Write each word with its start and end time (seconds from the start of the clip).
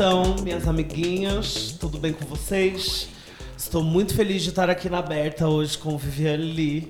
estão, 0.00 0.34
minhas 0.42 0.66
amiguinhas? 0.66 1.76
Tudo 1.78 1.98
bem 1.98 2.10
com 2.10 2.24
vocês? 2.24 3.06
Estou 3.54 3.84
muito 3.84 4.14
feliz 4.14 4.42
de 4.42 4.48
estar 4.48 4.70
aqui 4.70 4.88
na 4.88 4.98
Aberta 4.98 5.46
hoje 5.46 5.76
com 5.76 5.98
Viviane 5.98 6.42
Lee. 6.42 6.88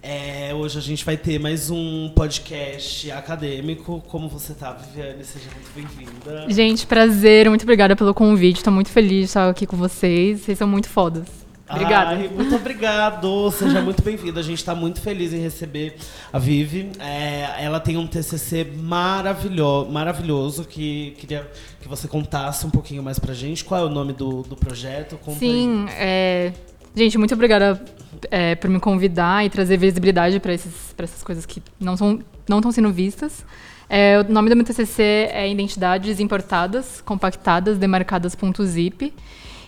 É, 0.00 0.54
hoje 0.54 0.78
a 0.78 0.80
gente 0.80 1.04
vai 1.04 1.16
ter 1.16 1.40
mais 1.40 1.70
um 1.70 2.08
podcast 2.14 3.10
acadêmico. 3.10 4.00
Como 4.06 4.28
você 4.28 4.54
tá, 4.54 4.72
Viviane? 4.74 5.24
Seja 5.24 5.48
muito 5.52 5.72
bem-vinda. 5.74 6.46
Gente, 6.48 6.86
prazer. 6.86 7.48
Muito 7.48 7.62
obrigada 7.62 7.96
pelo 7.96 8.14
convite. 8.14 8.58
Estou 8.58 8.72
muito 8.72 8.90
feliz 8.90 9.18
de 9.18 9.24
estar 9.24 9.50
aqui 9.50 9.66
com 9.66 9.76
vocês. 9.76 10.42
Vocês 10.42 10.56
são 10.56 10.68
muito 10.68 10.88
fodas. 10.88 11.41
Obrigada. 11.72 12.10
Ai, 12.10 12.28
muito 12.28 12.54
obrigado. 12.54 13.50
Seja 13.50 13.80
muito 13.80 14.02
bem-vinda. 14.02 14.40
A 14.40 14.42
gente 14.42 14.58
está 14.58 14.74
muito 14.74 15.00
feliz 15.00 15.32
em 15.32 15.40
receber 15.40 15.96
a 16.32 16.38
Vivi. 16.38 16.92
É, 16.98 17.64
ela 17.64 17.80
tem 17.80 17.96
um 17.96 18.06
TCC 18.06 18.64
maravilhoso, 18.76 19.90
maravilhoso 19.90 20.64
que 20.64 21.14
queria 21.18 21.50
que 21.80 21.88
você 21.88 22.06
contasse 22.06 22.66
um 22.66 22.70
pouquinho 22.70 23.02
mais 23.02 23.18
pra 23.18 23.32
gente. 23.32 23.64
Qual 23.64 23.80
é 23.80 23.84
o 23.84 23.88
nome 23.88 24.12
do, 24.12 24.42
do 24.42 24.54
projeto? 24.54 25.16
Conta 25.16 25.38
Sim, 25.38 25.86
é... 25.90 26.52
gente, 26.94 27.16
muito 27.16 27.32
obrigada 27.34 27.82
é, 28.30 28.54
por 28.54 28.68
me 28.68 28.78
convidar 28.78 29.44
e 29.44 29.50
trazer 29.50 29.78
visibilidade 29.78 30.38
para 30.40 30.52
essas 30.52 31.22
coisas 31.24 31.46
que 31.46 31.62
não 31.80 31.94
estão 31.94 32.18
não 32.48 32.72
sendo 32.72 32.92
vistas. 32.92 33.44
É, 33.88 34.18
o 34.18 34.32
nome 34.32 34.48
do 34.48 34.56
meu 34.56 34.64
TCC 34.64 35.28
é 35.32 35.50
Identidades 35.50 36.20
Importadas, 36.20 37.00
Compactadas, 37.02 37.78
Demarcadas.zip. 37.78 39.12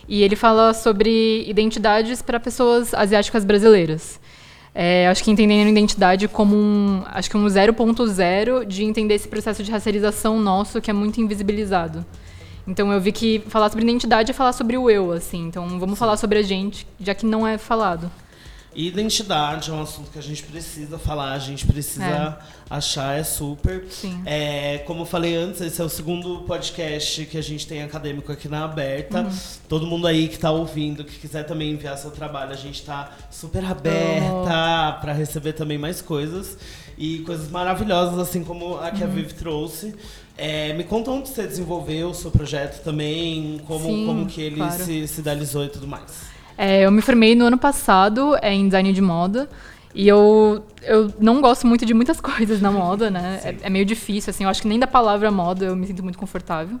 E 0.07 0.21
ele 0.23 0.35
fala 0.35 0.73
sobre 0.73 1.43
identidades 1.47 2.21
para 2.21 2.39
pessoas 2.39 2.93
asiáticas 2.93 3.43
brasileiras. 3.43 4.19
É, 4.73 5.07
acho 5.07 5.23
que 5.23 5.31
entendendo 5.31 5.69
identidade 5.69 6.27
como 6.27 6.53
um, 6.55 7.01
acho 7.05 7.29
que 7.29 7.37
um 7.37 7.45
0.0 7.45 8.65
de 8.65 8.83
entender 8.83 9.13
esse 9.13 9.27
processo 9.27 9.63
de 9.63 9.71
racialização 9.71 10.37
nosso 10.37 10.81
que 10.81 10.91
é 10.91 10.93
muito 10.93 11.21
invisibilizado. 11.21 12.05
Então 12.67 12.91
eu 12.91 12.99
vi 12.99 13.11
que 13.11 13.41
falar 13.47 13.69
sobre 13.69 13.85
identidade 13.85 14.31
é 14.31 14.33
falar 14.33 14.51
sobre 14.51 14.77
o 14.77 14.89
eu, 14.89 15.11
assim. 15.11 15.47
Então 15.47 15.79
vamos 15.79 15.97
falar 15.97 16.17
sobre 16.17 16.39
a 16.39 16.41
gente, 16.41 16.85
já 16.99 17.15
que 17.15 17.25
não 17.25 17.47
é 17.47 17.57
falado. 17.57 18.11
E 18.75 18.87
identidade 18.87 19.69
é 19.69 19.73
um 19.73 19.81
assunto 19.81 20.11
que 20.11 20.19
a 20.19 20.21
gente 20.21 20.43
precisa 20.43 20.99
falar, 20.99 21.31
a 21.31 21.39
gente 21.39 21.65
precisa 21.65 22.03
é. 22.05 22.35
achar, 22.69 23.17
é 23.17 23.23
super. 23.23 23.85
Sim. 23.89 24.21
É, 24.25 24.79
como 24.79 25.03
eu 25.03 25.05
falei 25.05 25.33
antes, 25.33 25.61
esse 25.61 25.81
é 25.81 25.83
o 25.83 25.87
segundo 25.87 26.39
podcast 26.39 27.25
que 27.25 27.37
a 27.37 27.41
gente 27.41 27.65
tem 27.65 27.81
acadêmico 27.81 28.29
aqui 28.33 28.49
na 28.49 28.65
Aberta. 28.65 29.21
Uhum. 29.21 29.29
Todo 29.69 29.87
mundo 29.87 30.05
aí 30.05 30.27
que 30.27 30.35
está 30.35 30.51
ouvindo, 30.51 31.05
que 31.05 31.17
quiser 31.17 31.43
também 31.43 31.71
enviar 31.71 31.97
seu 31.97 32.11
trabalho, 32.11 32.51
a 32.51 32.57
gente 32.57 32.81
está 32.81 33.13
super 33.31 33.63
aberta 33.63 34.97
para 34.99 35.13
receber 35.13 35.53
também 35.53 35.77
mais 35.77 36.01
coisas. 36.01 36.57
E 36.97 37.19
coisas 37.19 37.49
maravilhosas, 37.49 38.19
assim 38.19 38.43
como 38.43 38.77
a 38.77 38.91
que 38.91 39.03
uhum. 39.03 39.09
a 39.09 39.13
Viv 39.13 39.31
trouxe. 39.33 39.95
É, 40.37 40.73
me 40.73 40.83
conta 40.83 41.11
onde 41.11 41.29
você 41.29 41.47
desenvolveu 41.47 42.09
o 42.09 42.13
seu 42.13 42.29
projeto 42.29 42.83
também, 42.83 43.61
como, 43.65 43.85
Sim, 43.85 44.05
como 44.05 44.25
que 44.25 44.41
ele 44.41 44.57
claro. 44.57 44.83
se, 44.83 45.07
se 45.07 45.21
idealizou 45.21 45.63
e 45.63 45.69
tudo 45.69 45.87
mais. 45.87 46.34
É, 46.57 46.81
eu 46.85 46.91
me 46.91 47.01
formei 47.01 47.35
no 47.35 47.45
ano 47.45 47.57
passado 47.57 48.35
é, 48.41 48.53
em 48.53 48.65
design 48.65 48.91
de 48.93 49.01
moda. 49.01 49.49
E 49.93 50.07
eu, 50.07 50.65
eu 50.83 51.13
não 51.19 51.41
gosto 51.41 51.65
muito 51.65 51.85
de 51.85 51.93
muitas 51.93 52.19
coisas 52.21 52.61
na 52.61 52.71
moda, 52.71 53.09
né? 53.09 53.39
É, 53.43 53.55
é, 53.67 53.69
meio 53.69 53.85
difícil, 53.85 54.31
assim. 54.31 54.43
Eu 54.43 54.49
acho 54.49 54.61
que 54.61 54.67
nem 54.67 54.79
da 54.79 54.87
palavra 54.87 55.31
moda 55.31 55.65
eu 55.65 55.75
me 55.75 55.87
sinto 55.87 56.03
muito 56.03 56.17
confortável. 56.17 56.79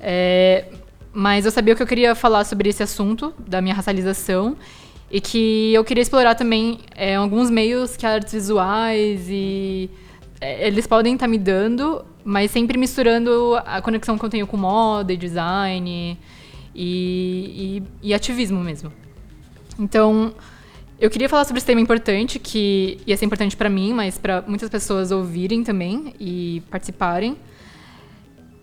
É, 0.00 0.66
mas 1.12 1.44
eu 1.44 1.50
sabia 1.50 1.74
que 1.74 1.82
eu 1.82 1.86
queria 1.86 2.14
falar 2.14 2.44
sobre 2.44 2.68
esse 2.68 2.82
assunto 2.82 3.32
da 3.46 3.60
minha 3.60 3.74
racialização 3.74 4.56
e 5.10 5.20
que 5.20 5.72
eu 5.72 5.84
queria 5.84 6.02
explorar 6.02 6.34
também 6.34 6.80
é, 6.94 7.14
alguns 7.14 7.50
meios 7.50 7.96
que 7.96 8.04
artes 8.04 8.32
visuais 8.32 9.26
e 9.28 9.88
é, 10.40 10.66
eles 10.66 10.86
podem 10.86 11.14
estar 11.14 11.26
tá 11.26 11.30
me 11.30 11.38
dando, 11.38 12.04
mas 12.24 12.50
sempre 12.50 12.76
misturando 12.76 13.56
a 13.64 13.80
conexão 13.80 14.18
que 14.18 14.24
eu 14.24 14.28
tenho 14.28 14.46
com 14.46 14.56
moda 14.56 15.12
e 15.12 15.16
design 15.16 15.88
e, 15.88 16.18
e, 16.74 17.82
e 18.02 18.14
ativismo 18.14 18.60
mesmo. 18.60 18.92
Então, 19.78 20.34
eu 21.00 21.10
queria 21.10 21.28
falar 21.28 21.44
sobre 21.44 21.58
esse 21.58 21.66
tema 21.66 21.80
importante, 21.80 22.38
que 22.38 22.98
ia 23.06 23.16
ser 23.16 23.24
importante 23.24 23.56
para 23.56 23.68
mim, 23.68 23.92
mas 23.92 24.16
para 24.16 24.42
muitas 24.46 24.68
pessoas 24.68 25.10
ouvirem 25.10 25.64
também 25.64 26.14
e 26.20 26.62
participarem. 26.70 27.36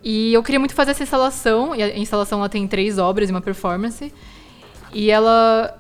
E 0.03 0.33
eu 0.33 0.41
queria 0.41 0.59
muito 0.59 0.73
fazer 0.73 0.91
essa 0.91 1.03
instalação, 1.03 1.75
e 1.75 1.83
a 1.83 1.97
instalação 1.97 2.39
ela 2.39 2.49
tem 2.49 2.67
três 2.67 2.97
obras 2.97 3.29
e 3.29 3.31
uma 3.31 3.41
performance. 3.41 4.11
E 4.93 5.11
ela 5.11 5.77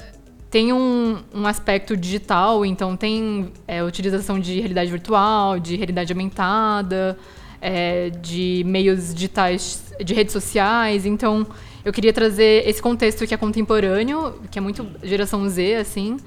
tem 0.49 0.73
um, 0.73 1.19
um 1.33 1.47
aspecto 1.47 1.95
digital, 1.95 2.65
então 2.65 2.95
tem 2.97 3.51
é, 3.67 3.81
utilização 3.81 4.37
de 4.37 4.59
realidade 4.59 4.91
virtual, 4.91 5.57
de 5.57 5.77
realidade 5.77 6.11
aumentada, 6.11 7.17
é, 7.61 8.09
de 8.09 8.63
meios 8.65 9.13
digitais, 9.13 9.93
de 10.03 10.13
redes 10.13 10.33
sociais. 10.33 11.05
Então, 11.05 11.47
eu 11.83 11.91
queria 11.91 12.13
trazer 12.13 12.67
esse 12.67 12.81
contexto 12.81 13.25
que 13.25 13.33
é 13.33 13.37
contemporâneo, 13.37 14.39
que 14.49 14.59
é 14.59 14.61
muito 14.61 14.87
geração 15.03 15.47
Z, 15.49 15.75
assim, 15.75 16.17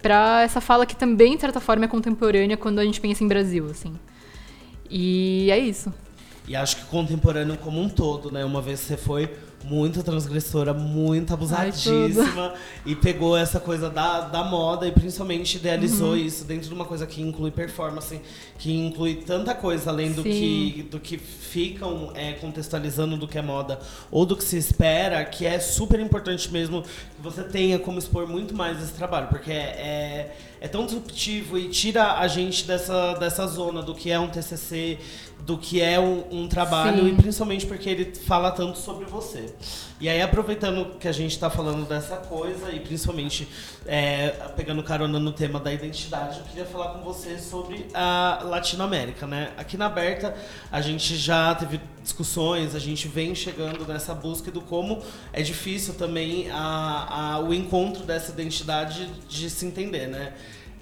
para 0.00 0.42
essa 0.42 0.60
fala 0.60 0.86
que 0.86 0.96
também, 0.96 1.34
de 1.34 1.40
certa 1.40 1.60
forma, 1.60 1.84
é 1.84 1.88
contemporânea 1.88 2.56
quando 2.56 2.78
a 2.78 2.84
gente 2.84 3.00
pensa 3.00 3.22
em 3.24 3.28
Brasil, 3.28 3.66
assim. 3.70 3.94
E 4.88 5.50
é 5.50 5.58
isso. 5.58 5.92
E 6.48 6.56
acho 6.56 6.76
que 6.76 6.84
contemporâneo 6.86 7.56
como 7.58 7.80
um 7.80 7.88
todo, 7.88 8.30
né? 8.30 8.44
Uma 8.44 8.60
vez 8.60 8.80
você 8.80 8.96
foi 8.96 9.30
muito 9.64 10.02
transgressora, 10.02 10.72
muito 10.72 11.32
abusadíssima. 11.32 12.52
Ai, 12.54 12.60
e 12.86 12.96
pegou 12.96 13.36
essa 13.36 13.60
coisa 13.60 13.90
da, 13.90 14.22
da 14.22 14.42
moda 14.42 14.86
e 14.86 14.92
principalmente 14.92 15.56
idealizou 15.56 16.10
uhum. 16.10 16.16
isso 16.16 16.44
dentro 16.44 16.68
de 16.68 16.74
uma 16.74 16.84
coisa 16.84 17.06
que 17.06 17.20
inclui 17.20 17.50
performance, 17.50 18.20
que 18.60 18.70
inclui 18.70 19.14
tanta 19.14 19.54
coisa 19.54 19.88
além 19.88 20.12
do 20.12 20.22
que, 20.22 20.86
do 20.90 21.00
que 21.00 21.16
ficam 21.16 22.12
é, 22.14 22.34
contextualizando 22.34 23.16
do 23.16 23.26
que 23.26 23.38
é 23.38 23.42
moda 23.42 23.80
ou 24.10 24.26
do 24.26 24.36
que 24.36 24.44
se 24.44 24.58
espera, 24.58 25.24
que 25.24 25.46
é 25.46 25.58
super 25.58 25.98
importante 25.98 26.52
mesmo 26.52 26.82
que 26.82 27.22
você 27.22 27.42
tenha 27.42 27.78
como 27.78 27.98
expor 27.98 28.28
muito 28.28 28.54
mais 28.54 28.82
esse 28.82 28.92
trabalho, 28.92 29.28
porque 29.28 29.50
é, 29.50 29.54
é, 29.54 30.36
é 30.60 30.68
tão 30.68 30.84
disruptivo 30.84 31.56
e 31.56 31.70
tira 31.70 32.18
a 32.18 32.28
gente 32.28 32.66
dessa, 32.66 33.14
dessa 33.14 33.46
zona 33.46 33.82
do 33.82 33.94
que 33.94 34.10
é 34.10 34.20
um 34.20 34.28
TCC, 34.28 34.98
do 35.46 35.56
que 35.56 35.80
é 35.80 35.98
um, 35.98 36.24
um 36.30 36.46
trabalho 36.46 37.04
Sim. 37.04 37.14
e 37.14 37.16
principalmente 37.16 37.64
porque 37.64 37.88
ele 37.88 38.14
fala 38.14 38.50
tanto 38.50 38.78
sobre 38.78 39.06
você. 39.06 39.54
E 40.00 40.08
aí, 40.08 40.22
aproveitando 40.22 40.96
que 40.98 41.06
a 41.06 41.12
gente 41.12 41.32
está 41.32 41.50
falando 41.50 41.86
dessa 41.86 42.16
coisa 42.16 42.72
e 42.72 42.80
principalmente 42.80 43.46
é, 43.84 44.30
pegando 44.56 44.82
carona 44.82 45.18
no 45.18 45.30
tema 45.30 45.60
da 45.60 45.70
identidade, 45.70 46.38
eu 46.38 46.44
queria 46.46 46.64
falar 46.64 46.94
com 46.94 47.04
você 47.04 47.38
sobre 47.38 47.86
a 47.92 48.40
Latinoamérica, 48.42 49.26
né? 49.26 49.52
Aqui 49.58 49.76
na 49.76 49.84
Aberta, 49.84 50.34
a 50.72 50.80
gente 50.80 51.14
já 51.18 51.54
teve 51.54 51.78
discussões, 52.02 52.74
a 52.74 52.78
gente 52.78 53.08
vem 53.08 53.34
chegando 53.34 53.86
nessa 53.86 54.14
busca 54.14 54.50
do 54.50 54.62
como 54.62 55.02
é 55.34 55.42
difícil 55.42 55.92
também 55.92 56.50
a, 56.50 57.34
a, 57.34 57.40
o 57.40 57.52
encontro 57.52 58.02
dessa 58.02 58.32
identidade 58.32 59.06
de 59.28 59.50
se 59.50 59.66
entender, 59.66 60.06
né? 60.06 60.32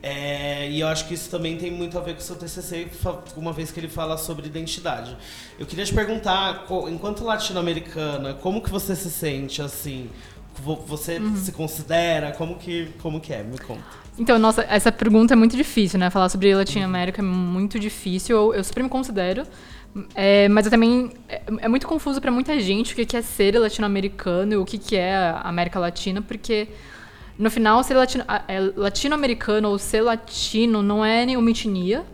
É, 0.03 0.71
e 0.71 0.81
eu 0.81 0.87
acho 0.87 1.09
que 1.09 1.15
isso 1.15 1.29
também 1.29 1.57
tem 1.57 1.71
muito 1.71 1.99
a 1.99 2.01
ver 2.01 2.15
com 2.15 2.21
o 2.21 2.23
seu 2.23 2.37
TCC, 2.37 2.89
uma 3.37 3.53
vez 3.53 3.71
que 3.71 3.81
ele 3.81 3.89
fala 3.89 4.17
sobre 4.17 4.47
identidade. 4.47 5.17
Eu 5.59 5.67
queria 5.67 5.85
te 5.85 5.93
perguntar, 5.93 6.67
enquanto 6.89 7.25
latino-americana, 7.25 8.35
como 8.35 8.63
que 8.63 8.71
você 8.71 8.95
se 8.95 9.11
sente 9.11 9.61
assim? 9.61 10.09
Você 10.87 11.19
uhum. 11.19 11.37
se 11.37 11.53
considera? 11.53 12.33
Como 12.33 12.57
que, 12.57 12.91
como 13.01 13.21
que 13.21 13.33
é? 13.33 13.43
Me 13.43 13.59
conta. 13.59 13.83
Então, 14.19 14.39
nossa, 14.39 14.63
essa 14.69 14.91
pergunta 14.91 15.35
é 15.35 15.37
muito 15.37 15.57
difícil, 15.57 15.99
né? 15.99 16.11
Falar 16.11 16.29
sobre 16.29 16.53
Latinoamérica 16.55 17.23
uhum. 17.23 17.29
é 17.29 17.33
muito 17.33 17.79
difícil. 17.79 18.37
Eu, 18.37 18.55
eu 18.55 18.65
super 18.65 18.83
me 18.83 18.89
considero. 18.89 19.45
É, 20.15 20.49
mas 20.49 20.67
eu 20.67 20.71
também. 20.71 21.13
É, 21.29 21.43
é 21.59 21.69
muito 21.69 21.87
confuso 21.87 22.21
para 22.21 22.31
muita 22.31 22.59
gente 22.61 22.93
o 22.93 23.07
que 23.07 23.17
é 23.17 23.23
ser 23.23 23.59
latino-americano 23.59 24.53
e 24.53 24.57
o 24.57 24.65
que 24.65 24.97
é 24.97 25.17
a 25.17 25.41
América 25.43 25.79
Latina, 25.79 26.21
porque 26.21 26.69
no 27.39 27.51
final, 27.51 27.83
ser 27.85 27.95
latino, 27.95 28.25
é, 28.49 28.59
latino-americano 28.75 29.69
ou 29.69 29.79
ser 29.79 30.01
latino 30.01 30.83
não 30.83 31.05
é 31.05 31.25
nenhuma 31.25 31.51
etnia. 31.51 32.05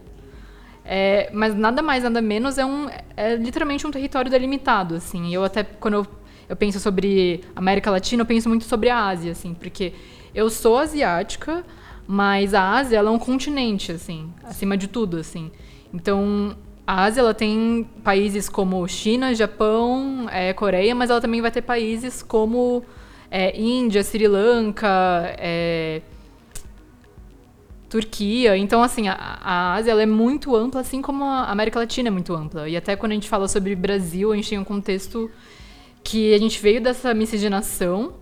É, 0.85 1.31
mas 1.33 1.55
nada 1.55 1.81
mais, 1.81 2.05
nada 2.05 2.21
menos 2.21 2.59
é, 2.59 2.65
um, 2.67 2.89
é 3.17 3.35
literalmente 3.37 3.87
um 3.87 3.91
território 3.91 4.31
delimitado, 4.31 4.97
assim. 4.97 5.35
Eu 5.35 5.43
até, 5.43 5.65
quando 5.65 5.95
eu, 5.95 6.07
eu 6.47 6.55
penso 6.55 6.79
sobre 6.79 7.43
América 7.57 7.91
Latina, 7.91 8.21
eu 8.21 8.27
penso 8.27 8.51
muito 8.51 8.65
sobre 8.65 8.91
a 8.91 9.07
Ásia, 9.07 9.33
assim. 9.33 9.55
Porque 9.55 9.95
eu 10.35 10.51
sou 10.51 10.77
asiática, 10.77 11.65
mas 12.07 12.53
a 12.53 12.73
Ásia, 12.73 12.99
ela 12.99 13.09
é 13.09 13.13
um 13.13 13.19
continente, 13.19 13.93
assim. 13.93 14.31
Acima 14.43 14.77
de 14.77 14.89
tudo, 14.89 15.17
assim. 15.17 15.51
Então, 15.93 16.55
a 16.87 17.05
Ásia, 17.05 17.23
ela 17.23 17.33
tem 17.33 17.89
países 18.03 18.47
como 18.47 18.87
China, 18.87 19.35
Japão, 19.35 20.27
é, 20.31 20.53
Coreia, 20.53 20.95
mas 20.95 21.09
ela 21.09 21.21
também 21.21 21.41
vai 21.41 21.51
ter 21.51 21.63
países 21.63 22.23
como 22.23 22.85
é, 23.37 23.61
Índia, 23.61 24.05
Sri 24.05 24.29
Lanka, 24.29 25.35
é, 25.39 26.03
Turquia. 27.91 28.57
Então, 28.57 28.81
assim, 28.81 29.09
a, 29.09 29.15
a 29.15 29.75
Ásia 29.75 29.91
é 30.01 30.07
muito 30.07 30.55
ampla, 30.55 30.83
assim 30.83 31.03
como 31.03 31.25
a 31.25 31.47
América 31.51 31.81
Latina 31.81 32.07
é 32.07 32.11
muito 32.13 32.33
ampla. 32.33 32.69
E 32.69 32.77
até 32.77 32.95
quando 32.95 33.11
a 33.11 33.15
gente 33.17 33.29
fala 33.29 33.49
sobre 33.49 33.75
Brasil, 33.75 34.31
a 34.31 34.37
gente 34.37 34.51
tem 34.51 34.57
um 34.57 34.63
contexto 34.63 35.29
que 36.05 36.33
a 36.33 36.39
gente 36.39 36.63
veio 36.63 36.81
dessa 36.81 37.13
miscigenação 37.13 38.15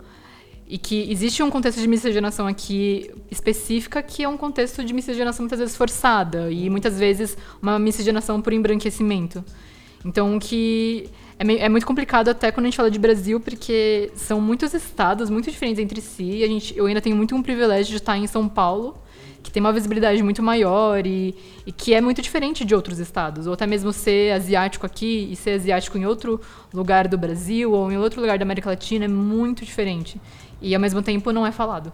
e 0.66 0.78
que 0.78 1.12
existe 1.12 1.42
um 1.42 1.50
contexto 1.50 1.78
de 1.78 1.86
miscigenação 1.86 2.46
aqui 2.46 3.10
específica 3.30 4.02
que 4.02 4.22
é 4.22 4.28
um 4.28 4.38
contexto 4.38 4.82
de 4.82 4.94
miscigenação 4.94 5.42
muitas 5.42 5.58
vezes 5.58 5.76
forçada 5.76 6.50
e 6.50 6.70
muitas 6.70 6.98
vezes 6.98 7.36
uma 7.60 7.78
miscigenação 7.78 8.40
por 8.40 8.54
embranquecimento. 8.54 9.44
Então, 10.06 10.38
que 10.38 11.10
é, 11.42 11.64
é, 11.64 11.68
muito 11.68 11.86
complicado 11.86 12.28
até 12.28 12.52
quando 12.52 12.66
a 12.66 12.68
gente 12.68 12.76
fala 12.76 12.90
de 12.90 12.98
Brasil, 12.98 13.40
porque 13.40 14.12
são 14.14 14.40
muitos 14.40 14.72
estados 14.74 15.28
muito 15.28 15.50
diferentes 15.50 15.82
entre 15.82 16.00
si. 16.00 16.24
E 16.24 16.44
a 16.44 16.46
gente, 16.46 16.76
eu 16.76 16.86
ainda 16.86 17.00
tenho 17.00 17.16
muito 17.16 17.34
um 17.34 17.42
privilégio 17.42 17.90
de 17.90 17.96
estar 17.96 18.16
em 18.16 18.26
São 18.26 18.48
Paulo, 18.48 18.96
que 19.42 19.50
tem 19.50 19.60
uma 19.60 19.72
visibilidade 19.72 20.22
muito 20.22 20.40
maior 20.40 21.04
e, 21.04 21.34
e, 21.66 21.72
que 21.72 21.94
é 21.94 22.00
muito 22.00 22.22
diferente 22.22 22.64
de 22.64 22.74
outros 22.74 23.00
estados. 23.00 23.46
Ou 23.48 23.54
até 23.54 23.66
mesmo 23.66 23.92
ser 23.92 24.32
asiático 24.32 24.86
aqui 24.86 25.28
e 25.32 25.34
ser 25.34 25.52
asiático 25.52 25.98
em 25.98 26.06
outro 26.06 26.40
lugar 26.72 27.08
do 27.08 27.18
Brasil 27.18 27.72
ou 27.72 27.90
em 27.90 27.96
outro 27.96 28.20
lugar 28.20 28.38
da 28.38 28.44
América 28.44 28.70
Latina 28.70 29.06
é 29.06 29.08
muito 29.08 29.64
diferente. 29.64 30.20
E 30.60 30.74
ao 30.74 30.80
mesmo 30.80 31.02
tempo 31.02 31.32
não 31.32 31.44
é 31.44 31.50
falado. 31.50 31.92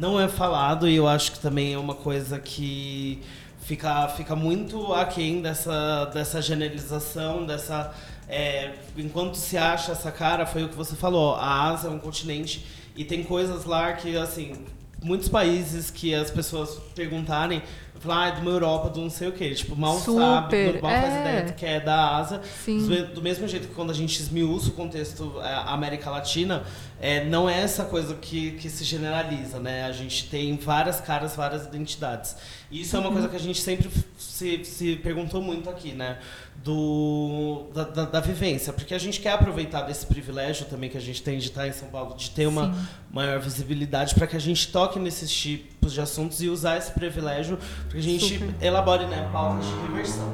Não 0.00 0.18
é 0.18 0.26
falado 0.28 0.88
e 0.88 0.96
eu 0.96 1.06
acho 1.06 1.32
que 1.32 1.40
também 1.40 1.74
é 1.74 1.78
uma 1.78 1.94
coisa 1.94 2.38
que 2.38 3.20
fica, 3.62 4.08
fica 4.08 4.34
muito 4.34 4.92
aquém 4.92 5.40
dessa, 5.40 6.06
dessa 6.06 6.40
generalização, 6.40 7.46
dessa. 7.46 7.92
É, 8.34 8.72
enquanto 8.96 9.34
se 9.34 9.58
acha 9.58 9.92
essa 9.92 10.10
cara, 10.10 10.46
foi 10.46 10.64
o 10.64 10.68
que 10.70 10.74
você 10.74 10.96
falou, 10.96 11.34
a 11.34 11.68
Ásia 11.68 11.88
é 11.88 11.90
um 11.90 11.98
continente 11.98 12.64
e 12.96 13.04
tem 13.04 13.22
coisas 13.22 13.66
lá 13.66 13.92
que, 13.92 14.16
assim, 14.16 14.54
muitos 15.02 15.28
países 15.28 15.90
que 15.90 16.14
as 16.14 16.30
pessoas 16.30 16.78
perguntarem, 16.94 17.62
falar 18.02 18.24
ah, 18.24 18.28
é 18.28 18.30
de 18.32 18.40
uma 18.40 18.50
Europa, 18.50 18.90
do 18.90 19.00
não 19.00 19.10
sei 19.10 19.28
o 19.28 19.32
quê. 19.32 19.54
Tipo, 19.54 19.76
mal 19.76 19.98
Super, 19.98 20.20
sabe, 20.20 20.82
mal 20.82 20.90
é. 20.90 21.00
faz 21.00 21.14
ideia 21.14 21.52
que 21.52 21.66
é 21.66 21.80
da 21.80 22.16
Ásia. 22.16 22.40
Do, 22.66 23.14
do, 23.14 23.22
mesmo 23.22 23.46
jeito 23.46 23.68
que 23.68 23.74
quando 23.74 23.90
a 23.90 23.94
gente 23.94 24.20
esmiuça 24.20 24.70
o 24.70 24.72
contexto 24.72 25.40
é, 25.40 25.54
América 25.66 26.10
Latina, 26.10 26.64
é, 27.00 27.24
não 27.24 27.48
é 27.48 27.60
essa 27.60 27.84
coisa 27.84 28.14
que, 28.14 28.52
que 28.52 28.68
se 28.68 28.82
generaliza, 28.82 29.60
né? 29.60 29.84
A 29.84 29.92
gente 29.92 30.28
tem 30.28 30.56
várias 30.56 31.00
caras, 31.00 31.36
várias 31.36 31.64
identidades. 31.64 32.36
E 32.70 32.80
isso 32.80 32.96
é 32.96 32.98
uma 32.98 33.12
coisa 33.12 33.28
que 33.28 33.36
a 33.36 33.40
gente 33.40 33.60
sempre 33.60 33.88
se, 34.18 34.64
se 34.64 34.96
perguntou 34.96 35.40
muito 35.40 35.70
aqui, 35.70 35.92
né? 35.92 36.18
Do, 36.64 37.70
da, 37.74 37.82
da, 37.82 38.04
da, 38.04 38.20
vivência. 38.20 38.72
Porque 38.72 38.94
a 38.94 38.98
gente 38.98 39.20
quer 39.20 39.32
aproveitar 39.32 39.82
desse 39.82 40.06
privilégio 40.06 40.66
também 40.66 40.88
que 40.88 40.96
a 40.96 41.00
gente 41.00 41.20
tem 41.20 41.36
de 41.36 41.46
estar 41.46 41.66
em 41.66 41.72
São 41.72 41.88
Paulo, 41.88 42.14
de 42.16 42.30
ter 42.30 42.46
uma 42.46 42.72
Sim. 42.72 42.86
maior 43.10 43.40
visibilidade, 43.40 44.14
para 44.14 44.28
que 44.28 44.36
a 44.36 44.40
gente 44.40 44.68
toque 44.68 44.98
nesses 45.00 45.30
tipos 45.32 45.92
de 45.92 46.00
assuntos 46.00 46.40
e 46.40 46.48
usar 46.48 46.76
esse 46.76 46.92
privilégio 46.92 47.56
para 47.56 47.90
que 47.90 47.98
a 47.98 48.02
gente 48.02 48.38
Super. 48.38 48.64
elabore 48.64 49.06
né, 49.06 49.28
pautas 49.32 49.66
de 49.66 49.72
reversão. 49.88 50.32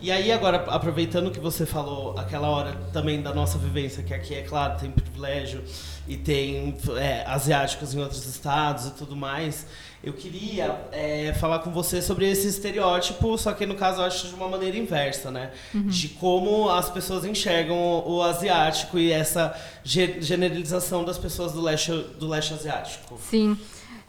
E 0.00 0.12
aí, 0.12 0.30
agora, 0.30 0.58
aproveitando 0.68 1.30
que 1.30 1.40
você 1.40 1.64
falou 1.64 2.14
aquela 2.18 2.48
hora 2.48 2.74
também 2.92 3.22
da 3.22 3.32
nossa 3.32 3.56
vivência, 3.56 4.02
que 4.02 4.12
aqui, 4.12 4.34
é 4.34 4.42
claro, 4.42 4.78
tem 4.78 4.90
privilégio 4.90 5.64
e 6.06 6.16
tem 6.16 6.76
é, 6.98 7.24
asiáticos 7.26 7.94
em 7.94 8.00
outros 8.00 8.26
estados 8.26 8.86
e 8.86 8.90
tudo 8.90 9.16
mais, 9.16 9.66
eu 10.04 10.12
queria 10.12 10.86
é, 10.92 11.32
falar 11.34 11.60
com 11.60 11.70
você 11.70 12.02
sobre 12.02 12.30
esse 12.30 12.46
estereótipo, 12.46 13.36
só 13.38 13.52
que 13.52 13.64
no 13.64 13.74
caso 13.74 14.00
eu 14.00 14.04
acho 14.04 14.28
de 14.28 14.34
uma 14.34 14.48
maneira 14.48 14.76
inversa, 14.76 15.30
né? 15.30 15.50
Uhum. 15.72 15.86
De 15.86 16.08
como 16.08 16.68
as 16.68 16.90
pessoas 16.90 17.24
enxergam 17.24 17.76
o, 17.76 18.16
o 18.16 18.22
asiático 18.22 18.98
e 18.98 19.10
essa 19.10 19.58
ge 19.82 20.20
generalização 20.20 21.04
das 21.04 21.16
pessoas 21.16 21.52
do 21.52 21.62
leste, 21.62 21.92
do 22.18 22.28
leste 22.28 22.52
asiático. 22.54 23.18
Sim. 23.30 23.56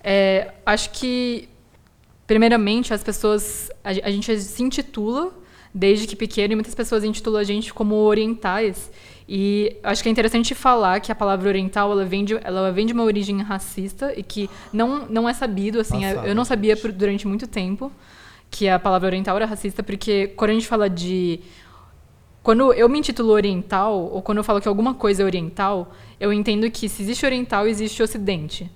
É, 0.03 0.51
acho 0.65 0.91
que, 0.91 1.49
primeiramente, 2.27 2.93
as 2.93 3.03
pessoas. 3.03 3.71
A, 3.83 3.89
a 3.89 4.11
gente 4.11 4.39
se 4.39 4.61
intitula 4.61 5.33
desde 5.73 6.07
que 6.07 6.15
pequeno 6.15 6.53
e 6.53 6.55
muitas 6.55 6.75
pessoas 6.75 7.03
intitulam 7.03 7.41
a 7.41 7.43
gente 7.43 7.73
como 7.73 7.95
orientais. 7.95 8.91
E 9.27 9.77
acho 9.81 10.03
que 10.03 10.09
é 10.09 10.11
interessante 10.11 10.53
falar 10.53 10.99
que 10.99 11.11
a 11.11 11.15
palavra 11.15 11.49
oriental 11.49 11.91
ela 11.91 12.05
vem 12.05 12.23
de, 12.23 12.35
ela 12.43 12.71
vem 12.71 12.85
de 12.85 12.93
uma 12.93 13.03
origem 13.03 13.41
racista 13.41 14.13
e 14.15 14.21
que 14.21 14.49
não, 14.71 15.07
não 15.07 15.27
é 15.27 15.33
sabido, 15.33 15.79
assim, 15.79 16.01
Passado, 16.01 16.27
eu 16.27 16.35
não 16.35 16.45
sabia 16.45 16.77
por, 16.77 16.91
durante 16.91 17.27
muito 17.27 17.47
tempo 17.47 17.91
que 18.51 18.69
a 18.69 18.79
palavra 18.79 19.07
oriental 19.07 19.35
era 19.35 19.45
racista, 19.45 19.81
porque 19.83 20.27
quando 20.35 20.51
a 20.51 20.53
gente 20.53 20.67
fala 20.67 20.89
de. 20.89 21.39
Quando 22.43 22.71
eu 22.73 22.87
me 22.87 22.99
intitulo 22.99 23.31
oriental, 23.31 23.99
ou 24.13 24.21
quando 24.21 24.37
eu 24.37 24.43
falo 24.43 24.61
que 24.61 24.67
alguma 24.67 24.93
coisa 24.93 25.23
é 25.23 25.25
oriental, 25.25 25.91
eu 26.19 26.31
entendo 26.31 26.69
que 26.69 26.87
se 26.87 27.01
existe 27.01 27.25
oriental, 27.25 27.67
existe 27.67 28.03
ocidente. 28.03 28.69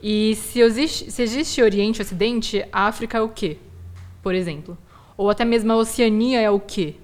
E 0.00 0.36
se 0.36 0.60
existe, 0.60 1.10
se 1.10 1.20
existe 1.20 1.60
oriente 1.60 1.98
e 1.98 2.02
ocidente, 2.02 2.64
a 2.72 2.86
África 2.86 3.18
é 3.18 3.20
o 3.20 3.28
quê? 3.28 3.58
Por 4.22 4.36
exemplo. 4.36 4.78
Ou 5.16 5.28
até 5.28 5.44
mesmo 5.44 5.72
a 5.72 5.76
Oceania 5.76 6.40
é 6.40 6.48
o 6.48 6.60
quê? 6.60 6.94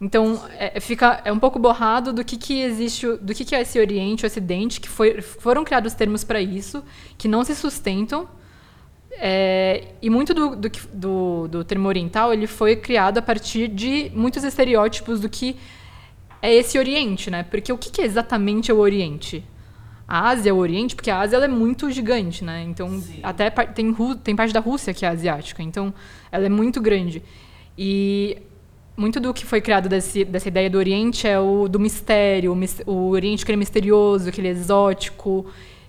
Então, 0.00 0.42
é, 0.58 0.80
fica, 0.80 1.20
é 1.24 1.32
um 1.32 1.38
pouco 1.38 1.58
borrado 1.58 2.12
do 2.12 2.24
que, 2.24 2.36
que 2.36 2.60
existe, 2.62 3.06
do 3.16 3.32
que, 3.34 3.44
que 3.44 3.54
é 3.54 3.60
esse 3.60 3.78
Oriente 3.78 4.26
Ocidente, 4.26 4.80
que 4.80 4.88
foi, 4.88 5.20
foram 5.20 5.64
criados 5.64 5.94
termos 5.94 6.24
para 6.24 6.40
isso, 6.40 6.82
que 7.16 7.28
não 7.28 7.44
se 7.44 7.54
sustentam. 7.54 8.28
É, 9.16 9.92
e 10.02 10.10
muito 10.10 10.34
do, 10.34 10.56
do, 10.56 10.70
do, 10.92 11.48
do, 11.48 11.64
termo 11.64 11.86
oriental 11.86 12.32
ele 12.32 12.48
foi 12.48 12.74
criado 12.74 13.18
a 13.18 13.22
partir 13.22 13.68
de 13.68 14.10
muitos 14.12 14.42
estereótipos 14.42 15.20
do 15.20 15.28
que 15.28 15.56
é 16.42 16.52
esse 16.52 16.76
Oriente, 16.76 17.30
né? 17.30 17.44
Porque 17.44 17.72
o 17.72 17.78
que, 17.78 17.90
que 17.90 18.02
é 18.02 18.04
exatamente 18.04 18.72
o 18.72 18.78
Oriente? 18.78 19.44
A 20.06 20.28
Ásia 20.28 20.50
é 20.50 20.52
o 20.52 20.56
Oriente, 20.56 20.94
porque 20.94 21.10
a 21.10 21.20
Ásia 21.20 21.36
ela 21.36 21.46
é 21.46 21.48
muito 21.48 21.90
gigante, 21.90 22.44
né? 22.44 22.62
Então, 22.64 23.00
Sim. 23.00 23.20
até 23.22 23.48
tem, 23.48 23.94
tem 24.22 24.36
parte 24.36 24.52
da 24.52 24.60
Rússia 24.60 24.92
que 24.92 25.06
é 25.06 25.08
asiática, 25.08 25.62
então 25.62 25.94
ela 26.30 26.44
é 26.44 26.50
muito 26.50 26.80
grande. 26.80 27.22
E 27.78 28.36
muito 28.96 29.18
do 29.18 29.34
que 29.34 29.44
foi 29.44 29.60
criado 29.60 29.88
desse, 29.88 30.24
dessa 30.24 30.48
ideia 30.48 30.70
do 30.70 30.78
Oriente 30.78 31.26
é 31.26 31.38
o 31.38 31.68
do 31.68 31.80
mistério, 31.80 32.52
o, 32.52 32.90
o 32.90 33.10
Oriente 33.10 33.44
que 33.44 33.52
é 33.52 33.56
misterioso, 33.56 34.30
que 34.30 34.40
ele 34.40 34.48
é 34.48 34.52
exótico, 34.52 35.46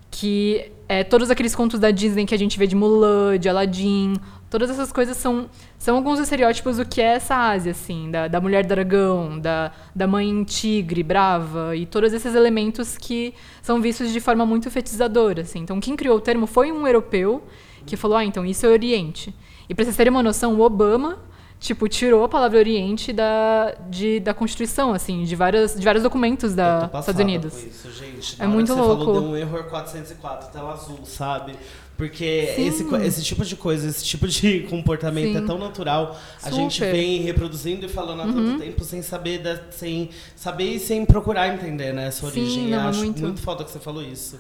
que 0.10 0.72
é 0.88 1.04
todos 1.04 1.30
aqueles 1.30 1.56
contos 1.56 1.80
da 1.80 1.92
Disney 1.92 2.26
que 2.26 2.34
a 2.34 2.38
gente 2.38 2.58
vê 2.58 2.66
de 2.66 2.76
Mulan, 2.76 3.38
de 3.38 3.50
Aladdin, 3.50 4.16
todas 4.50 4.70
essas 4.70 4.92
coisas 4.92 5.18
são, 5.18 5.50
são 5.78 5.98
alguns 5.98 6.20
estereótipos 6.20 6.78
do 6.78 6.86
que 6.86 7.02
é 7.02 7.16
essa 7.16 7.36
Ásia, 7.36 7.72
assim, 7.72 8.10
da, 8.10 8.28
da 8.28 8.40
mulher 8.40 8.66
dragão, 8.66 9.40
da, 9.40 9.72
da 9.94 10.08
mãe 10.08 10.44
tigre, 10.44 11.04
brava, 11.04 11.76
e 11.76 11.86
todos 11.86 12.14
esses 12.14 12.34
elementos 12.34 12.98
que 12.98 13.34
são 13.62 13.82
vistos 13.82 14.12
de 14.12 14.20
forma 14.20 14.46
muito 14.46 14.70
fetizadora, 14.72 15.42
assim. 15.42 15.60
Então, 15.60 15.80
quem 15.80 15.96
criou 15.96 16.18
o 16.18 16.22
termo 16.22 16.48
foi 16.48 16.72
um 16.72 16.88
europeu 16.88 17.44
que 17.86 17.98
falou, 17.98 18.18
ah, 18.18 18.26
então 18.26 18.46
isso 18.46 18.66
é 18.66 18.70
Oriente. 18.70 19.34
E 19.68 19.76
para 19.76 19.84
vocês 19.84 19.98
terem 19.98 20.12
uma 20.12 20.24
noção, 20.24 20.54
o 20.56 20.62
Obama 20.62 21.20
tipo, 21.60 21.88
tirou 21.88 22.24
a 22.24 22.30
palavra 22.30 22.60
Oriente 22.60 23.12
da, 23.12 23.76
de, 23.90 24.20
da 24.20 24.34
Constituição, 24.34 24.94
assim, 24.94 25.24
de, 25.24 25.36
várias, 25.36 25.76
de 25.76 25.84
vários 25.84 26.04
documentos 26.04 26.54
da 26.54 26.90
Estados 27.00 27.20
Unidos. 27.20 27.64
Isso, 27.64 27.92
gente. 27.92 28.42
é 28.42 28.48
muito 28.48 28.74
louco. 28.74 29.06
Falou, 29.06 29.22
deu 29.22 29.30
um 29.32 29.38
erro 29.38 29.64
404, 29.64 30.52
tela 30.52 30.74
azul, 30.74 31.00
sabe? 31.06 31.56
Porque 31.98 32.26
esse, 32.58 32.86
esse 33.06 33.24
tipo 33.24 33.46
de 33.46 33.56
coisa, 33.56 33.88
esse 33.88 34.04
tipo 34.04 34.28
de 34.28 34.62
comportamento 34.70 35.30
é 35.30 35.40
Sim. 35.40 35.44
é 35.44 35.48
tão 35.48 35.58
natural. 35.58 36.20
Super. 36.38 36.50
A 36.50 36.52
gente 36.52 36.82
vem 36.82 37.22
reproduzindo 37.22 37.86
e 37.86 37.90
falando 37.90 38.22
há 38.22 38.26
uhum. 38.26 38.34
tanto 38.34 38.64
tempo 38.64 38.84
sem 38.84 39.02
saber, 39.02 39.40
da, 39.40 39.60
sem 39.72 40.10
saber 40.36 40.76
e 40.76 40.80
sem 40.80 41.06
procurar 41.06 41.54
entender, 41.54 41.94
né, 41.94 42.08
essa 42.08 42.30
Sim, 42.30 42.42
origem. 42.42 42.68
Não, 42.68 42.90
acho 42.90 43.00
muito. 43.00 43.22
muito 43.22 43.42
foda 43.42 43.64
que 43.64 43.72
você 43.72 43.80
falou 43.80 44.04
isso. 44.04 44.40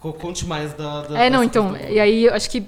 Conte 0.00 0.44
mais 0.46 0.74
da. 0.74 1.02
da 1.02 1.18
é, 1.18 1.30
não, 1.30 1.42
então. 1.42 1.76
E 1.76 1.98
aí, 1.98 2.26
eu 2.26 2.34
acho 2.34 2.50
que 2.50 2.66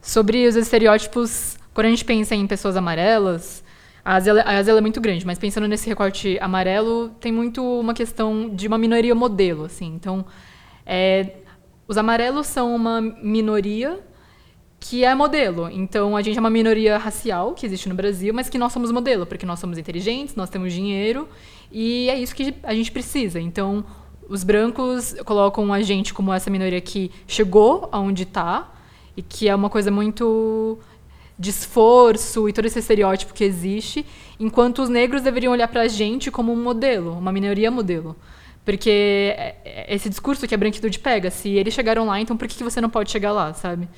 sobre 0.00 0.46
os 0.46 0.54
estereótipos 0.54 1.57
quando 1.78 1.86
a 1.86 1.90
gente 1.90 2.04
pensa 2.04 2.34
em 2.34 2.44
pessoas 2.44 2.76
amarelas, 2.76 3.62
a 4.04 4.16
Ásia, 4.16 4.42
a 4.42 4.56
Ásia 4.56 4.72
é 4.72 4.80
muito 4.80 5.00
grande, 5.00 5.24
mas 5.24 5.38
pensando 5.38 5.68
nesse 5.68 5.88
recorte 5.88 6.36
amarelo, 6.40 7.10
tem 7.20 7.30
muito 7.30 7.62
uma 7.62 7.94
questão 7.94 8.50
de 8.52 8.66
uma 8.66 8.76
minoria 8.76 9.14
modelo, 9.14 9.66
assim. 9.66 9.86
Então, 9.94 10.24
é, 10.84 11.36
os 11.86 11.96
amarelos 11.96 12.48
são 12.48 12.74
uma 12.74 13.00
minoria 13.00 14.00
que 14.80 15.04
é 15.04 15.14
modelo. 15.14 15.70
Então, 15.70 16.16
a 16.16 16.20
gente 16.20 16.36
é 16.36 16.40
uma 16.40 16.50
minoria 16.50 16.98
racial 16.98 17.54
que 17.54 17.64
existe 17.64 17.88
no 17.88 17.94
Brasil, 17.94 18.34
mas 18.34 18.48
que 18.48 18.58
nós 18.58 18.72
somos 18.72 18.90
modelo, 18.90 19.24
porque 19.24 19.46
nós 19.46 19.60
somos 19.60 19.78
inteligentes, 19.78 20.34
nós 20.34 20.50
temos 20.50 20.72
dinheiro, 20.72 21.28
e 21.70 22.10
é 22.10 22.18
isso 22.18 22.34
que 22.34 22.56
a 22.64 22.74
gente 22.74 22.90
precisa. 22.90 23.38
Então, 23.38 23.84
os 24.28 24.42
brancos 24.42 25.14
colocam 25.24 25.72
a 25.72 25.80
gente 25.80 26.12
como 26.12 26.32
essa 26.32 26.50
minoria 26.50 26.80
que 26.80 27.12
chegou 27.28 27.88
aonde 27.92 28.24
está, 28.24 28.68
e 29.16 29.22
que 29.22 29.48
é 29.48 29.54
uma 29.54 29.70
coisa 29.70 29.92
muito 29.92 30.80
de 31.38 31.50
esforço 31.50 32.48
e 32.48 32.52
todo 32.52 32.66
esse 32.66 32.78
estereótipo 32.78 33.32
que 33.32 33.44
existe, 33.44 34.04
enquanto 34.40 34.82
os 34.82 34.88
negros 34.88 35.22
deveriam 35.22 35.52
olhar 35.52 35.68
para 35.68 35.82
a 35.82 35.88
gente 35.88 36.30
como 36.30 36.52
um 36.52 36.60
modelo, 36.60 37.12
uma 37.12 37.30
minoria 37.30 37.70
modelo. 37.70 38.16
Porque 38.64 39.34
é, 39.36 39.56
é 39.64 39.94
esse 39.94 40.08
discurso 40.08 40.46
que 40.46 40.54
a 40.54 40.58
branquitude 40.58 40.98
pega, 40.98 41.30
se 41.30 41.48
eles 41.50 41.72
chegaram 41.72 42.06
lá, 42.06 42.20
então 42.20 42.36
por 42.36 42.48
que 42.48 42.62
você 42.62 42.80
não 42.80 42.90
pode 42.90 43.10
chegar 43.10 43.32
lá, 43.32 43.54
sabe? 43.54 43.88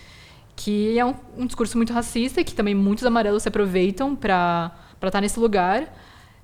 Que 0.54 0.98
é 0.98 1.04
um, 1.04 1.14
um 1.38 1.46
discurso 1.46 1.76
muito 1.76 1.92
racista 1.92 2.44
que 2.44 2.54
também 2.54 2.74
muitos 2.74 3.04
amarelos 3.04 3.42
se 3.42 3.48
aproveitam 3.48 4.14
para 4.14 4.72
estar 4.94 5.10
tá 5.10 5.20
nesse 5.20 5.40
lugar. 5.40 5.92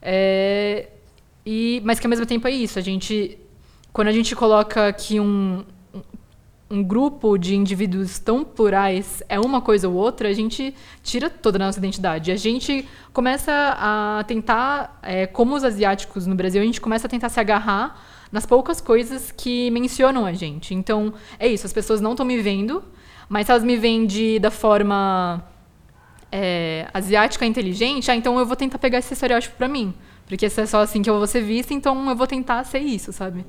É, 0.01 0.89
e, 1.45 1.83
mas 1.85 2.01
que 2.01 2.07
ao 2.07 2.11
mesmo 2.11 2.25
tempo 2.25 2.49
é 2.49 2.51
isso. 2.51 2.79
A 2.79 2.83
gente, 2.83 3.39
quando 3.93 4.09
a 4.09 4.13
gente 4.13 4.35
coloca 4.35 4.89
aqui 4.89 5.21
um, 5.21 5.63
um 6.69 6.83
grupo 6.83 7.39
de 7.39 7.55
indivíduos 7.55 8.19
tão 8.19 8.45
plurais 8.45 9.23
é 9.29 9.39
uma 9.39 9.61
coisa 9.61 9.89
ou 9.89 9.95
outra, 9.95 10.29
a 10.29 10.33
gente 10.33 10.75
tira 11.03 11.31
toda 11.31 11.59
a 11.59 11.67
nossa 11.67 11.79
identidade. 11.79 12.33
A 12.33 12.37
gente 12.37 12.89
começa 13.13 13.53
a 13.79 14.25
tentar, 14.27 14.99
é, 15.03 15.27
como 15.27 15.55
os 15.55 15.63
asiáticos 15.63 16.27
no 16.27 16.35
Brasil, 16.35 16.61
a 16.61 16.65
gente 16.65 16.81
começa 16.81 17.07
a 17.07 17.11
tentar 17.11 17.29
se 17.29 17.39
agarrar 17.39 18.03
nas 18.33 18.45
poucas 18.45 18.81
coisas 18.81 19.31
que 19.31 19.71
mencionam 19.71 20.27
a 20.27 20.33
gente. 20.33 20.75
Então, 20.75 21.15
é 21.39 21.47
isso, 21.47 21.67
as 21.67 21.73
pessoas 21.73 22.01
não 22.01 22.13
estão 22.13 22.27
me 22.27 22.39
vendo, 22.43 22.83
mas 23.29 23.47
se 23.47 23.53
elas 23.53 23.63
me 23.63 23.77
veem 23.77 24.05
de, 24.05 24.41
da 24.41 24.51
forma 24.51 25.45
é, 26.33 26.89
asiática 26.93 27.47
inteligente, 27.47 28.11
ah, 28.11 28.17
então 28.17 28.39
eu 28.41 28.45
vou 28.45 28.57
tentar 28.57 28.79
pegar 28.79 28.99
esse 28.99 29.13
estereótipo 29.13 29.57
para 29.57 29.69
mim. 29.69 29.95
Porque 30.27 30.51
se 30.51 30.61
é 30.61 30.67
só 30.67 30.81
assim 30.81 31.01
que 31.01 31.09
eu 31.09 31.17
vou 31.17 31.27
ser 31.29 31.43
vista, 31.43 31.73
então 31.73 32.11
eu 32.11 32.17
vou 32.17 32.27
tentar 32.27 32.65
ser 32.65 32.81
isso, 32.81 33.13
sabe? 33.13 33.47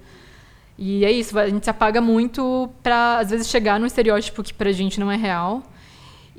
E 0.78 1.04
é 1.04 1.12
isso, 1.12 1.38
a 1.40 1.50
gente 1.50 1.64
se 1.64 1.70
apaga 1.70 2.00
muito 2.00 2.70
pra, 2.84 3.20
às 3.20 3.32
vezes, 3.32 3.48
chegar 3.48 3.80
num 3.80 3.88
estereótipo 3.88 4.44
que 4.44 4.54
pra 4.54 4.72
gente 4.72 5.00
não 5.00 5.12
é 5.12 5.16
real. 5.16 5.64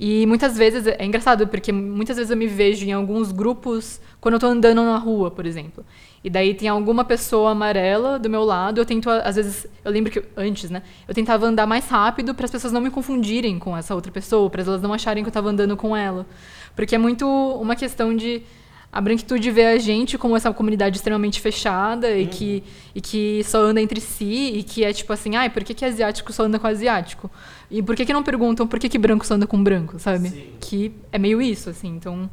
E 0.00 0.24
muitas 0.26 0.56
vezes, 0.56 0.86
é 0.86 1.04
engraçado, 1.04 1.48
porque 1.48 1.72
muitas 1.72 2.16
vezes 2.16 2.30
eu 2.30 2.36
me 2.36 2.46
vejo 2.46 2.86
em 2.86 2.92
alguns 2.92 3.32
grupos 3.32 4.00
quando 4.20 4.34
eu 4.34 4.38
tô 4.40 4.46
andando 4.46 4.80
na 4.84 4.96
rua, 4.96 5.28
por 5.28 5.44
exemplo. 5.44 5.84
E 6.22 6.30
daí 6.30 6.54
tem 6.54 6.68
alguma 6.68 7.04
pessoa 7.04 7.50
amarela 7.50 8.16
do 8.16 8.30
meu 8.30 8.44
lado, 8.44 8.80
eu 8.80 8.86
tento, 8.86 9.10
às 9.10 9.34
vezes, 9.34 9.66
eu 9.84 9.90
lembro 9.90 10.12
que 10.12 10.22
antes, 10.36 10.70
né? 10.70 10.84
Eu 11.08 11.14
tentava 11.14 11.46
andar 11.46 11.66
mais 11.66 11.88
rápido 11.88 12.32
para 12.32 12.44
as 12.44 12.50
pessoas 12.50 12.72
não 12.72 12.80
me 12.80 12.90
confundirem 12.90 13.58
com 13.58 13.76
essa 13.76 13.92
outra 13.92 14.12
pessoa, 14.12 14.48
para 14.48 14.62
elas 14.62 14.80
não 14.80 14.92
acharem 14.92 15.24
que 15.24 15.28
eu 15.28 15.30
estava 15.30 15.50
andando 15.50 15.76
com 15.76 15.96
ela. 15.96 16.24
Porque 16.76 16.94
é 16.94 16.98
muito 16.98 17.26
uma 17.26 17.74
questão 17.74 18.14
de 18.14 18.42
a 18.90 19.00
branquitude 19.00 19.50
vê 19.50 19.66
a 19.66 19.78
gente 19.78 20.16
como 20.16 20.36
essa 20.36 20.52
comunidade 20.52 20.96
extremamente 20.96 21.40
fechada 21.40 22.16
e, 22.16 22.26
que, 22.26 22.64
e 22.94 23.00
que 23.00 23.42
só 23.44 23.58
anda 23.58 23.80
entre 23.80 24.00
si 24.00 24.52
e 24.54 24.62
que 24.62 24.82
é 24.82 24.92
tipo 24.92 25.12
assim, 25.12 25.36
ai, 25.36 25.50
por 25.50 25.62
que, 25.62 25.74
que 25.74 25.84
asiático 25.84 26.32
só 26.32 26.44
anda 26.44 26.58
com 26.58 26.66
asiático? 26.66 27.30
E 27.70 27.82
por 27.82 27.94
que, 27.94 28.06
que 28.06 28.12
não 28.12 28.22
perguntam 28.22 28.66
por 28.66 28.78
que, 28.78 28.88
que 28.88 28.98
branco 28.98 29.26
só 29.26 29.34
anda 29.34 29.46
com 29.46 29.62
branco, 29.62 29.98
sabe? 29.98 30.30
Sim. 30.30 30.52
Que 30.58 30.92
é 31.12 31.18
meio 31.18 31.42
isso, 31.42 31.68
assim, 31.68 31.88
então. 31.88 32.30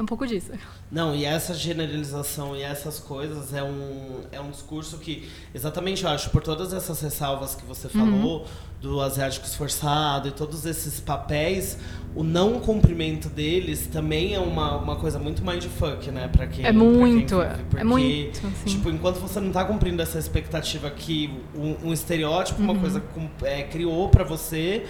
É 0.00 0.02
um 0.02 0.06
pouco 0.06 0.26
disso. 0.26 0.52
Não, 0.90 1.14
e 1.14 1.26
essa 1.26 1.52
generalização 1.52 2.56
e 2.56 2.62
essas 2.62 2.98
coisas 2.98 3.52
é 3.52 3.62
um, 3.62 4.22
é 4.32 4.40
um 4.40 4.50
discurso 4.50 4.96
que, 4.96 5.28
exatamente, 5.54 6.04
eu 6.04 6.08
acho, 6.08 6.30
por 6.30 6.42
todas 6.42 6.72
essas 6.72 7.02
ressalvas 7.02 7.54
que 7.54 7.66
você 7.66 7.86
falou, 7.86 8.40
uhum. 8.40 8.46
do 8.80 8.98
asiático 9.02 9.44
esforçado 9.44 10.28
e 10.28 10.30
todos 10.30 10.64
esses 10.64 11.00
papéis, 11.00 11.76
o 12.16 12.24
não 12.24 12.60
cumprimento 12.60 13.28
deles 13.28 13.88
também 13.88 14.34
é 14.34 14.40
uma, 14.40 14.78
uma 14.78 14.96
coisa 14.96 15.18
muito 15.18 15.44
mindfuck, 15.44 16.10
né? 16.10 16.28
Pra 16.28 16.46
quem, 16.46 16.64
é 16.64 16.72
muito, 16.72 17.36
quem 17.36 17.48
vive, 17.50 17.62
porque, 17.64 17.80
é 17.82 17.84
muito. 17.84 18.40
Tipo, 18.64 18.88
enquanto 18.88 19.20
você 19.20 19.38
não 19.38 19.52
tá 19.52 19.66
cumprindo 19.66 20.00
essa 20.00 20.18
expectativa 20.18 20.88
que 20.88 21.30
um, 21.54 21.88
um 21.88 21.92
estereótipo, 21.92 22.58
uhum. 22.62 22.70
uma 22.70 22.80
coisa 22.80 23.02
é, 23.42 23.64
criou 23.64 24.08
para 24.08 24.24
você, 24.24 24.86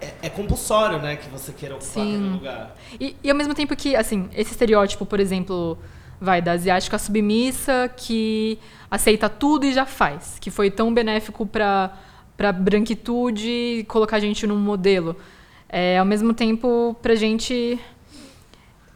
é, 0.00 0.12
é, 0.22 0.30
compulsório, 0.30 0.98
né, 0.98 1.16
que 1.16 1.28
você 1.28 1.52
queira 1.52 1.74
ocupar 1.74 1.92
Sim. 1.92 2.14
aquele 2.14 2.32
lugar. 2.32 2.76
E, 3.00 3.16
e 3.22 3.30
ao 3.30 3.36
mesmo 3.36 3.54
tempo 3.54 3.74
que, 3.76 3.96
assim, 3.96 4.28
esse 4.34 4.52
estereótipo, 4.52 5.06
por 5.06 5.20
exemplo, 5.20 5.78
vai 6.20 6.40
da 6.40 6.52
asiática 6.52 6.98
submissa 6.98 7.90
que 7.96 8.58
aceita 8.90 9.28
tudo 9.28 9.66
e 9.66 9.72
já 9.72 9.86
faz, 9.86 10.38
que 10.40 10.50
foi 10.50 10.70
tão 10.70 10.92
benéfico 10.92 11.46
para 11.46 11.92
para 12.36 12.52
branquitude 12.52 13.86
colocar 13.88 14.16
a 14.16 14.20
gente 14.20 14.46
num 14.46 14.58
modelo. 14.58 15.16
É, 15.68 15.98
ao 15.98 16.04
mesmo 16.04 16.34
tempo, 16.34 16.94
pra 17.00 17.14
gente 17.14 17.80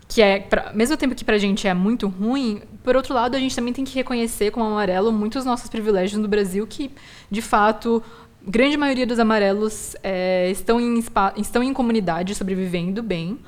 que 0.06 0.20
é, 0.20 0.40
pra, 0.40 0.72
mesmo 0.74 0.96
tempo 0.96 1.14
que 1.14 1.24
pra 1.24 1.38
gente 1.38 1.66
é 1.68 1.72
muito 1.72 2.08
ruim, 2.08 2.62
por 2.82 2.96
outro 2.96 3.14
lado, 3.14 3.36
a 3.36 3.38
gente 3.38 3.54
também 3.54 3.72
tem 3.72 3.84
que 3.84 3.94
reconhecer 3.94 4.50
como 4.50 4.66
amarelo 4.66 5.12
muitos 5.12 5.44
nossos 5.44 5.70
privilégios 5.70 6.20
no 6.20 6.26
Brasil 6.26 6.66
que, 6.66 6.90
de 7.30 7.40
fato, 7.40 8.02
grande 8.46 8.76
maioria 8.76 9.06
dos 9.06 9.18
amarelos 9.18 9.94
é, 10.02 10.50
estão, 10.50 10.80
em, 10.80 11.02
estão 11.36 11.62
em 11.62 11.72
comunidade 11.72 12.34
sobrevivendo 12.34 13.02
bem, 13.02 13.38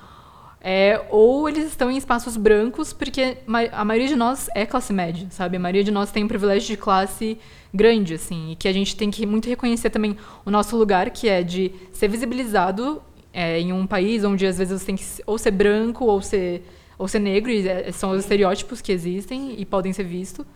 é, 0.65 1.05
ou 1.11 1.49
eles 1.49 1.67
estão 1.67 1.91
em 1.91 1.97
espaços 1.97 2.37
brancos, 2.37 2.93
porque 2.93 3.39
a 3.73 3.85
maioria 3.85 4.07
de 4.07 4.15
nós 4.15 4.49
é 4.55 4.65
classe 4.65 4.93
média, 4.93 5.27
sabe? 5.31 5.57
A 5.57 5.61
maioria 5.61 5.83
de 5.83 5.91
nós 5.91 6.13
tem 6.13 6.23
um 6.23 6.29
privilégio 6.29 6.69
de 6.69 6.77
classe 6.77 7.37
grande, 7.75 8.15
assim, 8.15 8.53
e 8.53 8.57
que 8.57 8.69
a 8.69 8.73
gente 8.73 8.95
tem 8.95 9.11
que 9.11 9.27
muito 9.27 9.49
reconhecer 9.49 9.91
também 9.91 10.17
o 10.45 10.51
nosso 10.51 10.77
lugar, 10.77 11.11
que 11.11 11.29
é 11.29 11.43
de 11.43 11.73
ser 11.93 12.07
visibilizado 12.07 13.03
é, 13.33 13.59
em 13.59 13.73
um 13.73 13.89
país 13.89 14.23
onde 14.23 14.47
às 14.47 14.59
vezes 14.59 14.81
você 14.81 14.87
tem 14.87 14.95
que 14.95 15.05
ou 15.27 15.37
ser 15.37 15.51
branco 15.51 16.05
ou 16.05 16.23
ser, 16.23 16.63
ou 16.97 17.09
ser 17.09 17.19
negro, 17.19 17.51
e 17.51 17.67
é, 17.67 17.91
são 17.91 18.11
os 18.13 18.21
estereótipos 18.21 18.81
que 18.81 18.93
existem 18.93 19.57
e 19.59 19.65
podem 19.65 19.93
ser 19.93 20.05
vistos, 20.05 20.47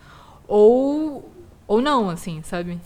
ou, 0.46 1.32
ou 1.66 1.80
não, 1.80 2.08
assim, 2.08 2.42
sabe? 2.44 2.78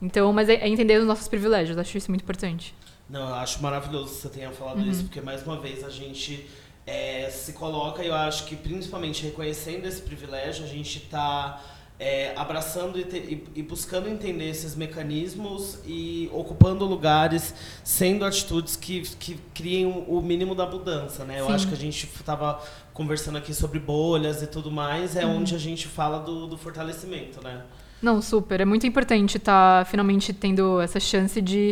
Então, 0.00 0.32
mas 0.32 0.48
é, 0.48 0.54
é 0.54 0.68
entender 0.68 0.98
os 0.98 1.06
nossos 1.06 1.28
privilégios, 1.28 1.76
acho 1.76 1.96
isso 1.96 2.10
muito 2.10 2.22
importante. 2.22 2.74
Não, 3.08 3.28
eu 3.28 3.34
acho 3.34 3.62
maravilhoso 3.62 4.14
que 4.14 4.20
você 4.20 4.28
tenha 4.28 4.50
falado 4.52 4.78
uhum. 4.78 4.90
isso, 4.90 5.02
porque 5.02 5.20
mais 5.20 5.44
uma 5.44 5.60
vez 5.60 5.84
a 5.84 5.90
gente 5.90 6.48
é, 6.86 7.28
se 7.30 7.52
coloca, 7.52 8.02
e 8.02 8.06
eu 8.06 8.14
acho 8.14 8.46
que 8.46 8.56
principalmente 8.56 9.24
reconhecendo 9.24 9.86
esse 9.86 10.00
privilégio, 10.00 10.64
a 10.64 10.68
gente 10.68 10.98
está 10.98 11.60
é, 12.00 12.32
abraçando 12.34 12.98
e, 12.98 13.04
te, 13.04 13.16
e, 13.16 13.44
e, 13.56 13.62
buscando 13.62 14.08
entender 14.08 14.48
esses 14.48 14.74
mecanismos 14.74 15.78
e 15.84 16.30
ocupando 16.32 16.86
lugares, 16.86 17.54
sendo 17.84 18.24
atitudes 18.24 18.74
que, 18.74 19.02
que 19.18 19.38
criem 19.52 19.86
o 20.08 20.20
mínimo 20.22 20.54
da 20.54 20.64
mudança, 20.64 21.24
né? 21.24 21.40
Eu 21.40 21.46
Sim. 21.46 21.52
acho 21.52 21.68
que 21.68 21.74
a 21.74 21.76
gente 21.76 22.06
estava 22.06 22.58
conversando 22.94 23.36
aqui 23.36 23.52
sobre 23.52 23.78
bolhas 23.78 24.42
e 24.42 24.46
tudo 24.46 24.70
mais, 24.70 25.14
é 25.14 25.26
uhum. 25.26 25.38
onde 25.38 25.54
a 25.54 25.58
gente 25.58 25.86
fala 25.86 26.18
do, 26.20 26.46
do 26.46 26.56
fortalecimento, 26.56 27.44
né? 27.44 27.64
Não, 28.02 28.22
super. 28.22 28.60
É 28.60 28.64
muito 28.64 28.86
importante 28.86 29.36
estar 29.36 29.84
tá, 29.84 29.90
finalmente 29.90 30.32
tendo 30.32 30.80
essa 30.80 30.98
chance 30.98 31.40
de 31.40 31.70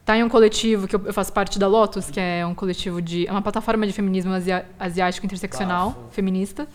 estar 0.00 0.14
tá 0.14 0.18
em 0.18 0.22
um 0.22 0.28
coletivo, 0.28 0.86
que 0.86 0.96
eu, 0.96 1.12
faço 1.12 1.32
parte 1.32 1.58
da 1.58 1.66
Lotus, 1.66 2.10
que 2.10 2.20
é 2.20 2.46
um 2.46 2.54
coletivo 2.54 3.02
de. 3.02 3.26
É 3.26 3.30
uma 3.30 3.42
plataforma 3.42 3.86
de 3.86 3.92
feminismo 3.92 4.32
asiático 4.78 5.26
interseccional, 5.26 5.90
Bafo. 5.90 6.08
feminista. 6.10 6.66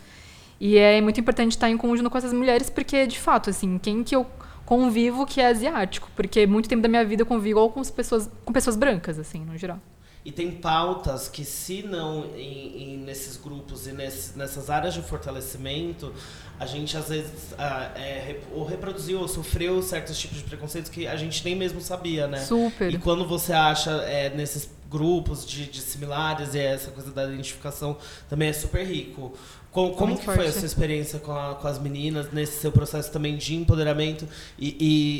E 0.60 0.76
é 0.78 1.00
muito 1.00 1.18
importante 1.18 1.52
estar 1.52 1.66
tá 1.66 1.70
em 1.70 1.76
conjunto 1.76 2.08
com 2.08 2.16
essas 2.16 2.32
mulheres, 2.32 2.70
porque, 2.70 3.06
de 3.06 3.18
fato, 3.18 3.50
assim, 3.50 3.78
quem 3.78 4.04
que 4.04 4.14
eu 4.14 4.24
convivo 4.64 5.26
que 5.26 5.40
é 5.40 5.48
asiático? 5.48 6.08
Porque 6.14 6.46
muito 6.46 6.68
tempo 6.68 6.80
da 6.80 6.88
minha 6.88 7.04
vida 7.04 7.22
eu 7.22 7.26
convivo 7.26 7.68
com 7.70 7.82
pessoas, 7.82 8.30
com 8.44 8.52
pessoas 8.52 8.76
brancas, 8.76 9.18
assim, 9.18 9.44
no 9.44 9.58
geral. 9.58 9.80
E 10.24 10.30
tem 10.30 10.52
pautas 10.52 11.28
que, 11.28 11.44
se 11.44 11.82
não 11.82 12.26
em, 12.36 12.94
em 12.94 12.96
nesses 12.98 13.36
grupos 13.36 13.88
e 13.88 13.92
nesse, 13.92 14.38
nessas 14.38 14.70
áreas 14.70 14.94
de 14.94 15.02
fortalecimento, 15.02 16.14
a 16.60 16.66
gente 16.66 16.96
às 16.96 17.08
vezes 17.08 17.52
ah, 17.58 17.90
é, 17.96 18.38
ou 18.52 18.64
reproduziu 18.64 19.18
ou 19.20 19.26
sofreu 19.26 19.82
certos 19.82 20.16
tipos 20.16 20.38
de 20.38 20.44
preconceitos 20.44 20.90
que 20.90 21.08
a 21.08 21.16
gente 21.16 21.44
nem 21.44 21.56
mesmo 21.56 21.80
sabia, 21.80 22.28
né? 22.28 22.38
Super. 22.38 22.94
E 22.94 22.98
quando 22.98 23.26
você 23.26 23.52
acha 23.52 23.90
é, 23.90 24.30
nesses 24.30 24.70
grupos 24.88 25.44
de, 25.44 25.66
de 25.66 25.80
similares 25.80 26.54
e 26.54 26.60
essa 26.60 26.90
coisa 26.90 27.10
da 27.10 27.24
identificação 27.24 27.96
também 28.28 28.50
é 28.50 28.52
super 28.52 28.86
rico. 28.86 29.32
Como, 29.72 29.94
como 29.94 30.18
que 30.18 30.26
foi 30.26 30.46
a 30.46 30.52
sua 30.52 30.66
experiência 30.66 31.18
com, 31.18 31.32
a, 31.32 31.54
com, 31.54 31.66
as 31.66 31.78
meninas 31.78 32.30
nesse 32.30 32.60
seu 32.60 32.70
processo 32.70 33.10
também 33.10 33.38
de 33.38 33.54
empoderamento 33.54 34.28
e, 34.58 34.76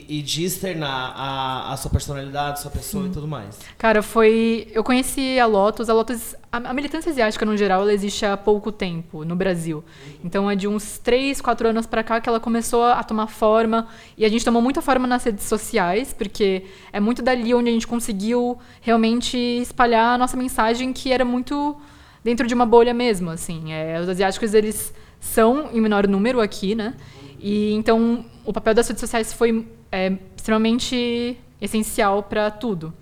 e, 0.09 0.19
e 0.19 0.23
de 0.23 0.45
externar 0.45 1.15
a, 1.17 1.73
a, 1.73 1.77
sua 1.79 1.91
personalidade, 1.91 2.61
sua 2.61 2.71
pessoa 2.71 3.05
Sim. 3.05 3.11
e 3.11 3.13
tudo 3.15 3.27
mais? 3.27 3.59
Cara, 3.79 4.03
foi. 4.03 4.69
Eu 4.71 4.85
conheci 4.85 5.41
a 5.41 5.47
Lotus. 5.47 5.89
A 5.89 5.95
Lotus. 5.95 6.37
A, 6.53 6.59
a, 6.59 6.75
militância 6.75 7.11
asiática, 7.11 7.47
no 7.47 7.57
geral, 7.57 7.81
ela 7.81 7.95
existe 7.95 8.27
há 8.27 8.37
pouco 8.37 8.71
tempo 8.71 9.25
no 9.25 9.35
Brasil. 9.35 9.83
Então 10.23 10.51
é 10.51 10.55
de 10.55 10.69
uns 10.69 10.99
3, 10.99 11.41
4 11.41 11.69
anos 11.69 11.87
para 11.87 12.03
cá 12.03 12.21
que 12.21 12.29
ela 12.29 12.39
começou 12.39 12.85
a 12.85 13.03
tomar 13.03 13.29
forma. 13.29 13.89
E 14.19 14.25
a 14.27 14.29
gente 14.29 14.45
tomou 14.45 14.61
muita 14.61 14.83
forma 14.83 15.07
nas 15.07 15.25
redes 15.25 15.47
sociais, 15.47 16.13
porque 16.13 16.67
é 16.93 17.01
muito 17.01 17.23
dali 17.23 17.55
onde 17.55 17.71
a 17.71 17.73
gente 17.73 17.87
conseguiu 17.87 18.59
realmente 18.83 19.35
espalhar 19.39 20.15
a 20.15 20.19
nossa 20.19 20.37
mensagem, 20.37 20.93
que 20.93 21.11
era 21.11 21.25
muito 21.25 21.81
dentro 22.23 22.47
de 22.47 22.55
uma 22.55 22.67
bolha 22.67 22.95
mesmo, 22.95 23.31
assim. 23.31 23.73
É, 23.73 24.01
os 24.01 24.09
asiáticos, 24.09 24.55
eles 24.55 24.93
são 25.21 25.71
em 25.73 25.81
menor 25.81 26.07
número 26.07 26.41
aqui, 26.41 26.75
né? 26.75 26.95
E 27.41 27.73
então 27.73 28.25
o 28.45 28.53
papel 28.53 28.75
das 28.75 28.87
redes 28.89 29.01
sociais 29.01 29.33
foi 29.33 29.67
é, 29.91 30.13
extremamente 30.37 31.37
essencial 31.61 32.23
para 32.23 32.51
tudo. 32.51 32.93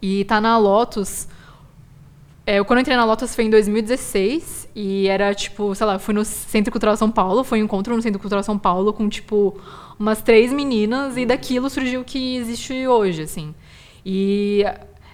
E 0.00 0.24
tá 0.24 0.40
na 0.40 0.58
Lotus. 0.58 1.28
É, 2.44 2.62
quando 2.62 2.78
eu 2.78 2.82
entrei 2.82 2.96
na 2.96 3.04
Lotus 3.04 3.34
foi 3.34 3.44
em 3.44 3.50
2016 3.50 4.68
e 4.74 5.08
era 5.08 5.34
tipo, 5.34 5.74
sei 5.74 5.86
lá, 5.86 5.94
eu 5.94 5.98
fui 5.98 6.14
no 6.14 6.24
Centro 6.24 6.70
Cultural 6.70 6.96
São 6.96 7.10
Paulo, 7.10 7.42
foi 7.42 7.60
um 7.60 7.64
encontro 7.64 7.96
no 7.96 8.00
Centro 8.00 8.20
Cultural 8.20 8.44
São 8.44 8.56
Paulo 8.56 8.92
com 8.92 9.08
tipo 9.08 9.58
umas 9.98 10.22
três 10.22 10.52
meninas 10.52 11.16
e 11.16 11.26
daquilo 11.26 11.68
surgiu 11.68 12.02
o 12.02 12.04
que 12.04 12.36
existe 12.36 12.86
hoje, 12.86 13.22
assim. 13.22 13.52
E 14.04 14.64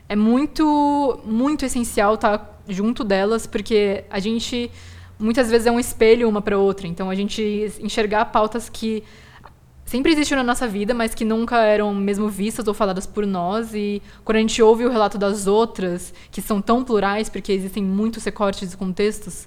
é 0.08 0.14
muito, 0.16 1.20
muito 1.24 1.64
essencial 1.64 2.16
estar 2.16 2.36
tá 2.36 2.51
junto 2.72 3.04
delas, 3.04 3.46
porque 3.46 4.04
a 4.10 4.18
gente 4.18 4.70
muitas 5.18 5.48
vezes 5.50 5.66
é 5.66 5.70
um 5.70 5.78
espelho 5.78 6.28
uma 6.28 6.42
para 6.42 6.58
outra. 6.58 6.86
Então 6.86 7.08
a 7.08 7.14
gente 7.14 7.72
enxergar 7.80 8.26
pautas 8.26 8.68
que 8.68 9.04
sempre 9.84 10.12
existiram 10.12 10.42
na 10.42 10.46
nossa 10.46 10.66
vida, 10.66 10.94
mas 10.94 11.14
que 11.14 11.24
nunca 11.24 11.58
eram 11.58 11.94
mesmo 11.94 12.28
vistas 12.28 12.66
ou 12.66 12.74
faladas 12.74 13.06
por 13.06 13.26
nós. 13.26 13.74
E 13.74 14.02
quando 14.24 14.36
a 14.36 14.40
gente 14.40 14.60
ouve 14.62 14.84
o 14.84 14.90
relato 14.90 15.18
das 15.18 15.46
outras, 15.46 16.12
que 16.30 16.40
são 16.40 16.60
tão 16.60 16.82
plurais, 16.82 17.28
porque 17.28 17.52
existem 17.52 17.82
muitos 17.82 18.24
recortes 18.24 18.72
e 18.72 18.76
contextos, 18.76 19.46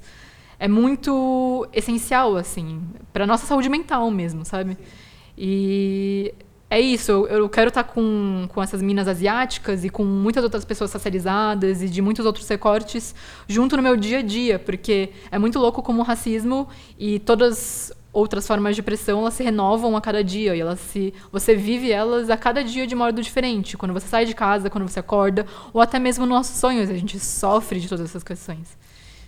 é 0.60 0.68
muito 0.68 1.68
essencial, 1.74 2.38
assim, 2.38 2.82
para 3.12 3.28
nossa 3.28 3.46
saúde 3.46 3.70
mental 3.70 4.10
mesmo, 4.10 4.46
sabe? 4.46 4.78
E 5.38 6.34
é 6.70 6.80
isso, 6.80 7.12
eu, 7.12 7.28
eu 7.28 7.50
quero 7.50 7.68
estar 7.68 7.84
tá 7.84 7.90
com, 7.90 8.48
com 8.50 8.62
essas 8.62 8.82
minas 8.82 9.08
asiáticas 9.08 9.86
e 9.86 9.90
com 9.90 10.04
muitas 10.04 10.44
outras 10.44 10.66
pessoas 10.66 10.92
racializadas 10.92 11.82
e 11.84 11.88
de 11.88 12.02
muitos 12.02 12.26
outros 12.26 12.48
recortes 12.48 13.14
junto 13.48 13.78
no 13.78 13.84
meu 13.84 13.96
dia 13.96 14.20
a 14.20 14.22
dia, 14.22 14.58
porque 14.58 15.12
é 15.32 15.38
muito 15.38 15.60
louco 15.60 15.84
como 15.84 16.02
o 16.02 16.04
racismo 16.04 16.68
e 16.98 17.20
todas 17.20 17.94
outras 18.12 18.48
formas 18.48 18.76
de 18.76 18.82
pressão, 18.82 19.20
elas 19.20 19.34
se 19.34 19.44
renovam 19.44 19.96
a 19.96 20.02
cada 20.02 20.24
dia 20.24 20.56
e 20.56 20.62
elas 20.62 20.80
se 20.80 21.14
você 21.32 21.54
vive 21.54 21.92
elas 21.92 22.30
a 22.30 22.38
cada 22.38 22.64
dia 22.64 22.88
de 22.88 22.96
modo 22.96 23.22
diferente, 23.22 23.78
quando 23.78 23.94
você 23.94 24.08
sai 24.08 24.26
de 24.26 24.34
casa, 24.34 24.70
quando 24.70 24.88
você 24.88 25.00
acorda, 25.00 25.46
ou 25.72 25.82
até 25.82 26.00
mesmo 26.00 26.26
nos 26.26 26.36
nossos 26.36 26.58
sonhos, 26.58 26.90
a 26.90 26.94
gente 26.94 27.20
sofre 27.20 27.80
de 27.80 27.90
todas 27.90 28.06
essas 28.06 28.24
questões. 28.24 28.78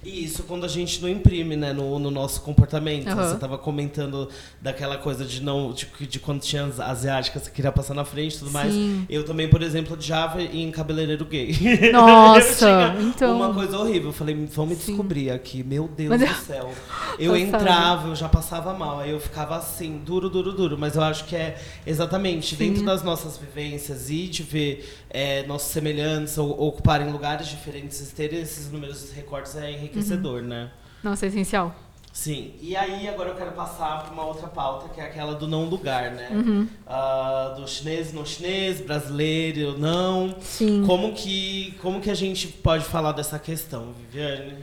E 0.07 0.23
isso 0.23 0.43
quando 0.43 0.63
a 0.63 0.69
gente 0.69 1.01
não 1.01 1.09
imprime, 1.09 1.57
né, 1.57 1.73
no, 1.73 1.99
no 1.99 2.09
nosso 2.09 2.41
comportamento. 2.41 3.09
Uhum. 3.09 3.15
Você 3.15 3.35
tava 3.35 3.57
comentando 3.57 4.29
daquela 4.61 4.97
coisa 4.97 5.25
de 5.25 5.43
não. 5.43 5.73
De, 5.73 5.85
de 6.07 6.17
quando 6.17 6.39
tinha 6.39 6.63
as 6.63 6.79
asiáticas, 6.79 7.43
você 7.43 7.51
queria 7.51 7.73
passar 7.73 7.93
na 7.93 8.05
frente 8.05 8.35
e 8.35 8.39
tudo 8.39 8.51
mais. 8.51 8.71
Sim. 8.71 9.05
Eu 9.09 9.25
também, 9.25 9.49
por 9.49 9.61
exemplo, 9.61 9.95
odiava 9.95 10.41
ir 10.41 10.61
em 10.61 10.71
cabeleireiro 10.71 11.25
gay. 11.25 11.53
Nossa, 11.91 12.95
então. 13.01 13.35
Uma 13.35 13.53
coisa 13.53 13.77
horrível. 13.77 14.09
Eu 14.09 14.13
falei, 14.13 14.33
vão 14.49 14.65
me 14.65 14.75
Sim. 14.75 14.93
descobrir 14.93 15.29
aqui, 15.29 15.61
meu 15.61 15.89
Deus 15.89 16.09
Mas 16.09 16.21
do 16.21 16.35
céu. 16.45 16.71
Eu 17.19 17.35
entrava, 17.35 18.07
eu 18.07 18.15
já 18.15 18.29
passava 18.29 18.73
mal. 18.73 19.01
Aí 19.01 19.11
eu 19.11 19.19
ficava 19.19 19.57
assim, 19.57 20.01
duro, 20.05 20.29
duro, 20.29 20.53
duro. 20.53 20.77
Mas 20.77 20.95
eu 20.95 21.01
acho 21.01 21.25
que 21.25 21.35
é 21.35 21.59
exatamente 21.85 22.55
Sim. 22.55 22.63
dentro 22.63 22.85
das 22.85 23.03
nossas 23.03 23.37
vivências 23.37 24.09
e 24.09 24.29
de 24.29 24.41
ver 24.41 24.87
é, 25.09 25.45
nossos 25.47 25.71
semelhantes 25.71 26.37
ou, 26.37 26.49
ocuparem 26.67 27.11
lugares 27.11 27.47
diferentes, 27.47 28.11
terem 28.11 28.41
esses 28.41 28.71
números 28.71 29.11
recortes 29.11 29.55
é 29.55 29.71
enriquecedor, 29.71 29.96
Uhum. 29.97 30.41
né? 30.41 30.71
Nossa, 31.03 31.25
é 31.25 31.29
essencial. 31.29 31.75
Sim. 32.17 32.53
E 32.59 32.75
aí 32.75 33.07
agora 33.07 33.29
eu 33.29 33.35
quero 33.35 33.51
passar 33.51 34.03
para 34.03 34.11
uma 34.11 34.25
outra 34.25 34.47
pauta, 34.47 34.89
que 34.89 34.99
é 34.99 35.03
aquela 35.03 35.35
do 35.35 35.47
não 35.47 35.65
lugar, 35.65 36.09
né? 36.11 36.29
Uhum. 36.31 36.67
Ah, 36.87 37.53
do 37.55 37.67
chinês 37.67 38.11
não 38.11 38.25
chinês, 38.25 38.81
brasileiro 38.81 39.77
não. 39.77 40.35
Sim. 40.41 40.83
Como 40.83 41.13
que, 41.13 41.77
como 41.79 42.01
que 42.01 42.09
a 42.09 42.15
gente 42.15 42.47
pode 42.47 42.85
falar 42.85 43.11
dessa 43.11 43.37
questão, 43.37 43.93
Viviane? 43.93 44.55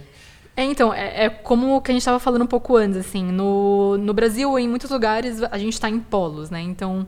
É, 0.57 0.65
então, 0.65 0.93
é, 0.93 1.27
é 1.27 1.29
como 1.29 1.77
o 1.77 1.81
que 1.81 1.93
a 1.93 1.95
gente 1.95 2.03
estava 2.03 2.19
falando 2.19 2.43
um 2.43 2.47
pouco 2.49 2.77
antes, 2.77 2.97
assim, 2.97 3.25
no, 3.25 3.99
no 3.99 4.13
Brasil, 4.13 4.59
em 4.59 4.69
muitos 4.69 4.91
lugares, 4.91 5.41
a 5.43 5.59
gente 5.59 5.75
está 5.75 5.89
em 5.89 6.01
polos, 6.01 6.51
né? 6.51 6.61
Então, 6.61 7.07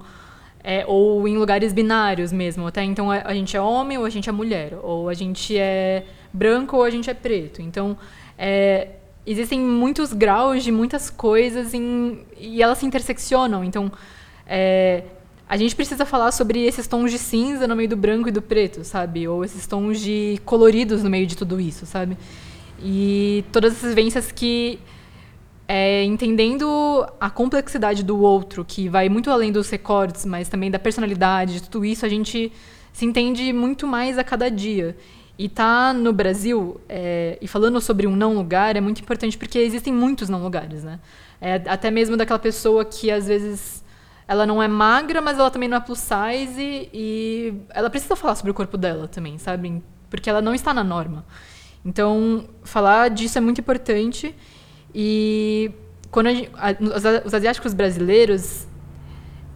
é, 0.62 0.84
ou 0.86 1.26
em 1.26 1.36
lugares 1.36 1.72
binários 1.72 2.32
mesmo, 2.32 2.66
até 2.66 2.82
então 2.84 3.10
a, 3.10 3.22
a 3.24 3.34
gente 3.34 3.56
é 3.56 3.60
homem 3.60 3.98
ou 3.98 4.04
a 4.04 4.10
gente 4.10 4.28
é 4.28 4.32
mulher, 4.32 4.78
ou 4.82 5.08
a 5.08 5.14
gente 5.14 5.56
é 5.56 6.04
branco 6.32 6.76
ou 6.76 6.82
a 6.82 6.90
gente 6.90 7.08
é 7.10 7.14
preto. 7.14 7.62
Então, 7.62 7.96
é, 8.38 8.88
existem 9.26 9.58
muitos 9.60 10.12
graus 10.12 10.62
de 10.62 10.70
muitas 10.70 11.10
coisas 11.10 11.74
em- 11.74 12.20
e 12.38 12.62
elas 12.62 12.78
se 12.78 12.86
interseccionam. 12.86 13.64
Então, 13.64 13.90
é, 14.46 15.02
a 15.48 15.56
gente 15.56 15.74
precisa 15.76 16.04
falar 16.04 16.32
sobre 16.32 16.64
esses 16.64 16.86
tons 16.86 17.10
de 17.10 17.18
cinza 17.18 17.66
no 17.66 17.76
meio 17.76 17.88
do 17.88 17.96
branco 17.96 18.28
e 18.28 18.32
do 18.32 18.42
preto, 18.42 18.84
sabe? 18.84 19.26
Ou 19.28 19.44
esses 19.44 19.66
tons 19.66 20.00
de 20.00 20.40
coloridos 20.44 21.02
no 21.02 21.10
meio 21.10 21.26
de 21.26 21.36
tudo 21.36 21.60
isso, 21.60 21.86
sabe? 21.86 22.16
E 22.82 23.44
todas 23.52 23.72
essas 23.74 23.90
vivências 23.90 24.30
que, 24.30 24.78
é, 25.68 26.04
entendendo 26.04 27.06
a 27.20 27.30
complexidade 27.30 28.02
do 28.02 28.20
outro, 28.20 28.64
que 28.64 28.88
vai 28.88 29.08
muito 29.08 29.30
além 29.30 29.50
dos 29.50 29.70
recortes, 29.70 30.24
mas 30.24 30.48
também 30.48 30.70
da 30.70 30.78
personalidade, 30.78 31.54
de 31.54 31.62
tudo 31.62 31.84
isso, 31.84 32.04
a 32.04 32.08
gente 32.08 32.52
se 32.92 33.04
entende 33.04 33.52
muito 33.52 33.86
mais 33.86 34.18
a 34.18 34.24
cada 34.24 34.50
dia. 34.50 34.96
E 35.38 35.48
tá 35.48 35.92
no 35.92 36.12
Brasil, 36.12 36.80
é, 36.88 37.36
e 37.42 37.46
falando 37.46 37.78
sobre 37.80 38.06
um 38.06 38.16
não 38.16 38.34
lugar, 38.34 38.74
é 38.74 38.80
muito 38.80 39.00
importante 39.02 39.36
porque 39.36 39.58
existem 39.58 39.92
muitos 39.92 40.28
não 40.30 40.42
lugares, 40.42 40.82
né? 40.82 40.98
É, 41.40 41.56
até 41.66 41.90
mesmo 41.90 42.16
daquela 42.16 42.38
pessoa 42.38 42.84
que 42.86 43.10
às 43.10 43.26
vezes 43.26 43.84
ela 44.26 44.46
não 44.46 44.62
é 44.62 44.66
magra, 44.66 45.20
mas 45.20 45.38
ela 45.38 45.50
também 45.50 45.68
não 45.68 45.76
é 45.76 45.80
plus 45.80 45.98
size 45.98 46.88
e 46.92 47.54
ela 47.70 47.90
precisa 47.90 48.16
falar 48.16 48.34
sobre 48.34 48.50
o 48.50 48.54
corpo 48.54 48.78
dela 48.78 49.06
também, 49.06 49.36
sabe? 49.36 49.82
Porque 50.08 50.30
ela 50.30 50.40
não 50.40 50.54
está 50.54 50.72
na 50.72 50.82
norma. 50.82 51.24
Então, 51.84 52.48
falar 52.64 53.10
disso 53.10 53.36
é 53.36 53.40
muito 53.40 53.60
importante. 53.60 54.34
E 54.94 55.70
quando 56.10 56.30
gente- 56.30 56.50
os 57.24 57.34
asiáticos 57.34 57.74
brasileiros 57.74 58.66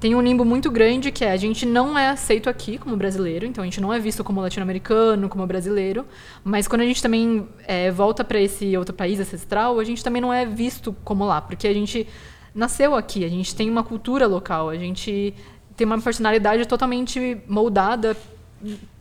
têm 0.00 0.14
um 0.14 0.22
limbo 0.22 0.44
muito 0.44 0.70
grande 0.70 1.12
que 1.12 1.24
é 1.24 1.30
a 1.30 1.36
gente 1.36 1.66
não 1.66 1.96
é 1.96 2.08
aceito 2.08 2.48
aqui 2.48 2.78
como 2.78 2.96
brasileiro, 2.96 3.44
então 3.44 3.62
a 3.62 3.66
gente 3.66 3.80
não 3.80 3.92
é 3.92 3.98
visto 3.98 4.24
como 4.24 4.40
latino-americano, 4.40 5.28
como 5.28 5.46
brasileiro, 5.46 6.06
mas 6.42 6.66
quando 6.66 6.80
a 6.80 6.86
gente 6.86 7.02
também 7.02 7.46
é, 7.66 7.90
volta 7.90 8.24
para 8.24 8.40
esse 8.40 8.76
outro 8.76 8.94
país 8.94 9.20
ancestral, 9.20 9.78
a 9.78 9.84
gente 9.84 10.02
também 10.02 10.22
não 10.22 10.32
é 10.32 10.46
visto 10.46 10.96
como 11.04 11.24
lá, 11.24 11.40
porque 11.40 11.68
a 11.68 11.74
gente 11.74 12.08
nasceu 12.54 12.94
aqui, 12.94 13.24
a 13.24 13.28
gente 13.28 13.54
tem 13.54 13.68
uma 13.70 13.84
cultura 13.84 14.26
local, 14.26 14.70
a 14.70 14.76
gente 14.76 15.34
tem 15.76 15.86
uma 15.86 16.00
personalidade 16.00 16.66
totalmente 16.66 17.38
moldada 17.46 18.16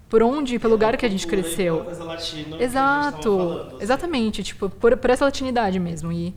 por 0.10 0.24
onde, 0.24 0.58
pelo 0.60 0.74
lugar 0.74 0.98
que 0.98 1.06
a 1.06 1.10
gente 1.10 1.26
cresceu. 1.28 1.86
Exato, 2.60 3.38
falando, 3.38 3.68
assim. 3.68 3.78
exatamente, 3.84 4.44
tipo, 4.44 4.70
por, 4.70 4.98
por 4.98 5.10
essa 5.10 5.24
latinidade 5.24 5.80
mesmo. 5.80 6.12
E 6.12 6.34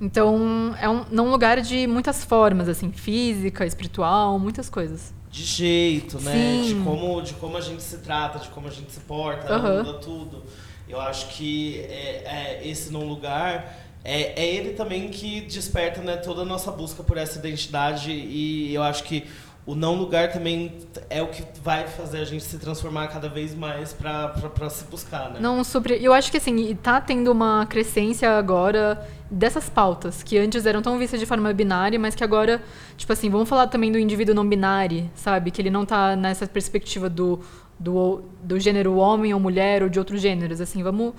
então 0.00 0.74
é 0.80 0.88
um, 0.88 1.04
não 1.10 1.26
um 1.26 1.30
lugar 1.30 1.60
de 1.60 1.86
muitas 1.86 2.24
formas, 2.24 2.68
assim, 2.68 2.92
física, 2.92 3.66
espiritual, 3.66 4.38
muitas 4.38 4.68
coisas. 4.68 5.14
De 5.30 5.44
jeito, 5.44 6.20
né? 6.20 6.32
Sim. 6.32 6.62
De 6.62 6.84
como, 6.84 7.20
de 7.22 7.34
como 7.34 7.56
a 7.56 7.60
gente 7.60 7.82
se 7.82 7.98
trata, 7.98 8.38
de 8.38 8.48
como 8.48 8.68
a 8.68 8.70
gente 8.70 8.90
se 8.90 9.00
porta, 9.00 9.54
Aham. 9.54 9.82
muda 9.82 9.94
tudo. 9.98 10.42
Eu 10.88 11.00
acho 11.00 11.28
que 11.28 11.80
é, 11.80 12.60
é 12.62 12.68
esse 12.68 12.90
não 12.90 13.04
lugar 13.04 13.88
é, 14.04 14.42
é 14.42 14.54
ele 14.54 14.70
também 14.70 15.08
que 15.10 15.42
desperta 15.42 16.00
né, 16.00 16.16
toda 16.16 16.42
a 16.42 16.44
nossa 16.44 16.70
busca 16.70 17.02
por 17.02 17.18
essa 17.18 17.38
identidade 17.38 18.10
e 18.10 18.72
eu 18.72 18.82
acho 18.82 19.04
que 19.04 19.24
o 19.68 19.74
não 19.74 19.96
lugar 19.96 20.32
também 20.32 20.72
é 21.10 21.20
o 21.22 21.26
que 21.26 21.44
vai 21.62 21.86
fazer 21.86 22.20
a 22.20 22.24
gente 22.24 22.42
se 22.42 22.56
transformar 22.56 23.08
cada 23.08 23.28
vez 23.28 23.54
mais 23.54 23.92
pra 23.92 24.32
se 24.70 24.84
buscar, 24.84 25.30
né? 25.30 25.40
Não 25.40 25.62
sobre, 25.62 26.02
eu 26.02 26.14
acho 26.14 26.30
que 26.30 26.38
assim, 26.38 26.74
tá 26.76 26.98
tendo 27.02 27.30
uma 27.30 27.66
crescência 27.66 28.30
agora 28.30 29.06
dessas 29.30 29.68
pautas 29.68 30.22
que 30.22 30.38
antes 30.38 30.64
eram 30.64 30.80
tão 30.80 30.98
vistas 30.98 31.20
de 31.20 31.26
forma 31.26 31.52
binária, 31.52 31.98
mas 31.98 32.14
que 32.14 32.24
agora, 32.24 32.62
tipo 32.96 33.12
assim, 33.12 33.28
vamos 33.28 33.46
falar 33.46 33.66
também 33.66 33.92
do 33.92 33.98
indivíduo 33.98 34.34
não 34.34 34.48
binário, 34.48 35.10
sabe? 35.14 35.50
Que 35.50 35.60
ele 35.60 35.68
não 35.68 35.84
tá 35.84 36.16
nessa 36.16 36.46
perspectiva 36.46 37.10
do 37.10 37.38
do, 37.78 38.22
do 38.42 38.58
gênero 38.58 38.96
homem 38.96 39.34
ou 39.34 39.38
mulher 39.38 39.82
ou 39.82 39.90
de 39.90 39.98
outros 39.98 40.22
gêneros, 40.22 40.62
assim, 40.62 40.82
vamos 40.82 41.12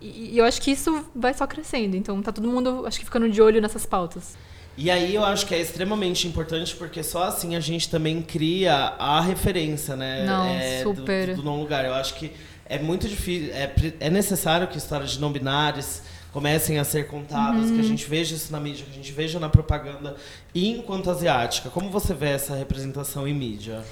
e, 0.00 0.36
e 0.36 0.38
eu 0.38 0.46
acho 0.46 0.62
que 0.62 0.70
isso 0.70 1.04
vai 1.14 1.34
só 1.34 1.46
crescendo. 1.46 1.98
Então 1.98 2.22
tá 2.22 2.32
todo 2.32 2.48
mundo, 2.48 2.86
acho 2.86 2.98
que 2.98 3.04
ficando 3.04 3.28
de 3.28 3.42
olho 3.42 3.60
nessas 3.60 3.84
pautas. 3.84 4.38
E 4.76 4.90
aí 4.90 5.14
eu 5.14 5.24
acho 5.24 5.46
que 5.46 5.54
é 5.54 5.60
extremamente 5.60 6.26
importante 6.26 6.74
porque 6.76 7.02
só 7.02 7.24
assim 7.24 7.54
a 7.56 7.60
gente 7.60 7.90
também 7.90 8.22
cria 8.22 8.74
a 8.98 9.20
referência, 9.20 9.94
né? 9.96 10.24
Não, 10.24 10.46
é, 10.46 10.82
do- 10.84 10.94
super. 10.96 11.34
Do, 11.34 11.42
não 11.42 11.60
lugar. 11.60 11.84
Eu 11.84 11.92
acho 11.94 12.14
que 12.14 12.32
é 12.66 12.78
muito 12.78 13.06
difícil, 13.08 13.52
é, 13.52 13.70
é 14.00 14.08
necessário 14.10 14.66
que 14.68 14.78
histórias 14.78 15.10
de 15.10 15.20
não 15.20 15.30
binários 15.32 16.02
comecem 16.32 16.78
a 16.78 16.84
ser 16.84 17.08
contadas, 17.08 17.68
Uhum. 17.68 17.74
que 17.74 17.80
a 17.80 17.84
gente 17.84 18.08
veja 18.08 18.34
isso 18.36 18.52
na 18.52 18.60
mídia, 18.60 18.84
que 18.86 18.92
a 18.92 18.94
gente 18.94 19.10
veja 19.12 19.40
na 19.40 19.48
propaganda. 19.48 20.14
E 20.54 20.70
enquanto 20.70 21.10
asiática, 21.10 21.68
como 21.68 21.90
você 21.90 22.14
vê 22.14 22.28
essa 22.28 22.54
representação 22.54 23.26
em 23.26 23.34
mídia? 23.34 23.82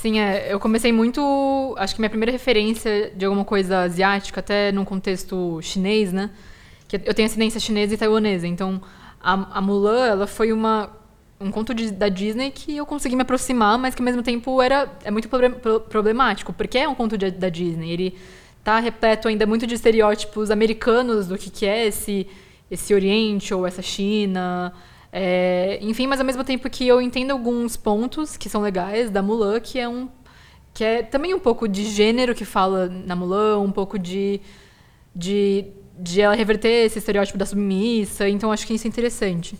Sim, 0.00 0.20
é, 0.20 0.46
eu 0.52 0.58
comecei 0.60 0.92
muito. 0.92 1.74
Acho 1.76 1.94
que 1.94 2.00
minha 2.00 2.08
primeira 2.10 2.30
referência 2.32 3.12
de 3.14 3.24
alguma 3.24 3.44
coisa 3.44 3.80
asiática, 3.80 4.38
até 4.40 4.70
num 4.72 4.84
contexto 4.84 5.60
chinês, 5.60 6.12
né? 6.12 6.30
Que 6.88 6.96
eu 7.04 7.12
tenho 7.14 7.26
ascendência 7.26 7.58
chinesa 7.60 7.94
e 7.94 7.96
taiwanesa. 7.96 8.46
Então, 8.46 8.80
a, 9.22 9.58
a 9.58 9.60
Mulan, 9.60 10.06
ela 10.06 10.26
foi 10.26 10.52
uma, 10.52 10.90
um 11.40 11.50
conto 11.50 11.72
de- 11.74 11.90
da 11.92 12.08
Disney 12.08 12.50
que 12.50 12.76
eu 12.76 12.86
consegui 12.86 13.16
me 13.16 13.22
aproximar, 13.22 13.78
mas 13.78 13.94
que 13.94 14.02
ao 14.02 14.04
mesmo 14.04 14.22
tempo 14.22 14.60
era, 14.60 14.90
é 15.04 15.10
muito 15.10 15.28
proble- 15.28 15.50
pro- 15.56 15.80
problemático, 15.80 16.52
porque 16.52 16.78
é 16.78 16.88
um 16.88 16.94
conto 16.94 17.16
de- 17.18 17.30
da 17.30 17.48
Disney. 17.48 17.90
Ele 17.90 18.14
tá 18.64 18.78
repleto 18.78 19.28
ainda 19.28 19.46
muito 19.46 19.66
de 19.66 19.74
estereótipos 19.74 20.50
americanos 20.50 21.26
do 21.26 21.36
que, 21.38 21.50
que 21.50 21.66
é 21.66 21.86
esse, 21.86 22.26
esse 22.70 22.94
Oriente 22.94 23.52
ou 23.54 23.66
essa 23.66 23.82
China. 23.82 24.72
É, 25.12 25.78
enfim, 25.82 26.06
mas 26.06 26.20
ao 26.20 26.26
mesmo 26.26 26.42
tempo 26.44 26.70
que 26.70 26.86
eu 26.88 27.00
entendo 27.02 27.32
alguns 27.32 27.76
pontos 27.76 28.36
que 28.36 28.48
são 28.48 28.62
legais 28.62 29.10
da 29.10 29.20
Mulan, 29.22 29.60
que 29.60 29.78
é 29.78 29.88
um 29.88 30.08
que 30.74 30.82
é 30.82 31.02
também 31.02 31.34
um 31.34 31.38
pouco 31.38 31.68
de 31.68 31.84
gênero 31.84 32.34
que 32.34 32.46
fala 32.46 32.88
na 32.88 33.14
Mulan, 33.14 33.58
um 33.58 33.70
pouco 33.70 33.98
de 33.98 34.40
de, 35.14 35.66
de 36.02 36.20
ela 36.20 36.34
reverter 36.34 36.86
esse 36.86 36.98
estereótipo 36.98 37.38
da 37.38 37.46
submissa, 37.46 38.28
então 38.28 38.50
acho 38.50 38.66
que 38.66 38.74
isso 38.74 38.86
é 38.86 38.88
interessante. 38.88 39.56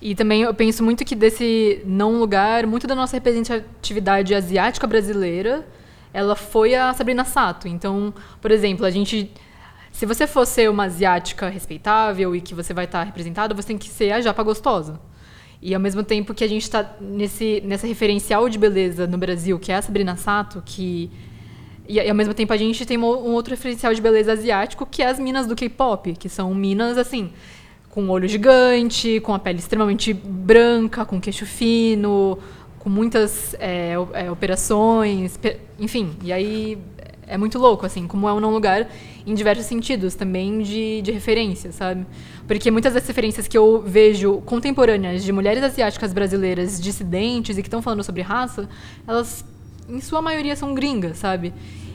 E 0.00 0.14
também 0.14 0.42
eu 0.42 0.54
penso 0.54 0.84
muito 0.84 1.04
que 1.04 1.16
desse 1.16 1.82
não 1.84 2.20
lugar, 2.20 2.66
muito 2.66 2.86
da 2.86 2.94
nossa 2.94 3.16
representatividade 3.16 4.32
asiática 4.34 4.86
brasileira, 4.86 5.66
ela 6.12 6.36
foi 6.36 6.74
a 6.74 6.94
Sabrina 6.94 7.24
Sato. 7.24 7.66
Então, 7.66 8.14
por 8.40 8.52
exemplo, 8.52 8.86
a 8.86 8.90
gente 8.90 9.30
se 9.90 10.06
você 10.06 10.28
for 10.28 10.46
ser 10.46 10.70
uma 10.70 10.84
asiática 10.84 11.48
respeitável 11.48 12.36
e 12.36 12.40
que 12.40 12.54
você 12.54 12.72
vai 12.72 12.84
estar 12.84 13.02
representada, 13.02 13.52
você 13.52 13.68
tem 13.68 13.78
que 13.78 13.88
ser 13.88 14.12
a 14.12 14.20
japa 14.20 14.44
gostosa. 14.44 15.00
E 15.60 15.74
ao 15.74 15.80
mesmo 15.80 16.04
tempo 16.04 16.32
que 16.32 16.44
a 16.44 16.48
gente 16.48 16.62
está 16.62 16.94
nesse 17.00 17.60
nessa 17.64 17.84
referencial 17.84 18.48
de 18.48 18.56
beleza 18.56 19.08
no 19.08 19.18
Brasil, 19.18 19.58
que 19.58 19.72
é 19.72 19.74
a 19.74 19.82
Sabrina 19.82 20.14
Sato, 20.14 20.62
que 20.64 21.10
e, 21.88 21.94
e 21.94 22.08
ao 22.08 22.14
mesmo 22.14 22.34
tempo 22.34 22.52
a 22.52 22.56
gente 22.56 22.84
tem 22.86 22.98
um 22.98 23.32
outro 23.32 23.52
referencial 23.52 23.92
de 23.94 24.00
beleza 24.00 24.32
asiático, 24.32 24.86
que 24.86 25.02
é 25.02 25.06
as 25.08 25.18
minas 25.18 25.46
do 25.46 25.56
K-pop, 25.56 26.14
que 26.14 26.28
são 26.28 26.54
minas 26.54 26.98
assim, 26.98 27.30
com 27.90 28.08
olho 28.10 28.28
gigante, 28.28 29.18
com 29.20 29.34
a 29.34 29.38
pele 29.38 29.58
extremamente 29.58 30.12
branca, 30.12 31.04
com 31.04 31.20
queixo 31.20 31.46
fino, 31.46 32.38
com 32.78 32.88
muitas 32.88 33.54
é, 33.58 33.94
é, 34.12 34.30
operações, 34.30 35.36
pe- 35.36 35.56
enfim. 35.78 36.14
E 36.22 36.32
aí 36.32 36.78
é 37.26 37.36
muito 37.36 37.58
louco, 37.58 37.84
assim, 37.84 38.06
como 38.06 38.28
é 38.28 38.32
um 38.32 38.40
não 38.40 38.50
lugar 38.52 38.88
em 39.26 39.34
diversos 39.34 39.66
sentidos, 39.66 40.14
também 40.14 40.60
de, 40.62 41.02
de 41.02 41.12
referência, 41.12 41.72
sabe? 41.72 42.06
Porque 42.46 42.70
muitas 42.70 42.94
das 42.94 43.06
referências 43.06 43.46
que 43.46 43.58
eu 43.58 43.82
vejo 43.84 44.40
contemporâneas 44.46 45.22
de 45.22 45.30
mulheres 45.32 45.62
asiáticas 45.62 46.12
brasileiras 46.14 46.80
dissidentes 46.80 47.58
e 47.58 47.62
que 47.62 47.68
estão 47.68 47.82
falando 47.82 48.02
sobre 48.02 48.22
raça, 48.22 48.66
elas, 49.06 49.44
em 49.88 50.00
sua 50.00 50.20
maioria, 50.20 50.54
são 50.54 50.74
gringas, 50.74 51.18
sabe? 51.18 51.52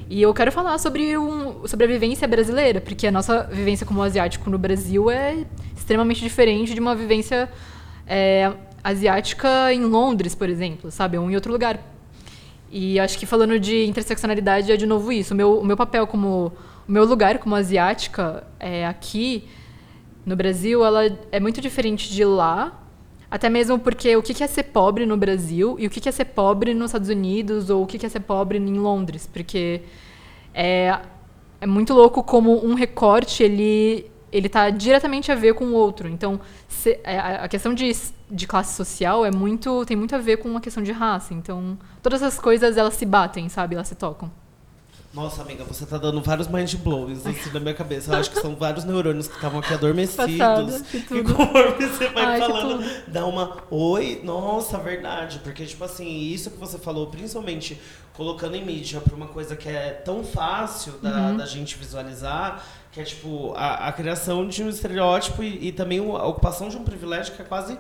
E 0.10 0.22
eu 0.22 0.34
quero 0.34 0.52
falar 0.52 0.78
sobre, 0.78 1.18
um, 1.18 1.66
sobre 1.68 1.86
a 1.86 1.88
vivência 1.88 2.28
brasileira, 2.28 2.82
porque 2.82 3.08
a 3.08 3.12
nossa 3.12 3.44
vivência 3.44 3.86
como 3.86 4.02
asiático 4.02 4.50
no 4.50 4.58
Brasil 4.58 5.10
é 5.10 5.46
extremamente 5.76 6.22
diferente 6.22 6.74
de 6.74 6.80
uma 6.80 6.96
vivência 6.96 7.50
é, 8.06 8.52
asiática 8.84 9.74
em 9.74 9.86
Londres, 9.86 10.36
por 10.36 10.50
exemplo, 10.50 10.92
sabe? 10.92 11.18
Ou 11.18 11.30
em 11.30 11.36
outro 11.36 11.52
lugar. 11.52 11.80
E 12.72 13.00
acho 13.00 13.18
que 13.18 13.26
falando 13.26 13.60
de 13.60 13.86
interseccionalidade 13.86 14.72
é 14.72 14.76
de 14.76 14.86
novo 14.86 15.12
isso. 15.12 15.34
O 15.34 15.38
meu, 15.38 15.60
o 15.60 15.66
meu 15.66 15.78
papel 15.78 16.08
como. 16.08 16.52
O 16.86 16.92
meu 16.92 17.06
lugar 17.06 17.38
como 17.38 17.56
asiática 17.56 18.44
é, 18.60 18.86
aqui 18.86 19.48
no 20.26 20.36
Brasil, 20.36 20.84
ela 20.84 21.18
é 21.32 21.40
muito 21.40 21.62
diferente 21.62 22.12
de 22.12 22.26
lá. 22.26 22.83
Até 23.34 23.50
mesmo 23.50 23.80
porque 23.80 24.16
o 24.16 24.22
que 24.22 24.44
é 24.44 24.46
ser 24.46 24.62
pobre 24.62 25.08
no 25.08 25.18
Brasil 25.18 25.76
e 25.80 25.88
o 25.88 25.90
que 25.90 26.08
é 26.08 26.12
ser 26.12 26.26
pobre 26.26 26.72
nos 26.76 26.92
Estados 26.92 27.10
Unidos 27.10 27.68
ou 27.72 27.82
o 27.82 27.88
que 27.88 28.06
é 28.06 28.08
ser 28.08 28.20
pobre 28.20 28.60
em 28.60 28.78
Londres. 28.78 29.26
Porque 29.26 29.82
é, 30.54 31.00
é 31.60 31.66
muito 31.66 31.96
louco 31.96 32.22
como 32.22 32.64
um 32.64 32.76
recorte 32.76 33.42
ele 33.42 34.06
ele 34.32 34.46
está 34.46 34.70
diretamente 34.70 35.32
a 35.32 35.36
ver 35.36 35.56
com 35.56 35.66
o 35.66 35.74
outro. 35.74 36.08
Então, 36.08 36.40
se, 36.68 37.00
é, 37.04 37.18
a, 37.18 37.48
questão 37.48 37.74
de, 37.74 37.92
de 38.30 38.46
classe 38.46 38.76
social 38.76 39.26
é 39.26 39.32
muito 39.32 39.84
tem 39.84 39.98
muito 39.98 40.14
a 40.16 40.20
ver 40.20 40.38
com 40.38 40.56
a 40.56 40.62
questão 40.62 40.84
de 40.84 40.92
raça. 40.92 41.34
Então, 41.34 41.76
todas 42.04 42.22
essas 42.22 42.40
coisas 42.40 42.78
elas 42.78 42.94
se 42.94 43.06
batem, 43.06 43.50
sabe? 43.50 43.74
Elas 43.74 43.88
se 43.88 43.96
tocam. 43.96 44.32
Nossa, 45.14 45.44
amiga, 45.44 45.64
você 45.64 45.86
tá 45.86 46.00
dando 46.00 46.20
vários 46.22 46.48
mind 46.48 46.74
blows 46.76 47.28
assim 47.28 47.52
na 47.54 47.60
minha 47.60 47.76
cabeça. 47.76 48.12
Eu 48.12 48.20
acho 48.20 48.32
que 48.32 48.42
são 48.42 48.56
vários 48.56 48.84
neurônios 48.84 49.28
que 49.28 49.36
estavam 49.36 49.60
aqui 49.60 49.72
adormecidos. 49.72 50.36
Passada, 50.36 50.84
e 50.92 51.24
conforme 51.24 51.88
você 51.88 52.08
vai 52.08 52.26
Ai, 52.26 52.40
falando, 52.40 53.04
dá 53.08 53.24
uma 53.24 53.58
oi, 53.70 54.22
nossa, 54.24 54.80
verdade. 54.80 55.40
Porque, 55.44 55.68
tipo 55.68 55.84
assim, 55.84 56.08
isso 56.10 56.50
que 56.50 56.58
você 56.58 56.80
falou, 56.80 57.08
principalmente 57.08 57.80
colocando 58.14 58.56
em 58.56 58.66
mídia 58.66 59.02
pra 59.02 59.16
uma 59.16 59.28
coisa 59.28 59.56
que 59.56 59.70
é 59.70 59.92
tão 59.92 60.24
fácil 60.24 60.94
da, 60.94 61.12
uhum. 61.12 61.38
da 61.38 61.46
gente 61.46 61.78
visualizar, 61.78 62.64
que 62.92 63.00
é 63.00 63.04
tipo 63.04 63.54
a, 63.56 63.88
a 63.88 63.92
criação 63.92 64.48
de 64.48 64.64
um 64.64 64.70
estereótipo 64.70 65.44
e, 65.44 65.68
e 65.68 65.72
também 65.72 66.00
a 66.00 66.26
ocupação 66.26 66.70
de 66.70 66.78
um 66.78 66.84
privilégio 66.84 67.36
que 67.36 67.42
é 67.42 67.46
quase 67.46 67.78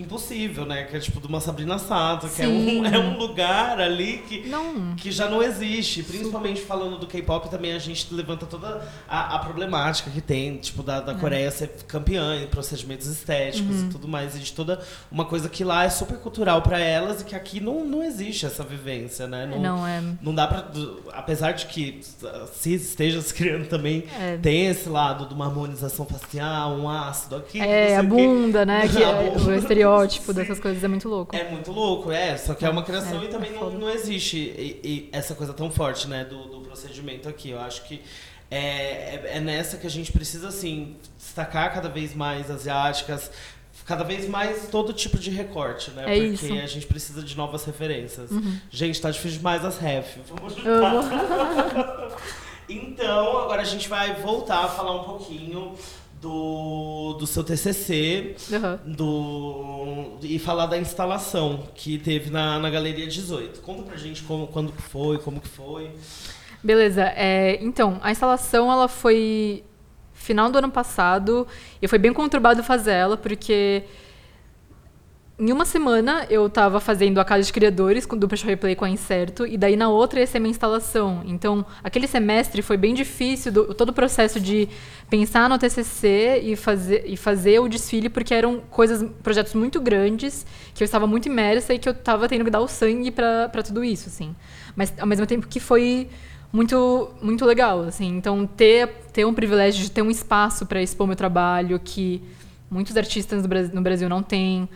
impossível, 0.00 0.64
né? 0.64 0.84
Que 0.84 0.96
é 0.96 1.00
tipo 1.00 1.20
de 1.20 1.26
uma 1.26 1.40
Sabrina 1.40 1.78
Sato, 1.78 2.28
que 2.28 2.42
é 2.42 2.48
um, 2.48 2.84
é 2.86 2.98
um 2.98 3.18
lugar 3.18 3.80
ali 3.80 4.18
que, 4.28 4.48
não. 4.48 4.94
que 4.94 5.10
já 5.10 5.28
não 5.28 5.42
existe. 5.42 6.02
Principalmente 6.02 6.60
falando 6.60 6.98
do 6.98 7.06
K-pop, 7.06 7.50
também 7.50 7.72
a 7.72 7.78
gente 7.78 8.12
levanta 8.14 8.46
toda 8.46 8.86
a, 9.08 9.36
a 9.36 9.38
problemática 9.40 10.10
que 10.10 10.20
tem, 10.20 10.56
tipo, 10.56 10.82
da, 10.82 11.00
da 11.00 11.12
é. 11.12 11.14
Coreia 11.16 11.50
ser 11.50 11.68
campeã 11.86 12.36
em 12.42 12.46
procedimentos 12.46 13.06
estéticos 13.06 13.76
uhum. 13.76 13.86
e 13.86 13.90
tudo 13.90 14.08
mais. 14.08 14.36
E 14.36 14.38
de 14.38 14.52
toda 14.52 14.80
uma 15.10 15.24
coisa 15.24 15.48
que 15.48 15.64
lá 15.64 15.84
é 15.84 15.90
super 15.90 16.18
cultural 16.18 16.62
para 16.62 16.78
elas 16.78 17.20
e 17.20 17.24
que 17.24 17.34
aqui 17.34 17.60
não, 17.60 17.84
não 17.84 18.02
existe 18.02 18.46
essa 18.46 18.62
vivência, 18.62 19.26
né? 19.26 19.46
Não, 19.46 19.60
não 19.60 19.86
é. 19.86 20.02
Não 20.22 20.34
dá 20.34 20.46
pra. 20.46 20.68
Apesar 21.12 21.52
de 21.52 21.66
que 21.66 22.00
se 22.52 22.74
esteja 22.74 23.20
se 23.20 23.34
criando 23.34 23.66
também, 23.66 24.04
é. 24.18 24.36
tem 24.36 24.66
esse 24.66 24.88
lado 24.88 25.26
de 25.26 25.34
uma 25.34 25.46
harmonização 25.46 26.06
facial, 26.06 26.72
um 26.72 26.88
ácido 26.88 27.36
aqui. 27.36 27.60
É, 27.60 27.96
a 27.96 28.02
bunda, 28.02 28.64
né? 28.64 28.86
Que 28.88 29.02
é, 29.02 29.34
o 29.36 29.54
estereótipo 29.54 29.87
estereótipo 29.96 30.32
dessas 30.32 30.60
coisas 30.60 30.82
é 30.82 30.88
muito 30.88 31.08
louco. 31.08 31.34
É 31.34 31.50
muito 31.50 31.72
louco, 31.72 32.10
é. 32.10 32.36
Só 32.36 32.54
que 32.54 32.64
é 32.64 32.70
uma 32.70 32.82
criação 32.82 33.22
é, 33.22 33.24
e 33.24 33.28
também 33.28 33.50
é 33.50 33.54
não, 33.54 33.70
não 33.70 33.90
existe 33.90 34.36
e, 34.36 34.80
e 34.82 35.08
essa 35.12 35.34
coisa 35.34 35.52
tão 35.52 35.70
forte, 35.70 36.08
né, 36.08 36.24
do, 36.24 36.46
do 36.46 36.60
procedimento 36.60 37.28
aqui. 37.28 37.50
Eu 37.50 37.60
acho 37.60 37.84
que 37.84 38.02
é, 38.50 38.58
é, 38.58 39.30
é, 39.34 39.40
nessa 39.40 39.76
que 39.76 39.86
a 39.86 39.90
gente 39.90 40.10
precisa, 40.10 40.48
assim, 40.48 40.96
destacar 41.16 41.74
cada 41.74 41.88
vez 41.88 42.14
mais 42.14 42.50
asiáticas, 42.50 43.30
cada 43.84 44.04
vez 44.04 44.28
mais 44.28 44.68
todo 44.68 44.92
tipo 44.92 45.18
de 45.18 45.30
recorte, 45.30 45.90
né? 45.90 46.02
É 46.02 46.30
Porque 46.30 46.46
isso. 46.46 46.52
a 46.52 46.66
gente 46.66 46.86
precisa 46.86 47.22
de 47.22 47.36
novas 47.36 47.64
referências. 47.64 48.30
Uhum. 48.30 48.58
Gente, 48.70 49.00
tá 49.00 49.10
difícil 49.10 49.38
demais 49.38 49.64
as 49.64 49.78
ref. 49.78 50.16
Vamos 50.28 50.54
então, 52.68 53.38
agora 53.38 53.62
a 53.62 53.66
gente 53.66 53.88
vai 53.88 54.14
voltar 54.14 54.64
a 54.64 54.68
falar 54.68 54.94
um 54.94 55.04
pouquinho 55.04 55.74
do, 56.20 57.14
do 57.14 57.26
seu 57.26 57.44
TCC 57.44 58.36
uhum. 58.50 58.94
do, 58.94 60.18
e 60.22 60.38
falar 60.38 60.66
da 60.66 60.78
instalação 60.78 61.68
que 61.74 61.98
teve 61.98 62.30
na, 62.30 62.58
na 62.58 62.70
Galeria 62.70 63.06
18. 63.06 63.60
Conta 63.60 63.82
pra 63.82 63.96
gente 63.96 64.22
como, 64.22 64.46
quando 64.46 64.72
que 64.72 64.82
foi, 64.82 65.18
como 65.18 65.40
que 65.40 65.48
foi. 65.48 65.90
Beleza. 66.62 67.04
É, 67.14 67.58
então, 67.62 67.98
a 68.02 68.10
instalação 68.10 68.70
ela 68.70 68.88
foi 68.88 69.64
final 70.12 70.50
do 70.50 70.58
ano 70.58 70.70
passado 70.70 71.46
e 71.80 71.86
foi 71.86 71.98
bem 71.98 72.12
conturbado 72.12 72.62
fazer 72.62 72.92
ela, 72.92 73.16
porque 73.16 73.84
em 75.38 75.52
uma 75.52 75.64
semana 75.64 76.26
eu 76.28 76.46
estava 76.46 76.80
fazendo 76.80 77.20
a 77.20 77.24
casa 77.24 77.44
de 77.44 77.52
criadores 77.52 78.04
do 78.06 78.26
Peixo 78.26 78.44
Replay 78.44 78.74
com 78.74 78.84
a 78.84 78.90
Incerto, 78.90 79.46
e 79.46 79.56
daí 79.56 79.76
na 79.76 79.88
outra 79.88 80.18
ia 80.18 80.26
ser 80.26 80.40
minha 80.40 80.50
instalação. 80.50 81.22
Então, 81.24 81.64
aquele 81.82 82.08
semestre 82.08 82.60
foi 82.60 82.76
bem 82.76 82.92
difícil, 82.92 83.52
do, 83.52 83.72
todo 83.72 83.90
o 83.90 83.92
processo 83.92 84.40
de 84.40 84.68
pensar 85.08 85.48
no 85.48 85.56
TCC 85.56 86.40
e 86.42 86.56
fazer, 86.56 87.04
e 87.06 87.16
fazer 87.16 87.60
o 87.60 87.68
desfile, 87.68 88.08
porque 88.08 88.34
eram 88.34 88.60
coisas, 88.68 89.08
projetos 89.22 89.54
muito 89.54 89.80
grandes, 89.80 90.44
que 90.74 90.82
eu 90.82 90.84
estava 90.84 91.06
muito 91.06 91.26
imersa 91.26 91.72
e 91.72 91.78
que 91.78 91.88
eu 91.88 91.92
estava 91.92 92.28
tendo 92.28 92.44
que 92.44 92.50
dar 92.50 92.60
o 92.60 92.66
sangue 92.66 93.12
para 93.12 93.62
tudo 93.64 93.84
isso, 93.84 94.08
assim. 94.08 94.34
Mas, 94.74 94.92
ao 94.98 95.06
mesmo 95.06 95.24
tempo 95.24 95.46
que 95.46 95.60
foi 95.60 96.08
muito 96.52 97.10
muito 97.22 97.44
legal, 97.44 97.82
assim. 97.82 98.08
Então, 98.16 98.44
ter, 98.44 98.88
ter 99.12 99.24
um 99.24 99.32
privilégio 99.32 99.84
de 99.84 99.90
ter 99.90 100.02
um 100.02 100.10
espaço 100.10 100.66
para 100.66 100.82
expor 100.82 101.06
meu 101.06 101.14
trabalho, 101.14 101.78
que 101.78 102.20
muitos 102.68 102.96
artistas 102.96 103.44
no 103.72 103.82
Brasil 103.82 104.08
não 104.08 104.22
têm, 104.22 104.68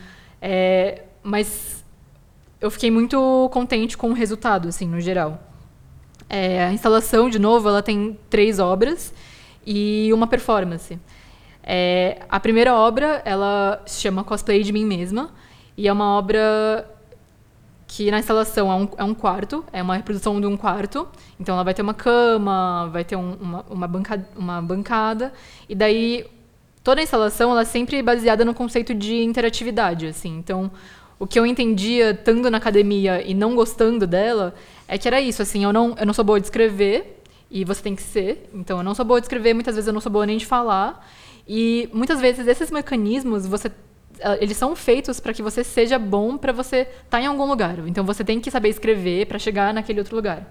é, 0.45 1.03
mas 1.23 1.85
eu 2.59 2.69
fiquei 2.69 2.91
muito 2.91 3.49
contente 3.53 3.97
com 3.97 4.09
o 4.09 4.13
resultado, 4.13 4.67
assim, 4.67 4.85
no 4.85 4.99
geral. 4.99 5.41
É, 6.29 6.65
a 6.65 6.73
instalação, 6.73 7.29
de 7.29 7.39
novo, 7.39 7.69
ela 7.69 7.81
tem 7.81 8.19
três 8.29 8.59
obras 8.59 9.13
e 9.65 10.11
uma 10.11 10.27
performance. 10.27 10.99
É, 11.63 12.23
a 12.27 12.41
primeira 12.41 12.75
obra, 12.75 13.21
ela 13.23 13.81
se 13.85 14.01
chama 14.01 14.21
Cosplay 14.21 14.63
de 14.63 14.73
Mim 14.73 14.83
Mesma, 14.85 15.31
e 15.77 15.87
é 15.87 15.93
uma 15.93 16.17
obra 16.17 16.89
que 17.87 18.11
na 18.11 18.19
instalação 18.19 18.69
é 18.69 18.75
um, 18.75 18.89
é 18.97 19.03
um 19.05 19.13
quarto, 19.13 19.63
é 19.71 19.81
uma 19.81 19.95
reprodução 19.95 20.41
de 20.41 20.47
um 20.47 20.57
quarto, 20.57 21.07
então 21.39 21.55
ela 21.55 21.63
vai 21.63 21.73
ter 21.73 21.83
uma 21.83 21.93
cama, 21.93 22.89
vai 22.91 23.05
ter 23.05 23.15
um, 23.15 23.33
uma, 23.35 23.65
uma, 23.69 23.87
bancada, 23.87 24.27
uma 24.35 24.61
bancada, 24.61 25.31
e 25.69 25.75
daí 25.75 26.25
toda 26.83 27.01
a 27.01 27.03
instalação 27.03 27.51
ela 27.51 27.61
é 27.61 27.65
sempre 27.65 28.01
baseada 28.01 28.43
no 28.43 28.53
conceito 28.53 28.93
de 28.93 29.23
interatividade, 29.23 30.07
assim. 30.07 30.37
Então, 30.37 30.71
o 31.17 31.25
que 31.25 31.39
eu 31.39 31.45
entendia 31.45 32.11
estando 32.11 32.51
na 32.51 32.57
academia 32.57 33.21
e 33.25 33.33
não 33.33 33.55
gostando 33.55 34.05
dela 34.05 34.53
é 34.87 34.97
que 34.97 35.07
era 35.07 35.21
isso, 35.21 35.41
assim, 35.41 35.63
eu 35.63 35.71
não, 35.71 35.95
eu 35.97 36.05
não 36.05 36.13
sou 36.13 36.25
boa 36.25 36.39
de 36.39 36.47
escrever 36.47 37.21
e 37.49 37.63
você 37.63 37.81
tem 37.81 37.95
que 37.95 38.03
ser. 38.03 38.49
Então, 38.53 38.79
eu 38.79 38.83
não 38.83 38.93
sou 38.93 39.05
boa 39.05 39.21
de 39.21 39.25
escrever, 39.25 39.53
muitas 39.53 39.75
vezes 39.75 39.87
eu 39.87 39.93
não 39.93 40.01
sou 40.01 40.11
boa 40.11 40.25
nem 40.25 40.37
de 40.37 40.45
falar. 40.45 41.07
E 41.47 41.89
muitas 41.93 42.19
vezes 42.19 42.47
esses 42.47 42.71
mecanismos 42.71 43.45
você 43.45 43.71
eh, 44.19 44.37
eles 44.41 44.57
são 44.57 44.75
feitos 44.75 45.19
para 45.19 45.33
que 45.33 45.41
você 45.41 45.63
seja 45.63 45.99
bom 45.99 46.37
para 46.37 46.53
você 46.53 46.81
estar 46.81 47.03
tá 47.09 47.21
em 47.21 47.25
algum 47.25 47.45
lugar. 47.45 47.79
Então 47.87 48.03
você 48.05 48.23
tem 48.23 48.39
que 48.39 48.49
saber 48.49 48.69
escrever 48.69 49.27
para 49.27 49.39
chegar 49.39 49.73
naquele 49.73 49.99
outro 49.99 50.15
lugar. 50.15 50.47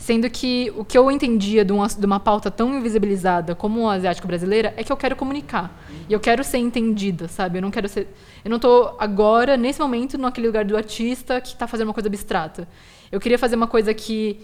Sendo 0.00 0.30
que 0.30 0.72
o 0.78 0.82
que 0.82 0.96
eu 0.96 1.10
entendia 1.10 1.62
de 1.62 1.74
uma, 1.74 1.86
de 1.86 2.06
uma 2.06 2.18
pauta 2.18 2.50
tão 2.50 2.74
invisibilizada 2.74 3.54
como 3.54 3.86
a 3.86 3.92
asiático 3.92 4.26
brasileira 4.26 4.72
é 4.78 4.82
que 4.82 4.90
eu 4.90 4.96
quero 4.96 5.14
comunicar. 5.14 5.70
E 6.08 6.12
eu 6.14 6.18
quero 6.18 6.42
ser 6.42 6.56
entendida, 6.56 7.28
sabe? 7.28 7.58
Eu 7.58 7.62
não 7.62 7.70
quero 7.70 7.86
ser. 7.86 8.08
Eu 8.42 8.48
não 8.48 8.56
estou 8.56 8.96
agora, 8.98 9.58
nesse 9.58 9.78
momento, 9.78 10.16
naquele 10.16 10.46
lugar 10.46 10.64
do 10.64 10.74
artista 10.74 11.38
que 11.38 11.48
está 11.48 11.66
fazendo 11.66 11.88
uma 11.88 11.92
coisa 11.92 12.08
abstrata. 12.08 12.66
Eu 13.12 13.20
queria 13.20 13.38
fazer 13.38 13.56
uma 13.56 13.66
coisa 13.66 13.92
que 13.92 14.40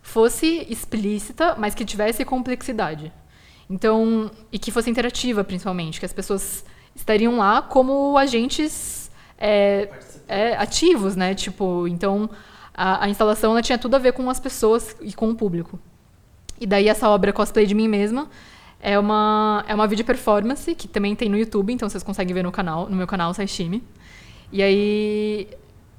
fosse 0.00 0.66
explícita, 0.70 1.54
mas 1.58 1.74
que 1.74 1.84
tivesse 1.84 2.24
complexidade. 2.24 3.12
Então, 3.68 4.30
e 4.50 4.58
que 4.58 4.70
fosse 4.70 4.88
interativa, 4.88 5.44
principalmente, 5.44 6.00
que 6.00 6.06
as 6.06 6.12
pessoas 6.12 6.64
estariam 6.94 7.36
lá 7.36 7.60
como 7.60 8.16
agentes 8.16 9.10
é, 9.36 9.90
é, 10.26 10.56
ativos, 10.56 11.16
né? 11.16 11.34
Tipo, 11.34 11.86
então 11.86 12.30
a, 12.76 13.06
a 13.06 13.08
instalação 13.08 13.52
ela 13.52 13.62
tinha 13.62 13.78
tudo 13.78 13.96
a 13.96 13.98
ver 13.98 14.12
com 14.12 14.28
as 14.28 14.38
pessoas 14.38 14.94
e 15.00 15.14
com 15.14 15.30
o 15.30 15.34
público. 15.34 15.78
E 16.60 16.66
daí 16.66 16.88
essa 16.88 17.08
obra 17.08 17.32
Cosplay 17.32 17.64
de 17.64 17.74
Mim 17.74 17.88
Mesma 17.88 18.28
é 18.80 18.98
uma, 18.98 19.64
é 19.66 19.74
uma 19.74 19.86
video 19.86 20.04
performance 20.04 20.74
que 20.74 20.86
também 20.86 21.16
tem 21.16 21.28
no 21.28 21.38
YouTube, 21.38 21.72
então 21.72 21.88
vocês 21.88 22.02
conseguem 22.02 22.34
ver 22.34 22.42
no 22.42 22.52
canal, 22.52 22.88
no 22.88 22.94
meu 22.94 23.06
canal 23.06 23.32
Saishimi. 23.32 23.82
E 24.52 24.62
aí 24.62 25.48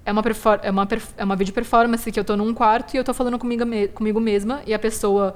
é 0.06 0.12
uma, 0.12 0.22
é 0.62 0.70
uma, 0.70 0.88
é 1.18 1.24
uma 1.24 1.36
video 1.36 1.54
performance 1.54 2.12
que 2.12 2.20
eu 2.20 2.22
estou 2.22 2.38
num 2.38 2.54
quarto 2.54 2.94
e 2.94 2.98
eu 2.98 3.02
estou 3.02 3.13
falando 3.13 3.40
comigo, 3.40 3.66
comigo 3.94 4.20
mesma 4.20 4.62
e 4.66 4.74
a 4.74 4.80
pessoa 4.80 5.36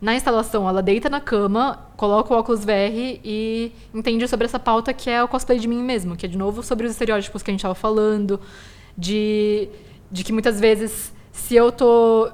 na 0.00 0.14
instalação 0.14 0.68
ela 0.68 0.82
deita 0.82 1.08
na 1.08 1.20
cama, 1.20 1.78
coloca 1.96 2.34
o 2.34 2.36
óculos 2.36 2.64
VR 2.64 3.20
e 3.24 3.72
entende 3.94 4.26
sobre 4.26 4.46
essa 4.46 4.58
pauta 4.58 4.92
que 4.92 5.08
é 5.08 5.22
o 5.22 5.28
cosplay 5.28 5.58
de 5.58 5.68
mim 5.68 5.82
mesmo, 5.82 6.16
que 6.16 6.26
é 6.26 6.28
de 6.28 6.36
novo 6.36 6.62
sobre 6.62 6.86
os 6.86 6.92
estereótipos 6.92 7.42
que 7.42 7.50
a 7.50 7.52
gente 7.52 7.60
estava 7.60 7.74
falando, 7.74 8.40
de 8.96 9.68
de 10.10 10.24
que 10.24 10.32
muitas 10.32 10.60
vezes, 10.60 11.12
se 11.32 11.54
eu 11.54 11.70
tô. 11.70 12.30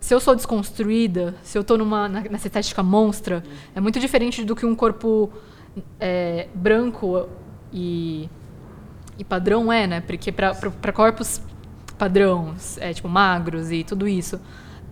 Se 0.00 0.12
eu 0.14 0.20
sou 0.20 0.34
desconstruída, 0.34 1.34
se 1.42 1.56
eu 1.56 1.64
tô 1.64 1.78
numa, 1.78 2.06
nessa 2.08 2.46
estética 2.46 2.82
monstra, 2.82 3.42
é 3.74 3.80
muito 3.80 3.98
diferente 3.98 4.44
do 4.44 4.54
que 4.54 4.66
um 4.66 4.74
corpo 4.74 5.32
é, 5.98 6.46
branco 6.54 7.26
e, 7.72 8.28
e 9.18 9.24
padrão 9.24 9.72
é, 9.72 9.86
né? 9.86 10.00
Porque 10.02 10.30
para 10.30 10.92
corpos 10.92 11.40
padrões, 11.96 12.76
é, 12.78 12.92
tipo 12.92 13.08
magros 13.08 13.70
e 13.70 13.82
tudo 13.82 14.06
isso, 14.06 14.38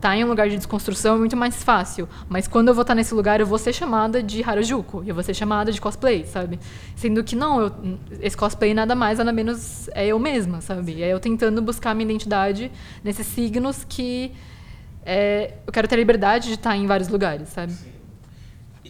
tá 0.02 0.16
em 0.16 0.24
um 0.24 0.28
lugar 0.28 0.48
de 0.48 0.56
desconstrução 0.56 1.14
é 1.14 1.18
muito 1.18 1.36
mais 1.36 1.62
fácil. 1.62 2.08
Mas 2.28 2.48
quando 2.48 2.68
eu 2.68 2.74
vou 2.74 2.82
estar 2.82 2.92
tá 2.92 2.96
nesse 2.96 3.14
lugar, 3.14 3.38
eu 3.38 3.46
vou 3.46 3.56
ser 3.56 3.72
chamada 3.72 4.20
de 4.20 4.42
Harajuku. 4.42 5.04
Eu 5.06 5.14
vou 5.14 5.22
ser 5.22 5.32
chamada 5.32 5.70
de 5.70 5.80
cosplay, 5.80 6.26
sabe? 6.26 6.58
Sendo 6.96 7.22
que 7.22 7.36
não, 7.36 7.60
eu, 7.60 7.72
esse 8.20 8.36
cosplay 8.36 8.74
nada 8.74 8.96
mais, 8.96 9.18
nada 9.18 9.32
menos 9.32 9.88
é 9.94 10.08
eu 10.08 10.18
mesma, 10.18 10.60
sabe? 10.60 11.00
É 11.00 11.12
eu 11.12 11.20
tentando 11.20 11.62
buscar 11.62 11.94
minha 11.94 12.04
identidade 12.04 12.70
nesses 13.04 13.28
signos 13.28 13.86
que 13.88 14.32
é, 15.06 15.54
eu 15.64 15.72
quero 15.72 15.86
ter 15.86 15.94
a 15.94 15.98
liberdade 15.98 16.48
de 16.48 16.54
estar 16.54 16.76
em 16.76 16.86
vários 16.86 17.08
lugares, 17.08 17.48
sabe? 17.50 17.72
Sim 17.72 17.91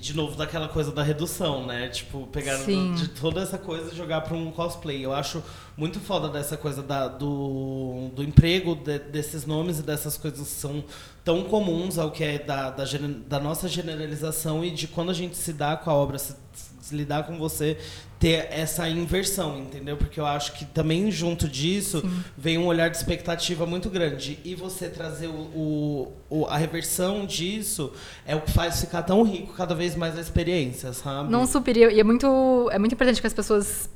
de 0.03 0.17
novo 0.17 0.37
daquela 0.37 0.69
coisa 0.69 0.91
da 0.91 1.01
redução, 1.01 1.65
né? 1.65 1.89
Tipo, 1.89 2.27
pegar 2.27 2.57
de 2.57 3.09
toda 3.11 3.41
essa 3.41 3.57
coisa 3.57 3.93
e 3.93 3.97
jogar 3.97 4.23
para 4.23 4.37
um 4.37 4.51
cosplay. 4.51 5.05
Eu 5.05 5.13
acho 5.13 5.41
muito 5.77 6.01
foda 6.01 6.29
dessa 6.29 6.57
coisa 6.57 6.83
da, 6.83 7.07
do, 7.07 8.11
do 8.13 8.25
emprego 8.25 8.75
de, 8.75 8.99
desses 8.99 9.47
nomes 9.47 9.79
e 9.79 9.83
dessas 9.83 10.17
coisas 10.17 10.41
que 10.41 10.55
são 10.55 10.85
tão 11.25 11.45
comuns 11.45 11.99
ao 11.99 12.11
que 12.11 12.25
é 12.25 12.39
da, 12.39 12.71
da, 12.71 12.85
da 13.29 13.41
nossa 13.41 13.69
generalização 13.69 14.65
e 14.65 14.71
de 14.71 14.89
quando 14.89 15.11
a 15.11 15.15
gente 15.15 15.37
se 15.37 15.53
dá 15.53 15.77
com 15.77 15.91
a 15.91 15.95
obra, 15.95 16.19
se, 16.19 16.35
se 16.81 16.95
lidar 16.95 17.25
com 17.27 17.39
você, 17.39 17.79
ter 18.19 18.49
essa 18.51 18.89
inversão, 18.89 19.59
entendeu? 19.59 19.97
Porque 19.97 20.21
eu 20.21 20.27
acho 20.27 20.53
que 20.53 20.65
também 20.65 21.11
junto 21.11 21.49
disso 21.49 22.01
Sim. 22.01 22.25
vem 22.37 22.59
um 22.59 22.67
olhar 22.67 22.89
de 22.89 22.97
expectativa 22.97 23.67
muito 23.67 23.91
grande. 23.91 24.39
E 24.45 24.55
você 24.55 24.89
trazer 24.89 25.27
o, 25.27 26.13
o, 26.31 26.47
a 26.47 26.57
reversão 26.57 27.27
disso 27.27 27.93
é 28.25 28.37
o 28.37 28.41
que 28.41 28.53
faz 28.53 28.81
ficar 28.81 29.03
tão 29.03 29.23
rico 29.23 29.55
cada 29.55 29.75
vez 29.75 29.97
mais 29.97 30.17
a 30.17 30.21
experiência, 30.21 30.93
sabe? 30.93 31.31
Não 31.31 31.47
superior. 31.47 31.91
E 31.91 31.99
é 31.99 32.05
muito, 32.05 32.69
é 32.71 32.79
muito 32.79 32.93
importante 32.93 33.21
que 33.21 33.27
as 33.27 33.35
pessoas 33.35 33.89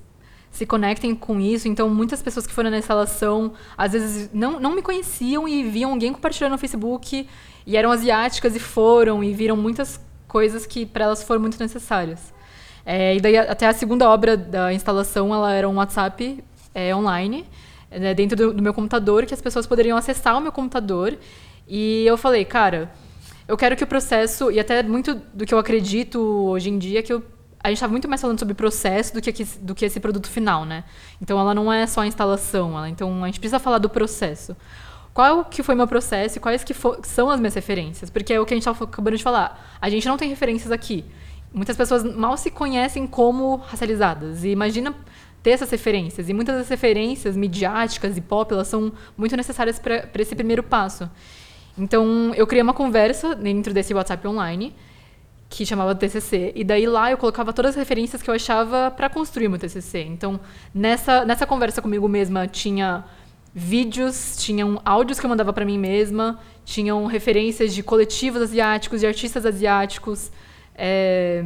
se 0.57 0.65
conectem 0.65 1.15
com 1.15 1.39
isso. 1.39 1.69
Então, 1.69 1.89
muitas 1.91 2.23
pessoas 2.23 2.47
que 2.47 2.53
foram 2.53 2.71
na 2.71 2.79
instalação, 2.79 3.53
às 3.77 3.93
vezes 3.93 4.31
não, 4.33 4.59
não 4.59 4.75
me 4.75 4.81
conheciam 4.81 5.47
e 5.47 5.63
viam 5.63 5.91
alguém 5.91 6.13
compartilhando 6.13 6.53
no 6.53 6.59
Facebook 6.59 7.29
e 7.67 7.77
eram 7.77 7.93
asiáticas 7.93 8.57
e 8.57 8.59
foram 8.59 9.23
e 9.23 9.35
viram 9.35 9.57
muitas 9.57 10.01
coisas 10.27 10.65
que 10.65 10.87
para 10.87 11.05
elas 11.05 11.23
foram 11.23 11.43
muito 11.43 11.61
necessárias. 11.61 12.33
É, 12.87 13.17
e 13.17 13.21
daí 13.21 13.37
até 13.37 13.67
a 13.67 13.73
segunda 13.75 14.09
obra 14.09 14.35
da 14.35 14.73
instalação, 14.73 15.35
ela 15.35 15.53
era 15.53 15.69
um 15.69 15.75
WhatsApp 15.75 16.43
é, 16.75 16.97
online, 16.97 17.45
né, 17.91 18.15
dentro 18.15 18.37
do, 18.37 18.55
do 18.55 18.63
meu 18.63 18.73
computador, 18.73 19.27
que 19.27 19.35
as 19.35 19.43
pessoas 19.43 19.67
poderiam 19.67 19.99
acessar 19.99 20.39
o 20.39 20.41
meu 20.41 20.53
computador. 20.53 21.19
E 21.69 22.07
eu 22.07 22.17
falei, 22.17 22.47
cara, 22.47 22.91
eu 23.47 23.59
quero 23.59 23.77
que 23.77 23.85
o 23.85 23.87
processo, 23.87 24.51
e 24.51 24.59
até 24.59 24.83
muito 24.83 25.15
do 25.35 25.45
que 25.45 25.53
eu 25.53 25.59
acredito 25.59 26.19
hoje 26.19 26.71
em 26.71 26.79
dia, 26.79 27.03
que 27.03 27.13
eu 27.13 27.23
a 27.67 27.69
gente 27.71 27.79
estava 27.79 27.91
muito 27.91 28.09
mais 28.09 28.21
falando 28.21 28.39
sobre 28.39 28.55
processo 28.55 29.13
do 29.13 29.21
que, 29.21 29.45
do 29.61 29.75
que 29.75 29.85
esse 29.85 29.99
produto 29.99 30.29
final, 30.29 30.65
né? 30.65 30.85
Então 31.21 31.39
ela 31.39 31.53
não 31.53 31.73
é 31.73 31.85
só 31.87 32.03
a 32.03 32.07
instalação, 32.07 32.79
ela, 32.79 32.89
então 32.89 33.25
a 33.25 33.27
gente 33.27 33.41
precisa 33.41 33.59
falar 33.59 33.79
do 33.79 33.91
processo. 33.91 34.57
Qual 35.13 35.45
que 35.45 35.65
foi 35.65 35.75
meu 35.75 35.89
processo 35.89 36.39
e 36.39 36.41
quais 36.41 36.63
que 36.63 36.75
são 37.03 37.29
as 37.29 37.41
minhas 37.41 37.55
referências? 37.55 38.09
Porque 38.09 38.33
é 38.33 38.41
o 38.41 38.47
que 38.47 38.55
a 38.55 38.57
gente 38.57 38.63
estava 38.69 38.85
acabando 38.85 39.17
de 39.17 39.23
falar. 39.23 39.77
A 39.81 39.91
gente 39.91 40.07
não 40.07 40.17
tem 40.17 40.29
referências 40.29 40.71
aqui. 40.71 41.05
Muitas 41.53 41.77
pessoas 41.77 42.05
mal 42.05 42.37
se 42.37 42.51
conhecem 42.51 43.05
como 43.05 43.57
racializadas. 43.57 44.45
E 44.45 44.51
imagina 44.51 44.95
ter 45.43 45.51
essas 45.51 45.71
referências. 45.71 46.29
E 46.29 46.35
muitas 46.35 46.57
das 46.57 46.69
referências 46.69 47.37
midiáticas 47.37 48.17
e 48.17 48.21
pop, 48.21 48.53
elas 48.53 48.69
são 48.69 48.93
muito 49.17 49.37
necessárias 49.37 49.79
para 49.79 50.09
esse 50.21 50.37
primeiro 50.37 50.63
passo. 50.63 51.11
Então, 51.77 52.33
eu 52.35 52.47
criei 52.47 52.63
uma 52.63 52.75
conversa 52.75 53.35
dentro 53.35 53.73
desse 53.75 53.93
WhatsApp 53.93 54.29
online 54.29 54.75
que 55.49 55.65
chamava 55.65 55.95
TCC. 55.95 56.53
E 56.55 56.65
daí 56.65 56.87
lá 56.87 57.11
eu 57.11 57.17
colocava 57.17 57.53
todas 57.53 57.71
as 57.71 57.77
referências 57.77 58.23
que 58.23 58.29
eu 58.29 58.35
achava 58.35 58.91
para 58.91 59.09
construir 59.09 59.49
meu 59.49 59.59
TCC. 59.59 60.01
Então, 60.03 60.41
nessa, 60.75 61.25
nessa 61.25 61.47
conversa 61.47 61.81
comigo 61.81 62.09
mesma, 62.09 62.47
tinha 62.47 63.05
vídeos, 63.55 64.37
tinham 64.37 64.81
áudios 64.85 65.19
que 65.19 65.25
eu 65.25 65.31
mandava 65.31 65.53
para 65.53 65.65
mim 65.65 65.79
mesma, 65.79 66.39
tinham 66.65 67.07
referências 67.07 67.75
de 67.75 67.83
coletivos 67.83 68.43
asiáticos, 68.43 69.01
de 69.01 69.07
artistas 69.07 69.47
asiáticos, 69.47 70.31
é, 70.75 71.45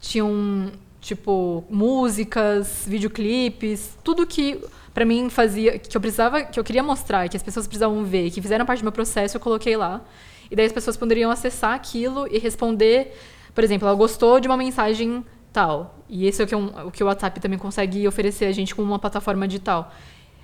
tinham, 0.00 0.72
tipo, 1.00 1.62
músicas, 1.70 2.84
videoclipes, 2.86 3.96
tudo 4.02 4.26
que 4.26 4.60
para 4.92 5.04
mim 5.04 5.30
fazia, 5.30 5.78
que 5.78 5.96
eu 5.96 6.00
precisava, 6.00 6.42
que 6.42 6.58
eu 6.58 6.64
queria 6.64 6.82
mostrar, 6.82 7.28
que 7.28 7.36
as 7.36 7.42
pessoas 7.42 7.68
precisavam 7.68 8.02
ver, 8.04 8.30
que 8.30 8.42
fizeram 8.42 8.66
parte 8.66 8.80
do 8.80 8.84
meu 8.84 8.92
processo, 8.92 9.36
eu 9.36 9.40
coloquei 9.40 9.76
lá. 9.76 10.02
E 10.50 10.56
daí 10.56 10.66
as 10.66 10.72
pessoas 10.72 10.96
poderiam 10.96 11.30
acessar 11.30 11.74
aquilo 11.74 12.26
e 12.30 12.38
responder. 12.38 13.16
Por 13.54 13.62
exemplo, 13.62 13.86
ela 13.86 13.96
gostou 13.96 14.40
de 14.40 14.48
uma 14.48 14.56
mensagem 14.56 15.24
tal. 15.52 15.98
E 16.08 16.26
esse 16.26 16.42
é 16.42 16.44
o 16.44 16.48
que, 16.48 16.56
um, 16.56 16.86
o, 16.86 16.90
que 16.90 17.02
o 17.02 17.06
WhatsApp 17.06 17.38
também 17.40 17.58
consegue 17.58 18.06
oferecer 18.06 18.46
a 18.46 18.52
gente 18.52 18.74
como 18.74 18.88
uma 18.88 18.98
plataforma 18.98 19.46
digital. 19.46 19.92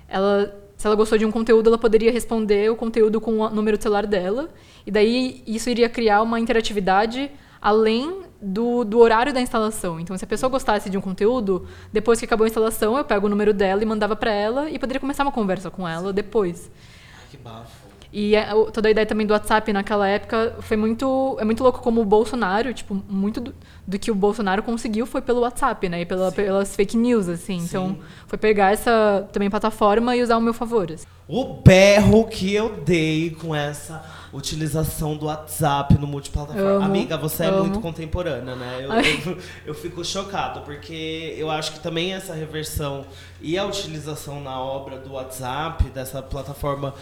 Ela, 0.07 0.55
se 0.77 0.87
ela 0.87 0.95
gostou 0.95 1.17
de 1.17 1.25
um 1.25 1.31
conteúdo, 1.31 1.67
ela 1.67 1.77
poderia 1.77 2.11
responder 2.11 2.71
o 2.71 2.75
conteúdo 2.75 3.19
com 3.19 3.39
o 3.39 3.49
número 3.49 3.77
de 3.77 3.83
celular 3.83 4.05
dela. 4.05 4.49
E 4.85 4.91
daí 4.91 5.43
isso 5.45 5.69
iria 5.69 5.89
criar 5.89 6.21
uma 6.21 6.39
interatividade 6.39 7.29
além 7.61 8.21
do, 8.41 8.83
do 8.83 8.99
horário 8.99 9.33
da 9.33 9.41
instalação. 9.41 9.99
Então, 9.99 10.17
se 10.17 10.23
a 10.23 10.27
pessoa 10.27 10.49
gostasse 10.49 10.89
de 10.89 10.97
um 10.97 11.01
conteúdo, 11.01 11.67
depois 11.91 12.19
que 12.19 12.25
acabou 12.25 12.45
a 12.45 12.47
instalação, 12.47 12.97
eu 12.97 13.03
pego 13.03 13.25
o 13.25 13.29
número 13.29 13.53
dela 13.53 13.81
e 13.81 13.85
mandava 13.85 14.15
para 14.15 14.31
ela 14.31 14.69
e 14.69 14.77
poderia 14.77 14.99
começar 14.99 15.23
uma 15.23 15.31
conversa 15.31 15.71
com 15.71 15.87
ela 15.87 16.13
depois. 16.13 16.71
Ai, 17.19 17.25
que 17.31 17.37
bafo. 17.37 17.86
E 18.19 18.35
é, 18.35 18.47
toda 18.73 18.87
a 18.87 18.91
ideia 18.91 19.05
também 19.05 19.27
do 19.27 19.31
WhatsApp 19.31 19.71
naquela 19.71 20.07
época 20.07 20.55
foi 20.61 20.75
muito. 20.75 21.37
É 21.39 21.45
muito 21.45 21.61
louco 21.61 21.81
como 21.81 22.01
o 22.01 22.05
Bolsonaro, 22.05 22.73
tipo, 22.73 22.99
muito 23.07 23.39
do, 23.39 23.53
do 23.85 23.99
que 23.99 24.09
o 24.09 24.15
Bolsonaro 24.15 24.63
conseguiu 24.63 25.05
foi 25.05 25.21
pelo 25.21 25.41
WhatsApp, 25.41 25.87
né? 25.87 26.01
E 26.01 26.05
pela, 26.07 26.31
pelas 26.31 26.75
fake 26.75 26.97
news, 26.97 27.29
assim. 27.29 27.59
Sim. 27.59 27.65
Então, 27.65 27.97
foi 28.25 28.39
pegar 28.39 28.73
essa 28.73 29.29
também 29.31 29.51
plataforma 29.51 30.15
e 30.15 30.23
usar 30.23 30.33
ao 30.33 30.41
meu 30.41 30.51
favor. 30.51 30.91
Assim. 30.91 31.05
O 31.27 31.61
berro 31.63 32.25
que 32.25 32.51
eu 32.51 32.81
dei 32.83 33.37
com 33.39 33.53
essa 33.53 34.03
utilização 34.33 35.15
do 35.15 35.27
WhatsApp 35.27 35.95
no 35.99 36.07
multiplataforma. 36.07 36.71
Amo, 36.71 36.85
Amiga, 36.85 37.17
você 37.17 37.43
amo. 37.43 37.57
é 37.57 37.61
muito 37.61 37.79
contemporânea, 37.81 38.55
né? 38.55 38.79
Eu, 38.81 39.31
eu, 39.31 39.37
eu, 39.67 39.75
fico 39.75 40.03
chocado, 40.03 40.61
porque 40.61 41.35
eu 41.37 41.51
acho 41.51 41.71
que 41.71 41.79
também 41.79 42.15
essa 42.15 42.33
reversão 42.33 43.05
e 43.39 43.59
a 43.59 43.65
utilização 43.65 44.41
na 44.41 44.59
obra 44.59 44.97
do 44.97 45.13
WhatsApp, 45.13 45.83
dessa 45.91 46.19
plataforma 46.23 46.95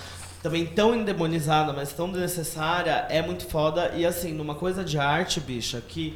também 0.46 0.64
tão 0.64 0.94
endemonizada, 0.94 1.74
mas 1.74 1.92
tão 1.92 2.08
necessária, 2.08 3.08
é 3.10 3.20
muito 3.20 3.48
foda. 3.48 3.92
E 3.96 4.06
assim, 4.06 4.32
numa 4.32 4.54
coisa 4.54 4.84
de 4.84 5.00
arte, 5.00 5.40
bicha, 5.40 5.82
que 5.82 6.14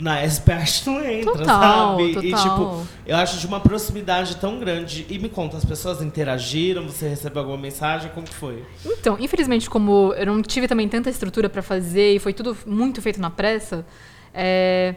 na 0.00 0.26
SP 0.26 0.50
Arte 0.50 0.84
não 0.84 1.04
entra, 1.04 1.38
total, 1.38 1.98
sabe? 1.98 2.14
Total. 2.14 2.24
E 2.24 2.34
tipo, 2.34 2.86
eu 3.06 3.16
acho 3.16 3.38
de 3.38 3.46
uma 3.46 3.60
proximidade 3.60 4.38
tão 4.38 4.58
grande. 4.58 5.06
E 5.08 5.20
me 5.20 5.28
conta, 5.28 5.56
as 5.56 5.64
pessoas 5.64 6.02
interagiram, 6.02 6.88
você 6.88 7.06
recebeu 7.06 7.42
alguma 7.42 7.58
mensagem, 7.58 8.10
como 8.12 8.26
que 8.26 8.34
foi? 8.34 8.64
Então, 8.84 9.16
infelizmente, 9.20 9.70
como 9.70 10.12
eu 10.14 10.26
não 10.26 10.42
tive 10.42 10.66
também 10.66 10.88
tanta 10.88 11.08
estrutura 11.08 11.48
para 11.48 11.62
fazer 11.62 12.16
e 12.16 12.18
foi 12.18 12.32
tudo 12.32 12.56
muito 12.66 13.00
feito 13.00 13.20
na 13.20 13.30
pressa, 13.30 13.86
é, 14.34 14.96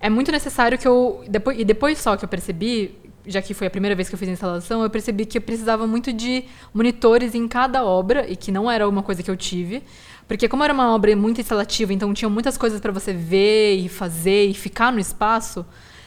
é 0.00 0.10
muito 0.10 0.32
necessário 0.32 0.76
que 0.76 0.88
eu. 0.88 1.22
Depois, 1.28 1.56
e 1.56 1.64
depois 1.64 1.98
só 2.00 2.16
que 2.16 2.24
eu 2.24 2.28
percebi 2.28 2.98
já 3.26 3.40
que 3.40 3.54
foi 3.54 3.66
a 3.66 3.70
primeira 3.70 3.94
vez 3.94 4.08
que 4.08 4.14
eu 4.14 4.18
fiz 4.18 4.28
a 4.28 4.32
instalação, 4.32 4.82
eu 4.82 4.90
percebi 4.90 5.24
que 5.26 5.38
eu 5.38 5.42
precisava 5.42 5.86
muito 5.86 6.12
de 6.12 6.44
monitores 6.74 7.34
em 7.34 7.46
cada 7.46 7.84
obra, 7.84 8.28
e 8.28 8.36
que 8.36 8.50
não 8.50 8.70
era 8.70 8.88
uma 8.88 9.02
coisa 9.02 9.22
que 9.22 9.30
eu 9.30 9.36
tive. 9.36 9.82
Porque 10.26 10.48
como 10.48 10.64
era 10.64 10.72
uma 10.72 10.94
obra 10.94 11.14
muito 11.16 11.40
instalativa, 11.40 11.92
então 11.92 12.12
tinha 12.14 12.28
muitas 12.28 12.56
coisas 12.56 12.80
para 12.80 12.92
você 12.92 13.12
ver 13.12 13.76
e 13.76 13.88
fazer 13.88 14.46
e 14.46 14.54
ficar 14.54 14.92
no 14.92 14.98
espaço, 14.98 15.66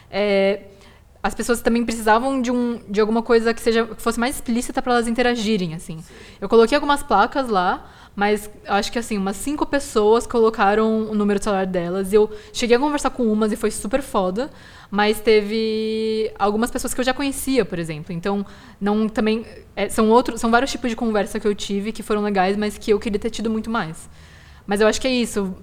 é, 0.10 0.62
as 1.22 1.34
pessoas 1.34 1.62
também 1.62 1.84
precisavam 1.84 2.42
de, 2.42 2.52
um, 2.52 2.80
de 2.88 3.02
alguma 3.02 3.24
coisa 3.24 3.54
que 3.54 3.62
seja 3.62 3.86
que 3.86 4.02
fosse 4.02 4.20
mais 4.20 4.36
explícita 4.36 4.82
para 4.82 4.94
elas 4.94 5.08
interagirem, 5.08 5.74
assim. 5.74 6.04
Eu 6.40 6.48
coloquei 6.48 6.76
algumas 6.76 7.02
placas 7.02 7.50
lá, 7.50 7.90
mas 8.16 8.50
acho 8.66 8.92
que 8.92 8.98
assim, 8.98 9.18
umas 9.18 9.36
cinco 9.36 9.66
pessoas 9.66 10.26
colocaram 10.26 11.10
o 11.10 11.14
número 11.14 11.38
de 11.38 11.44
celular 11.44 11.66
delas. 11.66 12.14
E 12.14 12.16
eu 12.16 12.32
cheguei 12.54 12.78
a 12.78 12.80
conversar 12.80 13.10
com 13.10 13.24
umas 13.32 13.52
e 13.52 13.56
foi 13.56 13.70
super 13.72 14.02
foda. 14.02 14.50
Mas 14.90 15.20
teve 15.20 16.32
algumas 16.40 16.72
pessoas 16.72 16.94
que 16.94 17.02
eu 17.02 17.04
já 17.04 17.14
conhecia, 17.14 17.66
por 17.66 17.78
exemplo. 17.78 18.14
Então, 18.14 18.46
não 18.80 19.10
também. 19.10 19.46
É, 19.76 19.90
são 19.90 20.10
outros. 20.10 20.40
São 20.40 20.50
vários 20.50 20.72
tipos 20.72 20.90
de 20.90 20.96
conversa 20.96 21.40
que 21.40 21.48
eu 21.48 21.54
tive 21.54 21.92
que 21.92 22.02
foram 22.02 22.22
legais, 22.22 22.56
mas 22.56 22.78
que 22.78 22.94
eu 22.94 23.00
queria 23.00 23.20
ter 23.20 23.30
tido 23.30 23.50
muito 23.50 23.70
mais. 23.70 24.10
Mas 24.66 24.80
eu 24.80 24.88
acho 24.88 25.02
que 25.02 25.08
é 25.08 25.12
isso 25.12 25.54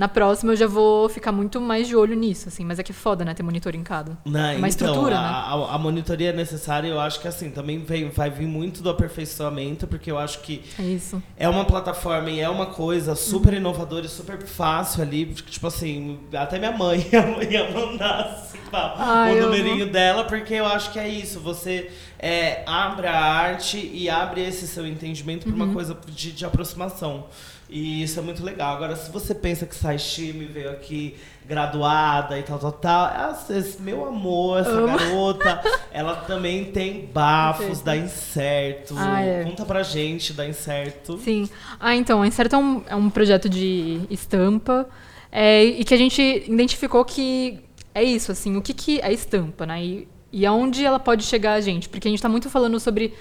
na 0.00 0.08
próxima 0.08 0.52
eu 0.52 0.56
já 0.56 0.66
vou 0.66 1.10
ficar 1.10 1.30
muito 1.30 1.60
mais 1.60 1.86
de 1.86 1.94
olho 1.94 2.16
nisso, 2.16 2.48
assim. 2.48 2.64
Mas 2.64 2.78
é 2.78 2.82
que 2.82 2.90
é 2.90 2.94
foda, 2.94 3.22
né? 3.22 3.34
Ter 3.34 3.42
monitor 3.42 3.74
em 3.74 3.82
cada. 3.82 4.16
Não, 4.24 4.40
é 4.40 4.56
uma 4.56 4.66
então, 4.66 4.66
estrutura, 4.66 5.18
a, 5.18 5.20
né? 5.20 5.28
A, 5.28 5.74
a, 5.74 5.78
monitoria 5.78 6.30
é 6.30 6.32
necessária 6.32 6.88
eu 6.88 6.98
acho 6.98 7.20
que, 7.20 7.28
assim, 7.28 7.50
também 7.50 7.84
vem, 7.84 8.08
vai 8.08 8.30
vir 8.30 8.46
muito 8.46 8.82
do 8.82 8.88
aperfeiçoamento, 8.88 9.86
porque 9.86 10.10
eu 10.10 10.18
acho 10.18 10.40
que... 10.40 10.62
É 10.78 10.82
isso. 10.84 11.22
É 11.36 11.46
uma 11.50 11.66
plataforma 11.66 12.30
e 12.30 12.40
é 12.40 12.48
uma 12.48 12.64
coisa 12.64 13.14
super 13.14 13.52
inovadora 13.52 14.06
e 14.06 14.08
super 14.08 14.40
fácil 14.40 15.02
ali. 15.02 15.26
Tipo 15.34 15.66
assim, 15.66 16.18
até 16.32 16.58
minha 16.58 16.72
mãe 16.72 17.06
ia 17.50 17.70
mandar, 17.70 18.20
assim, 18.22 18.58
Ai, 18.72 19.38
o 19.38 19.42
numerinho 19.42 19.84
amo. 19.84 19.92
dela, 19.92 20.24
porque 20.24 20.54
eu 20.54 20.64
acho 20.64 20.92
que 20.92 20.98
é 20.98 21.10
isso. 21.10 21.40
Você 21.40 21.90
é, 22.18 22.62
abre 22.66 23.06
a 23.06 23.20
arte 23.20 23.90
e 23.92 24.08
abre 24.08 24.40
esse 24.40 24.66
seu 24.66 24.86
entendimento 24.86 25.44
para 25.44 25.54
uma 25.54 25.66
uhum. 25.66 25.74
coisa 25.74 25.94
de, 26.08 26.32
de 26.32 26.44
aproximação. 26.46 27.26
E 27.70 28.02
isso 28.02 28.18
é 28.18 28.22
muito 28.22 28.44
legal. 28.44 28.74
Agora, 28.76 28.96
se 28.96 29.10
você 29.10 29.34
pensa 29.34 29.64
que 29.64 29.76
time, 29.98 30.44
veio 30.46 30.70
aqui 30.70 31.14
graduada 31.46 32.38
e 32.38 32.42
tal, 32.42 32.58
tal, 32.58 32.72
tal. 32.72 33.30
Essa- 33.30 33.58
esse- 33.58 33.80
meu 33.82 34.04
amor, 34.06 34.60
essa 34.60 34.70
Amo. 34.70 34.96
garota, 34.98 35.60
ela 35.92 36.16
também 36.16 36.66
tem 36.66 37.06
bafos 37.12 37.80
da 37.80 37.96
Incerto. 37.96 38.94
Ah, 38.96 39.20
é. 39.20 39.44
Conta 39.44 39.64
pra 39.64 39.82
gente 39.82 40.32
da 40.32 40.46
Incerto. 40.46 41.18
Sim. 41.18 41.48
Ah, 41.78 41.94
então, 41.96 42.22
a 42.22 42.26
Incerto 42.26 42.54
é 42.54 42.58
um, 42.58 42.82
é 42.88 42.94
um 42.96 43.10
projeto 43.10 43.48
de 43.48 44.00
estampa 44.10 44.88
é, 45.32 45.64
e 45.64 45.84
que 45.84 45.94
a 45.94 45.96
gente 45.96 46.20
identificou 46.48 47.04
que 47.04 47.60
é 47.94 48.02
isso, 48.04 48.30
assim, 48.32 48.56
o 48.56 48.62
que, 48.62 48.72
que 48.72 49.00
é 49.00 49.12
estampa, 49.12 49.66
né? 49.66 49.82
E, 49.84 50.08
e 50.32 50.46
aonde 50.46 50.84
ela 50.84 50.98
pode 51.00 51.24
chegar 51.24 51.54
a 51.54 51.60
gente. 51.60 51.88
Porque 51.88 52.06
a 52.06 52.10
gente 52.10 52.18
está 52.18 52.28
muito 52.28 52.48
falando 52.48 52.78
sobre 52.78 53.12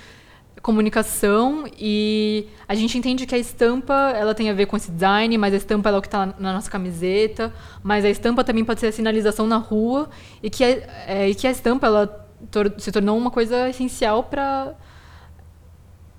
comunicação 0.61 1.65
e 1.77 2.47
a 2.67 2.75
gente 2.75 2.97
entende 2.97 3.25
que 3.25 3.33
a 3.33 3.37
estampa 3.37 3.93
ela 4.15 4.33
tem 4.35 4.49
a 4.49 4.53
ver 4.53 4.65
com 4.65 4.75
esse 4.77 4.91
design, 4.91 5.37
mas 5.37 5.53
a 5.53 5.57
estampa 5.57 5.89
ela 5.89 5.97
é 5.97 5.99
o 5.99 6.01
que 6.01 6.07
está 6.07 6.33
na 6.37 6.53
nossa 6.53 6.69
camiseta, 6.69 7.53
mas 7.83 8.03
a 8.05 8.09
estampa 8.09 8.43
também 8.43 8.65
pode 8.65 8.79
ser 8.79 8.87
a 8.87 8.91
sinalização 8.91 9.47
na 9.47 9.57
rua 9.57 10.09
e 10.43 10.49
que, 10.49 10.63
a- 10.63 10.67
é, 11.07 11.29
e 11.29 11.35
que 11.35 11.47
a 11.47 11.51
estampa 11.51 11.87
ela 11.87 12.07
tor- 12.51 12.73
se 12.77 12.91
tornou 12.91 13.17
uma 13.17 13.31
coisa 13.31 13.69
essencial 13.69 14.23
para 14.23 14.73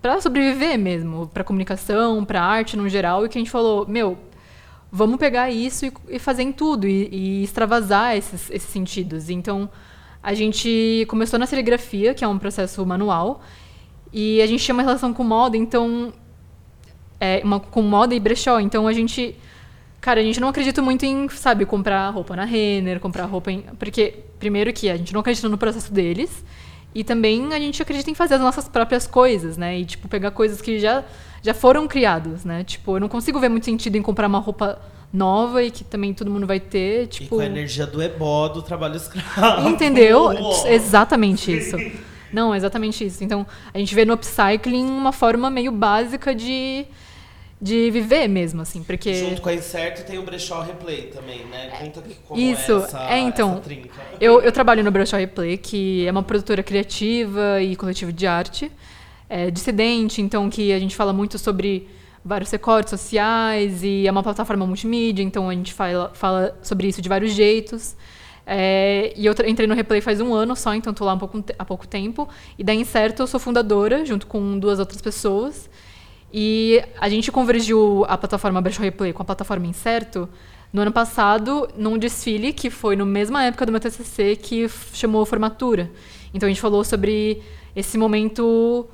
para 0.02 0.20
sobreviver 0.20 0.78
mesmo, 0.78 1.26
para 1.28 1.44
comunicação, 1.44 2.24
para 2.24 2.42
arte 2.42 2.76
no 2.76 2.88
geral, 2.88 3.26
e 3.26 3.28
que 3.28 3.36
a 3.36 3.40
gente 3.40 3.50
falou, 3.50 3.86
meu, 3.86 4.16
vamos 4.90 5.18
pegar 5.18 5.50
isso 5.50 5.84
e, 5.86 5.92
e 6.08 6.18
fazer 6.18 6.42
em 6.42 6.52
tudo 6.52 6.86
e, 6.88 7.08
e 7.12 7.42
extravasar 7.44 8.16
esses, 8.16 8.50
esses 8.50 8.70
sentidos. 8.70 9.28
Então, 9.28 9.68
a 10.22 10.32
gente 10.32 11.04
começou 11.08 11.38
na 11.38 11.46
serigrafia, 11.46 12.14
que 12.14 12.24
é 12.24 12.28
um 12.28 12.38
processo 12.38 12.84
manual, 12.86 13.42
e 14.12 14.40
a 14.42 14.46
gente 14.46 14.64
tinha 14.64 14.74
uma 14.74 14.82
relação 14.82 15.12
com 15.12 15.22
moda, 15.22 15.56
então 15.56 16.12
é, 17.20 17.40
uma, 17.44 17.60
com 17.60 17.82
moda 17.82 18.14
e 18.14 18.20
brechó. 18.20 18.58
Então 18.58 18.88
a 18.88 18.92
gente. 18.92 19.36
Cara, 20.00 20.20
a 20.20 20.22
gente 20.22 20.40
não 20.40 20.48
acredita 20.48 20.80
muito 20.80 21.04
em, 21.04 21.28
sabe, 21.28 21.66
comprar 21.66 22.08
roupa 22.08 22.34
na 22.34 22.44
Renner, 22.44 22.98
comprar 22.98 23.26
roupa 23.26 23.52
em. 23.52 23.60
Porque, 23.78 24.14
primeiro, 24.38 24.72
que 24.72 24.88
a 24.88 24.96
gente 24.96 25.12
não 25.12 25.20
acredita 25.20 25.48
no 25.48 25.58
processo 25.58 25.92
deles. 25.92 26.42
E 26.94 27.04
também 27.04 27.52
a 27.52 27.58
gente 27.58 27.80
acredita 27.80 28.10
em 28.10 28.14
fazer 28.14 28.34
as 28.34 28.40
nossas 28.40 28.66
próprias 28.66 29.06
coisas, 29.06 29.56
né? 29.56 29.78
E, 29.78 29.84
tipo, 29.84 30.08
pegar 30.08 30.30
coisas 30.32 30.60
que 30.60 30.80
já, 30.80 31.04
já 31.42 31.54
foram 31.54 31.86
criadas, 31.86 32.44
né? 32.44 32.64
Tipo, 32.64 32.96
eu 32.96 33.00
não 33.00 33.08
consigo 33.08 33.38
ver 33.38 33.48
muito 33.48 33.66
sentido 33.66 33.96
em 33.96 34.02
comprar 34.02 34.26
uma 34.26 34.40
roupa 34.40 34.80
nova 35.12 35.62
e 35.62 35.70
que 35.70 35.84
também 35.84 36.14
todo 36.14 36.30
mundo 36.30 36.46
vai 36.46 36.58
ter. 36.58 37.04
E 37.04 37.06
Tipo. 37.06 37.36
com 37.36 37.42
a 37.42 37.46
energia 37.46 37.86
do 37.86 38.02
ebó 38.02 38.48
do 38.48 38.62
trabalho 38.62 38.96
escravo. 38.96 39.68
Entendeu? 39.68 40.22
Uou. 40.32 40.66
Exatamente 40.66 41.52
isso. 41.52 41.76
Não, 42.32 42.54
exatamente 42.54 43.04
isso. 43.04 43.22
Então, 43.22 43.46
a 43.72 43.78
gente 43.78 43.94
vê 43.94 44.04
no 44.04 44.14
upcycling 44.14 44.86
uma 44.86 45.12
forma 45.12 45.50
meio 45.50 45.72
básica 45.72 46.34
de, 46.34 46.86
de 47.60 47.90
viver 47.90 48.28
mesmo, 48.28 48.62
assim, 48.62 48.82
porque... 48.82 49.14
Junto 49.14 49.42
com 49.42 49.48
a 49.48 49.54
Incerto 49.54 50.04
tem 50.04 50.18
o 50.18 50.22
Brechó 50.22 50.60
Replay 50.62 51.08
também, 51.08 51.44
né? 51.46 51.70
Conta 51.78 52.02
que 52.02 52.14
como 52.26 52.40
Isso, 52.40 52.72
é 52.72 52.76
essa, 52.76 53.10
é, 53.10 53.18
então, 53.18 53.52
essa 53.52 53.60
trinca. 53.60 53.88
Eu, 54.20 54.40
eu 54.40 54.52
trabalho 54.52 54.84
no 54.84 54.90
Brochure 54.90 55.22
Replay, 55.22 55.58
que 55.58 56.06
é 56.06 56.10
uma 56.10 56.22
produtora 56.22 56.62
criativa 56.62 57.60
e 57.60 57.74
coletivo 57.76 58.12
de 58.12 58.26
arte, 58.26 58.70
é, 59.28 59.50
dissidente, 59.50 60.20
então 60.20 60.48
que 60.50 60.72
a 60.72 60.78
gente 60.78 60.94
fala 60.96 61.12
muito 61.12 61.38
sobre 61.38 61.88
vários 62.24 62.50
recortes 62.50 62.90
sociais 62.90 63.82
e 63.82 64.06
é 64.06 64.10
uma 64.10 64.22
plataforma 64.22 64.66
multimídia, 64.66 65.22
então 65.22 65.48
a 65.48 65.54
gente 65.54 65.72
fala, 65.72 66.10
fala 66.14 66.58
sobre 66.62 66.88
isso 66.88 67.00
de 67.00 67.08
vários 67.08 67.32
jeitos. 67.32 67.96
É, 68.46 69.12
e 69.16 69.26
eu 69.26 69.34
entrei 69.46 69.66
no 69.66 69.74
Replay 69.74 70.00
faz 70.00 70.20
um 70.20 70.34
ano 70.34 70.56
só, 70.56 70.74
então 70.74 70.90
estou 70.90 71.06
lá 71.06 71.14
um 71.14 71.18
pouco, 71.18 71.44
há 71.58 71.64
pouco 71.64 71.86
tempo. 71.86 72.28
E 72.58 72.64
da 72.64 72.74
Incerto 72.74 73.22
eu 73.22 73.26
sou 73.26 73.38
fundadora, 73.38 74.04
junto 74.04 74.26
com 74.26 74.58
duas 74.58 74.78
outras 74.78 75.00
pessoas. 75.00 75.70
E 76.32 76.82
a 77.00 77.08
gente 77.08 77.30
convergiu 77.32 78.04
a 78.08 78.16
plataforma 78.16 78.60
Brechó 78.60 78.82
Replay 78.82 79.12
com 79.12 79.22
a 79.22 79.24
plataforma 79.24 79.66
Incerto 79.66 80.28
no 80.72 80.82
ano 80.82 80.92
passado, 80.92 81.68
num 81.76 81.98
desfile 81.98 82.52
que 82.52 82.70
foi 82.70 82.94
na 82.94 83.04
mesma 83.04 83.42
época 83.44 83.66
do 83.66 83.72
meu 83.72 83.80
TCC, 83.80 84.36
que 84.36 84.68
chamou 84.92 85.26
Formatura. 85.26 85.90
Então 86.32 86.46
a 86.46 86.50
gente 86.50 86.60
falou 86.60 86.84
sobre 86.84 87.42
esse 87.74 87.98
momento 87.98 88.86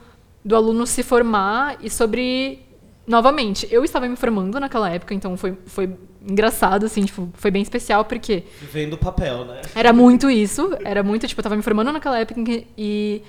do 0.45 0.57
aluno 0.57 0.87
se 0.87 1.03
formar 1.03 1.77
e 1.83 1.91
sobre. 1.91 2.61
Novamente, 3.07 3.69
eu 3.71 3.85
estava 3.85 4.09
me 4.09 4.16
formando 4.16 4.59
naquela 4.59 4.90
época, 4.90 5.14
então 5.14 5.37
foi, 5.37 5.57
foi 5.66 5.95
engraçado, 6.29 6.87
assim, 6.87 7.05
tipo, 7.05 7.29
foi 7.35 7.51
bem 7.51 7.62
especial, 7.62 8.05
porque 8.05 8.42
Vivendo 8.61 8.95
o 8.95 8.99
papel, 8.99 9.45
né? 9.45 9.62
era 9.75 9.92
muito 9.92 10.29
isso, 10.29 10.77
era 10.85 11.03
muito, 11.03 11.27
tipo, 11.29 11.38
eu 11.40 11.42
tava 11.45 11.57
me 11.57 11.62
formando 11.62 11.92
naquela 11.92 12.19
época 12.19 12.40
e 12.77 13.23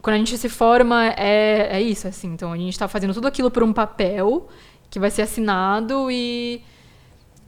quando 0.00 0.14
a 0.14 0.18
gente 0.18 0.36
se 0.38 0.48
forma 0.48 1.08
é, 1.16 1.68
é 1.72 1.82
isso, 1.82 2.06
assim. 2.08 2.28
Então 2.28 2.52
a 2.52 2.56
gente 2.56 2.78
tá 2.78 2.88
fazendo 2.88 3.12
tudo 3.12 3.26
aquilo 3.26 3.50
por 3.50 3.62
um 3.62 3.72
papel 3.72 4.48
que 4.88 4.98
vai 4.98 5.10
ser 5.10 5.22
assinado 5.22 6.10
e 6.10 6.62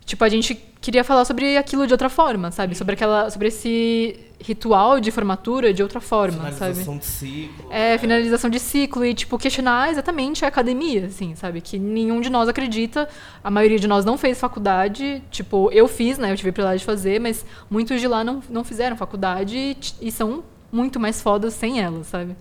tipo, 0.05 0.23
a 0.25 0.29
gente 0.29 0.55
queria 0.83 1.05
falar 1.05 1.25
sobre 1.25 1.57
aquilo 1.57 1.87
de 1.87 1.95
outra 1.95 2.11
forma, 2.11 2.51
sabe? 2.51 2.75
Sobre 2.75 2.95
aquela 2.95 3.31
sobre 3.31 3.49
esse 3.49 4.19
ritual 4.43 4.99
de 4.99 5.13
formatura 5.13 5.73
de 5.73 5.83
outra 5.83 6.01
forma, 6.01 6.51
sabe? 6.51 6.75
Finalização 6.75 6.99
de 6.99 7.07
ciclo. 7.07 7.73
É, 7.73 7.97
finalização 7.97 8.51
de 8.51 8.59
ciclo 8.59 9.05
e, 9.05 9.15
tipo, 9.15 9.39
questionar 9.39 9.91
exatamente 9.91 10.45
a 10.45 10.49
academia, 10.49 11.07
assim, 11.07 11.37
sabe? 11.37 11.61
Que 11.61 11.79
nenhum 11.79 12.21
de 12.21 12.29
nós 12.29 12.49
acredita, 12.49 13.09
a 13.43 13.51
maioria 13.51 13.79
de 13.79 13.87
nós 13.87 14.05
não 14.05 14.19
fez 14.19 14.41
faculdade, 14.41 15.23
tipo, 15.31 15.71
eu 15.71 15.87
fiz, 15.87 16.19
né? 16.19 16.33
Eu 16.33 16.37
tive 16.37 16.49
a 16.49 16.51
oportunidade 16.51 16.81
de 16.81 16.85
fazer, 16.85 17.21
mas 17.21 17.47
muitos 17.71 18.01
de 18.01 18.09
lá 18.09 18.25
não, 18.25 18.43
não 18.51 18.65
fizeram 18.65 18.97
faculdade 18.97 19.57
e, 19.57 19.77
e 20.01 20.11
são 20.11 20.43
muito 20.73 20.99
mais 20.99 21.23
fodas 21.23 21.55
sem 21.55 21.81
ela, 21.81 22.03
sabe? 22.03 22.35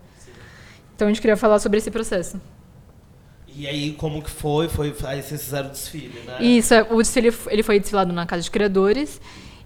Então 0.96 1.08
a 1.08 1.12
gente 1.12 1.22
queria 1.22 1.38
falar 1.38 1.60
sobre 1.60 1.78
esse 1.78 1.92
processo. 1.92 2.42
E 3.56 3.68
aí, 3.68 3.94
como 3.94 4.22
que 4.22 4.30
foi? 4.30 4.70
foi 4.70 4.94
aí 5.04 5.22
vocês 5.22 5.44
fizeram 5.44 5.70
o 5.70 5.72
desfile, 5.72 6.20
né? 6.26 6.38
Isso, 6.42 6.74
o 6.90 6.98
desfile 6.98 7.34
ele 7.48 7.64
foi 7.64 7.80
desfilado 7.80 8.14
na 8.14 8.26
Casa 8.26 8.44
de 8.44 8.52
Criadores. 8.52 9.20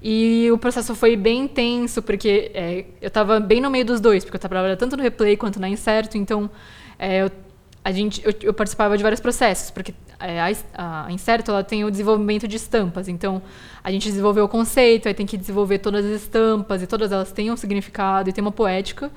E 0.07 0.51
o 0.51 0.57
processo 0.57 0.93
foi 0.93 1.15
bem 1.15 1.45
intenso, 1.45 1.99
porque 1.99 2.51
é, 2.53 2.85
eu 3.01 3.07
estava 3.07 3.39
bem 3.39 3.59
no 3.59 3.71
meio 3.71 3.83
dos 3.83 3.99
dois, 3.99 4.23
porque 4.23 4.35
eu 4.35 4.39
trabalhava 4.39 4.77
tanto 4.77 4.95
no 4.95 5.01
replay 5.01 5.35
quanto 5.35 5.59
na 5.59 5.67
Incerto, 5.67 6.15
então 6.15 6.47
é, 6.99 7.23
eu, 7.23 7.31
a 7.83 7.91
gente, 7.91 8.23
eu, 8.23 8.31
eu 8.43 8.53
participava 8.53 8.95
de 8.97 9.01
vários 9.01 9.19
processos, 9.19 9.71
porque 9.71 9.95
é, 10.19 10.39
a, 10.39 11.05
a 11.07 11.11
Incerto 11.11 11.49
ela 11.49 11.63
tem 11.63 11.83
o 11.83 11.89
desenvolvimento 11.89 12.47
de 12.47 12.55
estampas, 12.55 13.07
então 13.07 13.41
a 13.83 13.89
gente 13.89 14.07
desenvolveu 14.07 14.45
o 14.45 14.47
conceito, 14.47 15.07
aí 15.07 15.13
tem 15.15 15.25
que 15.25 15.37
desenvolver 15.37 15.79
todas 15.79 16.05
as 16.05 16.21
estampas, 16.21 16.83
e 16.83 16.87
todas 16.87 17.11
elas 17.11 17.31
têm 17.31 17.49
um 17.49 17.57
significado 17.57 18.29
e 18.29 18.33
tem 18.33 18.43
uma 18.43 18.51
poética. 18.51 19.11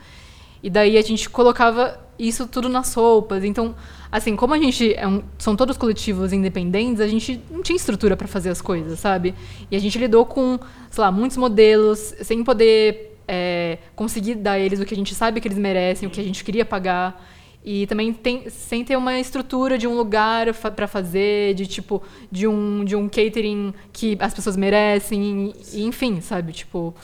E 0.62 0.68
daí 0.70 0.96
a 0.98 1.02
gente 1.02 1.28
colocava 1.30 1.98
isso 2.18 2.46
tudo 2.46 2.68
nas 2.68 2.92
roupas. 2.94 3.44
Então, 3.44 3.74
assim, 4.10 4.34
como 4.34 4.54
a 4.54 4.58
gente 4.58 4.92
é 4.94 5.06
um- 5.06 5.22
são 5.38 5.54
todos 5.54 5.76
coletivos 5.76 6.32
independentes, 6.32 7.00
a 7.00 7.06
gente 7.06 7.40
não 7.50 7.62
tinha 7.62 7.76
estrutura 7.76 8.16
para 8.16 8.26
fazer 8.26 8.50
as 8.50 8.60
coisas, 8.60 8.98
sabe? 8.98 9.34
E 9.70 9.76
a 9.76 9.78
gente 9.78 9.96
lidou 9.98 10.26
com, 10.26 10.58
sei 10.90 11.00
lá, 11.02 11.12
muitos 11.12 11.36
modelos, 11.36 12.14
sem 12.22 12.42
poder 12.42 13.06
é, 13.30 13.78
conseguir 13.94 14.36
dar 14.36 14.52
a 14.52 14.58
eles 14.58 14.80
o 14.80 14.86
que 14.86 14.94
a 14.94 14.96
gente 14.96 15.14
sabe 15.14 15.38
que 15.40 15.46
eles 15.46 15.58
merecem, 15.58 16.08
o 16.08 16.10
que 16.10 16.18
a 16.20 16.24
gente 16.24 16.42
queria 16.42 16.64
pagar. 16.64 17.22
E 17.62 17.86
também 17.86 18.12
tem, 18.12 18.48
sem 18.48 18.82
ter 18.82 18.96
uma 18.96 19.18
estrutura 19.20 19.76
de 19.76 19.86
um 19.86 19.94
lugar 19.94 20.54
fa 20.54 20.70
para 20.70 20.86
fazer, 20.88 21.52
de 21.54 21.66
tipo, 21.66 22.02
de 22.32 22.46
um, 22.46 22.82
de 22.84 22.96
um 22.96 23.06
catering 23.06 23.74
que 23.92 24.16
as 24.18 24.32
pessoas 24.32 24.56
merecem, 24.56 25.52
e, 25.74 25.84
enfim, 25.84 26.22
sabe? 26.22 26.52
Tipo, 26.52 26.94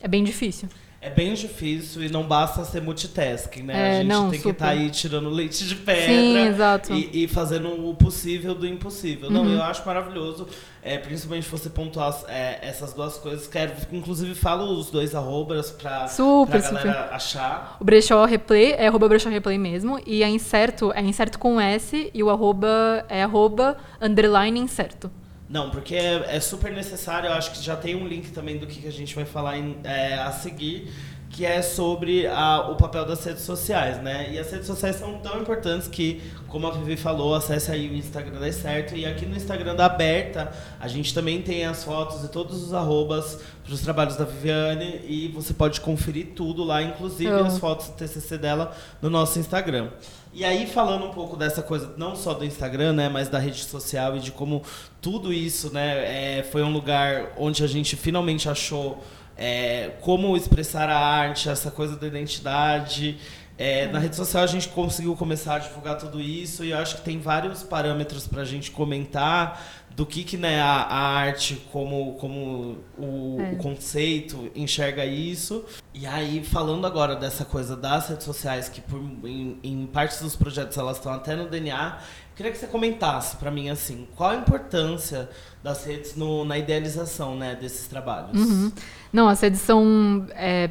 é 0.00 0.06
bem 0.06 0.22
difícil. 0.22 0.68
É 1.04 1.10
bem 1.10 1.34
difícil 1.34 2.04
e 2.04 2.08
não 2.08 2.22
basta 2.22 2.64
ser 2.64 2.80
multitasking, 2.80 3.64
né? 3.64 3.74
É, 3.74 3.90
a 3.90 3.94
gente 4.02 4.06
não, 4.06 4.22
tem 4.30 4.38
que 4.38 4.44
super. 4.44 4.52
estar 4.52 4.68
aí 4.68 4.88
tirando 4.88 5.28
leite 5.30 5.66
de 5.66 5.74
pedra. 5.74 6.80
Sim. 6.84 6.94
E, 7.12 7.24
e 7.24 7.26
fazendo 7.28 7.88
o 7.88 7.92
possível 7.92 8.54
do 8.54 8.64
impossível. 8.64 9.28
Não, 9.28 9.42
Uhum. 9.42 9.54
eu 9.54 9.62
acho 9.64 9.84
maravilhoso, 9.84 10.46
é, 10.80 10.98
principalmente 10.98 11.48
você 11.48 11.68
pontuar 11.68 12.16
é, 12.28 12.60
essas 12.62 12.92
duas 12.92 13.18
coisas. 13.18 13.48
Quero, 13.48 13.72
inclusive, 13.92 14.32
falo 14.36 14.78
os 14.78 14.92
dois 14.92 15.12
arrobas 15.12 15.72
pra, 15.72 16.06
Super, 16.06 16.62
pra 16.62 16.70
galera 16.70 17.08
achar. 17.12 17.78
O 17.80 17.84
Brechó 17.84 18.24
Replay 18.24 18.70
é 18.78 18.86
arroba 18.86 19.08
Brechó 19.08 19.28
Replay 19.28 19.58
mesmo. 19.58 20.00
E 20.06 20.22
a 20.22 20.28
Incerto 20.28 20.92
é 20.94 21.00
Incerto 21.00 21.36
com 21.36 21.60
S 21.60 22.12
e 22.14 22.22
o 22.22 22.30
arroba 22.30 23.04
é 23.08 23.24
arroba 23.24 23.76
underline 24.00 24.60
Incerto. 24.60 25.10
Não, 25.52 25.68
porque 25.70 25.94
é, 25.94 26.36
é 26.36 26.40
super 26.40 26.72
necessário. 26.72 27.28
Eu 27.28 27.34
acho 27.34 27.52
que 27.52 27.62
já 27.62 27.76
tem 27.76 27.94
um 27.94 28.08
link 28.08 28.30
também 28.32 28.56
do 28.56 28.66
que 28.66 28.80
que 28.80 28.88
a 28.88 28.92
gente 28.92 29.14
vai 29.14 29.26
falar 29.26 29.58
em- 29.58 29.76
é, 29.84 30.14
a 30.14 30.32
seguir, 30.32 30.90
que 31.28 31.44
é 31.44 31.60
sobre 31.60 32.26
a- 32.26 32.70
o 32.70 32.76
papel 32.76 33.04
das 33.04 33.22
redes 33.22 33.42
sociais, 33.42 34.02
né? 34.02 34.30
E 34.32 34.38
as 34.38 34.50
redes 34.50 34.66
sociais 34.66 34.96
são 34.96 35.18
tão 35.18 35.40
importantes 35.42 35.88
que, 35.88 36.22
como 36.48 36.66
a 36.66 36.70
Vivi 36.70 36.96
falou, 36.96 37.34
acesse 37.34 37.70
aí 37.70 37.86
o 37.90 37.94
Instagram 37.94 38.40
da 38.40 38.50
Certo. 38.50 38.94
E 38.96 39.04
aqui 39.04 39.26
no 39.26 39.36
Instagram 39.36 39.74
da 39.74 39.84
Aberta, 39.86 40.50
a 40.80 40.88
gente 40.88 41.12
também 41.12 41.42
tem 41.42 41.66
as 41.66 41.84
fotos 41.84 42.24
e 42.24 42.28
todos 42.28 42.62
os 42.62 42.72
arrobas 42.72 43.38
para 43.62 43.74
os 43.74 43.80
trabalhos 43.82 44.16
da 44.16 44.24
Viviane. 44.24 45.00
E 45.06 45.28
você 45.34 45.52
pode 45.52 45.82
conferir 45.82 46.28
tudo 46.34 46.64
lá, 46.64 46.82
inclusive 46.82 47.30
Eu. 47.30 47.44
as 47.44 47.58
fotos 47.58 47.88
do 47.88 47.92
TCC 47.92 48.38
dela 48.38 48.74
no 49.02 49.10
nosso 49.10 49.38
Instagram. 49.38 49.88
E 50.34 50.46
aí, 50.46 50.66
falando 50.66 51.04
um 51.04 51.10
pouco 51.10 51.36
dessa 51.36 51.62
coisa, 51.62 51.92
não 51.98 52.16
só 52.16 52.32
do 52.32 52.42
Instagram, 52.42 52.94
né, 52.94 53.06
mas 53.06 53.28
da 53.28 53.38
rede 53.38 53.62
social 53.64 54.16
e 54.16 54.20
de 54.20 54.32
como 54.32 54.62
tudo 54.98 55.30
isso, 55.30 55.70
né, 55.74 56.38
é, 56.38 56.42
foi 56.42 56.62
um 56.62 56.72
lugar 56.72 57.32
onde 57.36 57.62
a 57.62 57.66
gente 57.66 57.96
finalmente 57.96 58.48
achou 58.48 59.04
é, 59.36 59.90
como 60.00 60.34
expressar 60.34 60.88
a 60.88 60.98
arte, 60.98 61.50
essa 61.50 61.70
coisa 61.70 61.96
da 61.96 62.06
identidade. 62.06 63.18
É, 63.58 63.86
na 63.88 63.98
rede 63.98 64.16
social 64.16 64.42
a 64.42 64.46
gente 64.46 64.70
conseguiu 64.70 65.14
começar 65.14 65.56
a 65.56 65.58
divulgar 65.58 65.98
tudo 65.98 66.18
isso 66.18 66.64
e 66.64 66.70
eu 66.70 66.78
acho 66.78 66.96
que 66.96 67.02
tem 67.02 67.20
vários 67.20 67.62
parâmetros 67.62 68.26
para 68.26 68.40
a 68.40 68.44
gente 68.46 68.70
comentar 68.70 69.62
do 69.94 70.06
que, 70.06 70.24
que 70.24 70.36
né, 70.36 70.60
a, 70.60 70.82
a 70.82 70.98
arte, 71.18 71.62
como, 71.70 72.14
como 72.14 72.78
o, 72.98 73.36
é. 73.40 73.52
o, 73.52 73.56
conceito 73.56 74.50
enxerga 74.54 75.04
isso. 75.04 75.64
E 75.92 76.06
aí, 76.06 76.42
falando 76.42 76.86
agora 76.86 77.14
dessa 77.14 77.44
coisa 77.44 77.76
das 77.76 78.08
redes 78.08 78.24
sociais, 78.24 78.68
que 78.68 78.80
por, 78.80 79.00
em, 79.24 79.58
em 79.62 79.86
partes 79.86 80.20
dos 80.22 80.34
projetos 80.34 80.78
elas 80.78 80.96
estão 80.96 81.12
até 81.12 81.36
no 81.36 81.48
DNA, 81.48 81.98
eu 82.32 82.36
queria 82.36 82.52
que 82.52 82.58
você 82.58 82.66
comentasse 82.66 83.36
para 83.36 83.50
mim 83.50 83.68
assim, 83.68 84.06
qual 84.16 84.30
a 84.30 84.36
importância 84.36 85.28
das 85.62 85.84
redes 85.84 86.16
no, 86.16 86.44
na 86.44 86.56
idealização 86.56 87.36
né, 87.36 87.54
desses 87.54 87.86
trabalhos? 87.86 88.40
Uhum. 88.40 88.72
Não, 89.12 89.28
as 89.28 89.40
redes 89.40 89.60
são 89.60 90.26
é, 90.30 90.70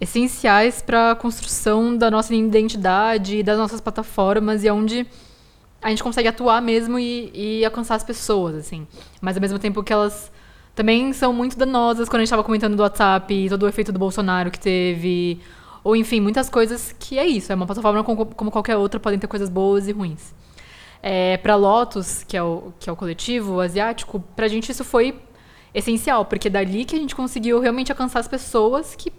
essenciais 0.00 0.80
para 0.80 1.10
a 1.10 1.14
construção 1.14 1.94
da 1.94 2.10
nossa 2.10 2.34
identidade 2.34 3.36
e 3.36 3.42
das 3.42 3.58
nossas 3.58 3.82
plataformas 3.82 4.64
e 4.64 4.68
é 4.68 4.72
onde 4.72 5.06
a 5.82 5.88
gente 5.88 6.02
consegue 6.02 6.28
atuar 6.28 6.60
mesmo 6.60 6.98
e, 6.98 7.30
e 7.34 7.64
alcançar 7.64 7.94
as 7.94 8.04
pessoas, 8.04 8.54
assim. 8.54 8.86
Mas 9.20 9.36
ao 9.36 9.40
mesmo 9.40 9.58
tempo 9.58 9.82
que 9.82 9.92
elas 9.92 10.30
também 10.74 11.12
são 11.12 11.32
muito 11.32 11.58
danosas, 11.58 12.08
quando 12.08 12.16
a 12.16 12.20
gente 12.20 12.28
estava 12.28 12.44
comentando 12.44 12.76
do 12.76 12.82
WhatsApp, 12.82 13.48
todo 13.48 13.62
o 13.64 13.68
efeito 13.68 13.92
do 13.92 13.98
Bolsonaro 13.98 14.50
que 14.50 14.60
teve, 14.60 15.40
ou 15.82 15.96
enfim, 15.96 16.20
muitas 16.20 16.48
coisas 16.48 16.94
que 16.98 17.18
é 17.18 17.26
isso, 17.26 17.52
é 17.52 17.54
uma 17.54 17.66
plataforma 17.66 18.04
como, 18.04 18.26
como 18.26 18.50
qualquer 18.50 18.76
outra, 18.76 19.00
podem 19.00 19.18
ter 19.18 19.26
coisas 19.26 19.48
boas 19.48 19.88
e 19.88 19.92
ruins. 19.92 20.34
É, 21.02 21.38
para 21.38 21.56
Lotus, 21.56 22.24
que 22.24 22.36
é, 22.36 22.42
o, 22.42 22.72
que 22.78 22.88
é 22.88 22.92
o 22.92 22.96
coletivo 22.96 23.60
asiático, 23.60 24.20
para 24.36 24.46
a 24.46 24.48
gente 24.48 24.70
isso 24.70 24.84
foi 24.84 25.18
essencial, 25.72 26.24
porque 26.24 26.48
é 26.48 26.50
dali 26.50 26.84
que 26.84 26.94
a 26.94 26.98
gente 26.98 27.14
conseguiu 27.14 27.60
realmente 27.60 27.90
alcançar 27.90 28.20
as 28.20 28.28
pessoas 28.28 28.94
que 28.94 29.10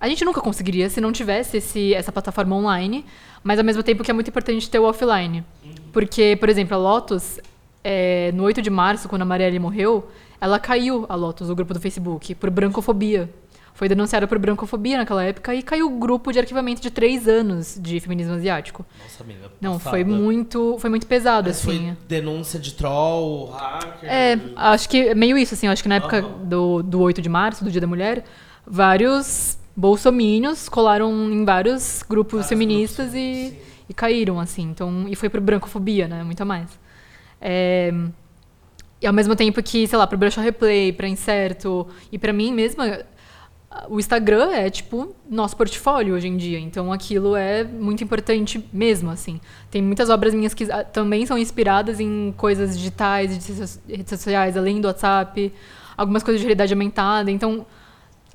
a 0.00 0.08
gente 0.08 0.24
nunca 0.24 0.40
conseguiria 0.40 0.88
se 0.90 1.00
não 1.00 1.12
tivesse 1.12 1.58
esse, 1.58 1.94
essa 1.94 2.12
plataforma 2.12 2.54
online, 2.54 3.04
mas 3.42 3.58
ao 3.58 3.64
mesmo 3.64 3.82
tempo 3.82 4.02
que 4.04 4.10
é 4.10 4.14
muito 4.14 4.28
importante 4.28 4.68
ter 4.68 4.78
o 4.78 4.84
offline. 4.84 5.44
Porque, 5.92 6.36
por 6.38 6.48
exemplo, 6.48 6.74
a 6.74 6.78
Lotus, 6.78 7.40
é, 7.82 8.30
no 8.32 8.42
8 8.44 8.60
de 8.60 8.70
março, 8.70 9.08
quando 9.08 9.22
a 9.22 9.24
Marielle 9.24 9.58
morreu, 9.58 10.08
ela 10.40 10.58
caiu, 10.58 11.06
a 11.08 11.14
Lotus, 11.14 11.48
o 11.48 11.54
grupo 11.54 11.72
do 11.72 11.80
Facebook, 11.80 12.34
por 12.34 12.50
brancofobia. 12.50 13.30
Foi 13.72 13.90
denunciada 13.90 14.26
por 14.26 14.38
brancofobia 14.38 14.96
naquela 14.96 15.22
época 15.22 15.54
e 15.54 15.62
caiu 15.62 15.86
o 15.86 15.98
grupo 15.98 16.32
de 16.32 16.38
arquivamento 16.38 16.80
de 16.80 16.90
três 16.90 17.28
anos 17.28 17.78
de 17.78 18.00
feminismo 18.00 18.32
asiático. 18.32 18.86
Nossa, 19.02 19.22
amiga. 19.22 19.50
Não, 19.60 19.74
passada. 19.74 19.90
foi 19.90 20.02
muito, 20.02 20.78
foi 20.78 20.88
muito 20.88 21.06
pesado, 21.06 21.48
Mas 21.48 21.58
assim. 21.58 21.88
Foi 21.88 21.96
denúncia 22.08 22.58
de 22.58 22.72
troll, 22.72 23.50
hacker. 23.50 24.10
É, 24.10 24.40
acho 24.56 24.88
que 24.88 25.08
é 25.08 25.14
meio 25.14 25.36
isso, 25.36 25.52
assim. 25.52 25.68
Acho 25.68 25.82
que 25.82 25.90
na 25.90 25.96
época 25.96 26.24
uhum. 26.24 26.44
do, 26.46 26.82
do 26.82 27.00
8 27.00 27.20
de 27.20 27.28
março, 27.28 27.62
do 27.62 27.70
Dia 27.70 27.82
da 27.82 27.86
Mulher, 27.86 28.24
vários 28.66 29.58
bolsominions 29.76 30.68
colaram 30.68 31.12
em 31.30 31.44
vários 31.44 32.02
grupos 32.08 32.48
feministas 32.48 33.12
grupos, 33.12 33.20
e, 33.20 33.54
e, 33.88 33.94
caíram, 33.94 34.40
assim. 34.40 34.62
Então, 34.62 35.06
e 35.08 35.14
foi 35.14 35.28
por 35.28 35.40
brancofobia, 35.40 36.08
né? 36.08 36.24
Muito 36.24 36.44
mais. 36.46 36.78
É, 37.40 37.92
e 39.00 39.06
ao 39.06 39.12
mesmo 39.12 39.36
tempo 39.36 39.62
que, 39.62 39.86
sei 39.86 39.98
lá, 39.98 40.06
pro 40.06 40.16
Bruxa 40.16 40.40
Replay, 40.40 40.92
pra 40.92 41.06
Incerto, 41.06 41.86
e 42.10 42.18
para 42.18 42.32
mim 42.32 42.52
mesma, 42.52 43.04
o 43.88 43.98
Instagram 43.98 44.50
é, 44.52 44.70
tipo, 44.70 45.14
nosso 45.28 45.54
portfólio 45.56 46.14
hoje 46.14 46.28
em 46.28 46.36
dia. 46.36 46.58
Então, 46.58 46.90
aquilo 46.90 47.36
é 47.36 47.62
muito 47.62 48.02
importante 48.02 48.64
mesmo, 48.72 49.10
assim. 49.10 49.38
Tem 49.70 49.82
muitas 49.82 50.08
obras 50.08 50.32
minhas 50.32 50.54
que 50.54 50.70
ah, 50.72 50.82
também 50.82 51.26
são 51.26 51.36
inspiradas 51.36 52.00
em 52.00 52.32
coisas 52.36 52.76
digitais, 52.76 53.36
de 53.38 53.94
redes 53.94 54.08
sociais, 54.08 54.56
além 54.56 54.80
do 54.80 54.88
WhatsApp. 54.88 55.52
Algumas 55.96 56.22
coisas 56.22 56.40
de 56.40 56.46
realidade 56.46 56.72
aumentada. 56.72 57.30
Então, 57.30 57.66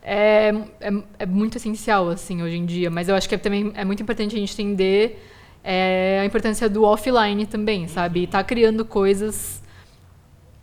é, 0.01 0.49
é, 0.79 0.91
é, 1.19 1.25
muito 1.25 1.57
essencial, 1.57 2.09
assim, 2.09 2.41
hoje 2.41 2.57
em 2.57 2.65
dia. 2.65 2.89
Mas 2.89 3.07
eu 3.07 3.15
acho 3.15 3.29
que 3.29 3.35
é, 3.35 3.37
também 3.37 3.71
é 3.75 3.85
muito 3.85 4.01
importante 4.01 4.35
a 4.35 4.39
gente 4.39 4.53
entender 4.53 5.23
é, 5.63 6.19
a 6.21 6.25
importância 6.25 6.67
do 6.69 6.83
offline 6.83 7.45
também, 7.45 7.87
sabe? 7.87 8.23
E 8.23 8.27
tá 8.27 8.43
criando 8.43 8.83
coisas 8.83 9.61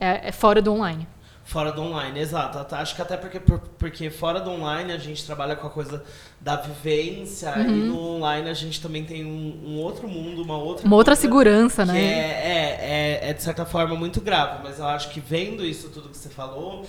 é, 0.01 0.29
é, 0.29 0.33
fora 0.33 0.61
do 0.61 0.73
online. 0.73 1.07
Fora 1.45 1.73
do 1.73 1.81
online, 1.81 2.21
exato. 2.21 2.75
Acho 2.75 2.95
que 2.95 3.01
até 3.01 3.17
porque, 3.17 3.41
porque 3.41 4.11
fora 4.11 4.39
do 4.39 4.51
online 4.51 4.93
a 4.93 4.99
gente 4.99 5.25
trabalha 5.25 5.57
com 5.57 5.67
a 5.67 5.71
coisa 5.71 6.05
da 6.39 6.57
vivência 6.57 7.51
uhum. 7.57 7.63
e 7.63 7.89
no 7.89 7.99
online 8.17 8.51
a 8.51 8.55
gente 8.55 8.83
também 8.83 9.03
tem 9.03 9.25
um, 9.25 9.59
um 9.65 9.79
outro 9.79 10.07
mundo, 10.07 10.43
uma 10.43 10.59
outra 10.59 10.87
Uma 10.87 10.97
outra 10.97 11.17
segurança, 11.17 11.87
né? 11.87 11.99
É, 11.99 12.03
é, 12.03 13.21
é, 13.25 13.31
é, 13.31 13.33
de 13.33 13.43
certa 13.43 13.65
forma 13.65 13.95
muito 13.97 14.21
grave, 14.21 14.63
mas 14.63 14.79
eu 14.79 14.85
acho 14.85 15.09
que 15.09 15.21
vendo 15.21 15.65
isso 15.65 15.89
tudo 15.89 16.11
que 16.11 16.19
você 16.19 16.29
falou, 16.29 16.85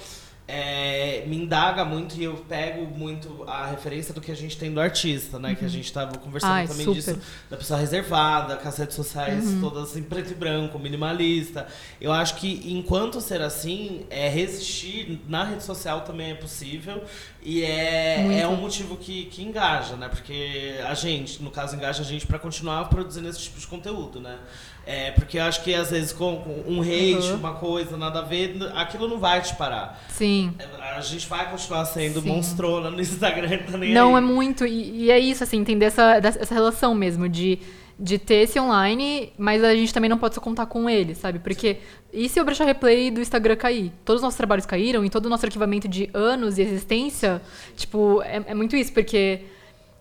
é, 0.52 1.24
me 1.28 1.38
indaga 1.38 1.86
muito 1.86 2.16
e 2.20 2.24
eu 2.24 2.34
pego 2.34 2.84
muito 2.88 3.44
a 3.48 3.68
referência 3.68 4.12
do 4.16 4.20
que 4.20 4.32
a 4.32 4.36
gente 4.36 4.58
tem 4.58 4.74
do 4.74 4.82
artista, 4.82 5.38
né? 5.38 5.50
Uhum. 5.50 5.56
Que 5.56 5.62
a 5.62 5.68
uhum. 5.68 5.74
gente 5.74 5.86
estava 5.86 6.18
conversando 6.18 6.52
Ai, 6.52 6.68
também 6.68 6.86
super. 6.86 6.96
disso, 6.96 7.20
da 7.48 7.56
pessoa 7.56 7.80
reservada, 7.80 8.56
com 8.56 8.68
as 8.68 8.76
redes 8.76 8.96
sociais 8.96 9.46
uhum. 9.46 9.62
todas 9.62 9.96
em 9.96 10.02
preto 10.02 10.32
e 10.32 10.34
branco, 10.34 10.80
minimalista. 10.80 11.68
Eu 12.02 12.12
acho 12.12 12.36
que 12.38 12.74
enquanto 12.74 13.22
ser 13.22 13.42
assim, 13.42 14.08
é 14.10 14.28
resistir 14.28 15.22
na 15.28 15.44
rede 15.44 15.64
social 15.64 16.02
também 16.02 16.32
é 16.32 16.36
possível 16.36 17.04
e 17.44 17.64
é, 17.64 18.40
é 18.42 18.48
um 18.48 18.56
motivo 18.56 18.98
que, 18.98 19.26
que 19.26 19.44
engaja, 19.44 19.96
né? 19.96 20.10
Porque 20.10 20.80
a 20.84 20.96
gente, 20.96 21.44
no 21.44 21.52
caso, 21.52 21.76
engaja 21.76 22.02
a 22.02 22.06
gente 22.06 22.26
para 22.26 22.40
continuar 22.40 22.90
produzindo 22.90 23.30
esse 23.30 23.40
tipo 23.40 23.60
de 23.60 23.68
conteúdo, 23.68 24.20
né? 24.20 24.40
É, 24.86 25.12
porque 25.12 25.38
eu 25.38 25.44
acho 25.44 25.64
que 25.64 25.74
às 25.74 25.92
vezes 25.92 26.12
com 26.12 26.44
um 26.68 26.82
hate, 26.82 27.32
uhum. 27.32 27.36
uma 27.36 27.54
coisa, 27.54 27.96
nada 27.96 28.20
a 28.20 28.22
ver, 28.24 28.58
aquilo 28.74 29.08
não 29.08 29.20
vai 29.20 29.42
te 29.42 29.56
parar. 29.56 30.02
Sim. 30.10 30.54
É, 30.58 30.98
a 30.98 31.02
gente 31.02 31.28
vai 31.28 31.50
continuar 31.50 31.86
sendo 31.86 32.22
Sim. 32.22 32.30
monstrona 32.30 32.90
no 32.90 33.00
Instagram, 33.00 33.60
tá 33.72 33.78
nem 33.78 33.94
Não, 33.94 34.16
aí. 34.16 34.24
é 34.24 34.26
muito. 34.26 34.66
E, 34.66 35.04
e, 35.06 35.12
é 35.12 35.20
isso, 35.20 35.44
assim, 35.44 35.58
entender 35.58 35.86
essa, 35.86 36.16
essa 36.16 36.54
relação 36.56 36.96
mesmo 36.96 37.30
de, 37.30 37.60
de 38.00 38.18
ter 38.18 38.44
esse 38.44 38.60
online, 38.60 39.32
mas 39.38 39.64
a 39.64 39.76
gente 39.76 39.94
também 39.94 40.10
não 40.10 40.18
pode 40.18 40.34
só 40.34 40.42
contar 40.42 40.66
com 40.66 40.90
ele, 40.90 41.14
sabe? 41.14 41.38
Porque 41.38 41.78
e 42.12 42.28
se 42.28 42.42
o 42.42 42.46
Brecha 42.46 42.64
Replay 42.64 43.12
do 43.12 43.22
Instagram 43.22 43.56
cair? 43.56 43.92
Todos 44.04 44.22
os 44.22 44.24
nossos 44.24 44.38
trabalhos 44.38 44.66
caíram 44.66 45.06
e 45.06 45.10
todo 45.10 45.28
o 45.28 45.30
nosso 45.30 45.46
arquivamento 45.46 45.88
de 45.88 46.10
anos 46.14 46.56
de 46.56 46.64
existência, 46.64 47.42
tipo, 47.76 48.22
é, 48.24 48.44
é 48.48 48.54
muito 48.56 48.76
isso, 48.76 48.92
porque 48.92 49.42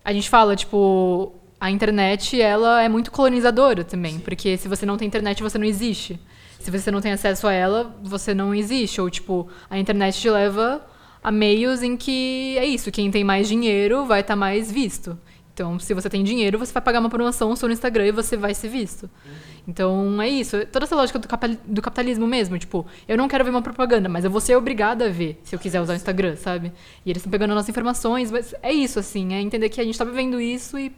a 0.03 0.11
gente 0.11 0.27
fala, 0.27 0.55
tipo, 0.55 1.38
a 1.59 1.69
internet 1.69 2.39
ela 2.41 2.81
é 2.81 2.87
muito 2.87 3.11
colonizadora 3.11 3.83
também, 3.83 4.13
Sim. 4.13 4.19
porque 4.19 4.57
se 4.57 4.67
você 4.67 4.85
não 4.85 4.97
tem 4.97 5.07
internet, 5.07 5.43
você 5.43 5.57
não 5.57 5.65
existe. 5.65 6.19
Se 6.59 6.71
você 6.71 6.91
não 6.91 7.01
tem 7.01 7.11
acesso 7.11 7.47
a 7.47 7.53
ela, 7.53 7.95
você 8.01 8.33
não 8.33 8.53
existe. 8.53 8.99
Ou, 8.99 9.09
tipo, 9.09 9.47
a 9.69 9.77
internet 9.77 10.19
te 10.19 10.29
leva 10.29 10.85
a 11.23 11.31
meios 11.31 11.83
em 11.83 11.97
que 11.97 12.57
é 12.57 12.65
isso, 12.65 12.91
quem 12.91 13.11
tem 13.11 13.23
mais 13.23 13.47
dinheiro 13.47 14.05
vai 14.05 14.21
estar 14.21 14.33
tá 14.33 14.37
mais 14.37 14.71
visto. 14.71 15.17
Então, 15.53 15.77
se 15.77 15.93
você 15.93 16.09
tem 16.09 16.23
dinheiro, 16.23 16.57
você 16.57 16.71
vai 16.71 16.81
pagar 16.81 17.01
uma 17.01 17.09
promoção 17.09 17.53
no 17.53 17.71
Instagram 17.71 18.07
e 18.07 18.11
você 18.13 18.37
vai 18.37 18.53
ser 18.53 18.69
visto. 18.69 19.03
Uhum. 19.03 19.31
Então, 19.67 20.21
é 20.21 20.29
isso. 20.29 20.65
Toda 20.67 20.85
essa 20.85 20.95
lógica 20.95 21.19
do 21.19 21.81
capitalismo 21.81 22.25
mesmo. 22.25 22.57
Tipo, 22.57 22.85
eu 23.05 23.17
não 23.17 23.27
quero 23.27 23.43
ver 23.43 23.49
uma 23.49 23.61
propaganda, 23.61 24.07
mas 24.07 24.23
eu 24.23 24.31
vou 24.31 24.39
ser 24.39 24.55
obrigada 24.55 25.07
a 25.07 25.09
ver 25.09 25.37
se 25.43 25.53
eu 25.53 25.59
quiser 25.59 25.81
usar 25.81 25.93
o 25.93 25.95
Instagram, 25.97 26.37
sabe? 26.37 26.71
E 27.05 27.09
eles 27.09 27.19
estão 27.19 27.29
pegando 27.29 27.53
nossas 27.53 27.67
informações. 27.67 28.31
Mas 28.31 28.55
é 28.63 28.71
isso, 28.71 28.99
assim. 28.99 29.33
É 29.33 29.41
entender 29.41 29.67
que 29.67 29.81
a 29.81 29.83
gente 29.83 29.95
está 29.95 30.05
vivendo 30.05 30.39
isso 30.39 30.79
e 30.79 30.93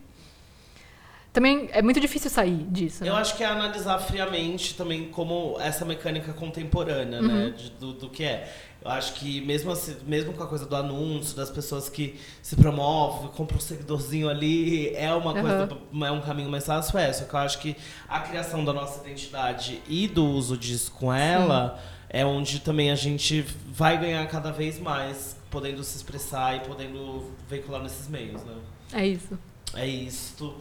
também 1.33 1.69
é 1.71 1.81
muito 1.81 1.99
difícil 1.99 2.29
sair 2.29 2.65
disso. 2.69 3.05
Eu 3.05 3.13
né? 3.13 3.21
acho 3.21 3.37
que 3.37 3.43
é 3.43 3.47
analisar 3.47 3.97
friamente 3.99 4.75
também 4.75 5.09
como 5.09 5.55
essa 5.61 5.85
mecânica 5.85 6.33
contemporânea, 6.33 7.21
né, 7.21 7.27
uhum. 7.27 7.45
né? 7.45 7.49
De, 7.51 7.69
do, 7.71 7.93
do, 7.93 8.09
que 8.09 8.23
é. 8.23 8.53
Eu 8.83 8.91
acho 8.91 9.13
que 9.13 9.39
mesmo, 9.41 9.71
assim, 9.71 9.95
mesmo 10.05 10.33
com 10.33 10.43
a 10.43 10.47
coisa 10.47 10.65
do 10.65 10.75
anúncio, 10.75 11.35
das 11.35 11.49
pessoas 11.49 11.87
que 11.87 12.19
se 12.41 12.55
promovem, 12.57 13.29
compram 13.29 13.57
um 13.57 13.61
seguidorzinho 13.61 14.27
ali, 14.27 14.93
é 14.93 15.13
uma 15.13 15.33
uhum. 15.33 15.41
coisa, 15.41 15.69
é 16.05 16.11
um 16.11 16.21
caminho 16.21 16.49
mais 16.49 16.65
fácil, 16.65 16.99
é. 16.99 17.13
Só 17.13 17.23
que 17.23 17.33
eu 17.33 17.39
acho 17.39 17.59
que 17.59 17.77
a 18.09 18.19
criação 18.19 18.65
da 18.65 18.73
nossa 18.73 18.99
identidade 19.07 19.81
e 19.87 20.09
do 20.09 20.25
uso 20.25 20.57
disso 20.57 20.91
com 20.91 21.13
ela 21.13 21.77
Sim. 21.77 22.07
é 22.09 22.25
onde 22.25 22.59
também 22.59 22.91
a 22.91 22.95
gente 22.95 23.45
vai 23.67 23.97
ganhar 23.97 24.27
cada 24.27 24.51
vez 24.51 24.79
mais, 24.79 25.37
podendo 25.49 25.81
se 25.81 25.95
expressar 25.95 26.57
e 26.57 26.59
podendo 26.61 27.31
veicular 27.47 27.81
nesses 27.81 28.09
meios, 28.09 28.43
né? 28.43 28.55
É 28.91 29.07
isso. 29.07 29.39
É 29.73 29.87
isso. 29.87 30.53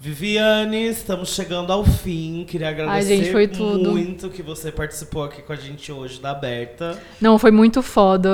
Viviane, 0.00 0.86
estamos 0.86 1.34
chegando 1.34 1.72
ao 1.72 1.84
fim. 1.84 2.44
Queria 2.48 2.68
agradecer 2.68 3.12
Ai, 3.12 3.18
gente, 3.24 3.58
muito 3.60 4.30
que 4.30 4.42
você 4.44 4.70
participou 4.70 5.24
aqui 5.24 5.42
com 5.42 5.52
a 5.52 5.56
gente 5.56 5.90
hoje 5.90 6.20
da 6.20 6.30
Aberta. 6.30 6.96
Não, 7.20 7.36
foi 7.36 7.50
muito 7.50 7.82
foda. 7.82 8.30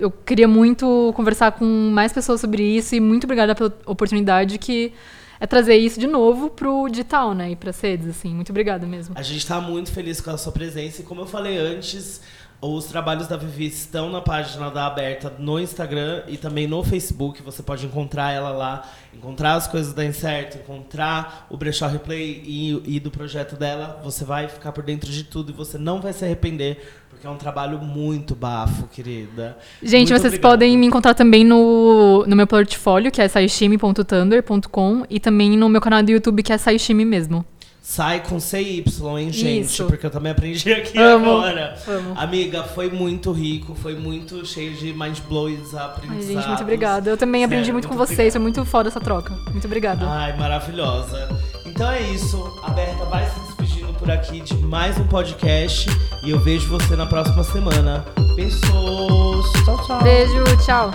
Eu 0.00 0.10
queria 0.10 0.48
muito 0.48 1.12
conversar 1.14 1.52
com 1.52 1.64
mais 1.64 2.12
pessoas 2.12 2.40
sobre 2.40 2.62
isso 2.64 2.96
e 2.96 3.00
muito 3.00 3.22
obrigada 3.22 3.54
pela 3.54 3.72
oportunidade 3.86 4.58
que 4.58 4.92
é 5.38 5.46
trazer 5.46 5.76
isso 5.76 5.98
de 6.00 6.06
novo 6.06 6.50
pro 6.50 6.88
digital, 6.88 7.34
né? 7.34 7.50
E 7.50 7.56
para 7.56 7.72
redes, 7.72 8.08
assim. 8.08 8.34
Muito 8.34 8.50
obrigada 8.50 8.86
mesmo. 8.86 9.14
A 9.16 9.22
gente 9.22 9.38
está 9.38 9.60
muito 9.60 9.92
feliz 9.92 10.20
com 10.20 10.30
a 10.30 10.38
sua 10.38 10.52
presença 10.52 11.02
e 11.02 11.04
como 11.04 11.22
eu 11.22 11.26
falei 11.26 11.58
antes, 11.58 12.20
os 12.60 12.86
trabalhos 12.86 13.28
da 13.28 13.36
Vivi 13.36 13.66
estão 13.66 14.10
na 14.10 14.20
página 14.22 14.70
da 14.70 14.86
Aberta 14.86 15.32
no 15.38 15.60
Instagram 15.60 16.22
e 16.26 16.38
também 16.38 16.66
no 16.66 16.82
Facebook. 16.82 17.42
Você 17.42 17.62
pode 17.62 17.84
encontrar 17.84 18.32
ela 18.32 18.50
lá, 18.50 18.90
encontrar 19.12 19.54
as 19.54 19.66
coisas 19.66 19.92
da 19.92 20.04
Incerto, 20.04 20.56
encontrar 20.56 21.46
o 21.50 21.56
Brechó 21.56 21.86
Replay 21.86 22.42
e, 22.46 22.96
e 22.96 23.00
do 23.00 23.10
projeto 23.10 23.56
dela. 23.56 24.00
Você 24.02 24.24
vai 24.24 24.48
ficar 24.48 24.72
por 24.72 24.82
dentro 24.82 25.10
de 25.10 25.24
tudo 25.24 25.52
e 25.52 25.54
você 25.54 25.76
não 25.76 26.00
vai 26.00 26.14
se 26.14 26.24
arrepender 26.24 27.04
Porque 27.16 27.26
é 27.26 27.30
um 27.30 27.36
trabalho 27.36 27.78
muito 27.78 28.34
bafo, 28.34 28.86
querida. 28.88 29.56
Gente, 29.82 30.10
Muito 30.10 30.20
vocês 30.20 30.34
obrigado. 30.34 30.50
podem 30.50 30.76
me 30.76 30.86
encontrar 30.86 31.14
também 31.14 31.44
no, 31.44 32.26
no 32.26 32.36
meu 32.36 32.46
portfólio, 32.46 33.10
que 33.10 33.22
é 33.22 33.26
saishime.thunder.com, 33.26 35.06
e 35.08 35.18
também 35.18 35.56
no 35.56 35.66
meu 35.66 35.80
canal 35.80 36.02
do 36.02 36.10
YouTube, 36.10 36.42
que 36.42 36.52
é 36.52 36.58
saishime 36.58 37.06
mesmo. 37.06 37.42
Sai 37.80 38.20
com 38.22 38.38
CY, 38.38 38.84
hein, 39.18 39.32
gente? 39.32 39.64
Isso. 39.64 39.86
Porque 39.86 40.04
eu 40.04 40.10
também 40.10 40.32
aprendi 40.32 40.70
aqui 40.72 40.98
Amo, 40.98 41.38
agora. 41.38 41.74
amo. 41.88 42.12
Amiga, 42.16 42.64
foi 42.64 42.90
muito 42.90 43.32
rico, 43.32 43.74
foi 43.74 43.94
muito 43.94 44.44
cheio 44.44 44.74
de 44.74 44.92
mind 44.92 45.20
blows, 45.26 45.74
Ai, 45.74 45.84
aprendizados. 45.86 46.26
gente, 46.26 46.48
muito 46.48 46.62
obrigada. 46.62 47.08
Eu 47.08 47.16
também 47.16 47.44
aprendi 47.44 47.62
Sério, 47.62 47.74
muito 47.74 47.88
com 47.88 47.94
muito 47.94 48.08
vocês, 48.08 48.34
foi 48.34 48.42
muito 48.42 48.62
foda 48.66 48.90
essa 48.90 49.00
troca. 49.00 49.32
Muito 49.50 49.64
obrigada. 49.64 50.04
Ai, 50.06 50.36
maravilhosa. 50.36 51.28
Então 51.64 51.90
é 51.90 52.02
isso. 52.10 52.60
A 52.62 52.70
Berta 52.70 53.04
vai 53.06 53.24
se 53.24 53.55
por 53.98 54.10
aqui 54.10 54.40
de 54.40 54.54
mais 54.56 54.98
um 54.98 55.06
podcast. 55.06 55.88
E 56.22 56.30
eu 56.30 56.38
vejo 56.38 56.68
você 56.68 56.96
na 56.96 57.06
próxima 57.06 57.42
semana. 57.42 58.04
Beijos. 58.34 58.62
Tchau, 59.64 59.86
tchau. 59.86 60.02
Beijo, 60.02 60.44
tchau. 60.64 60.90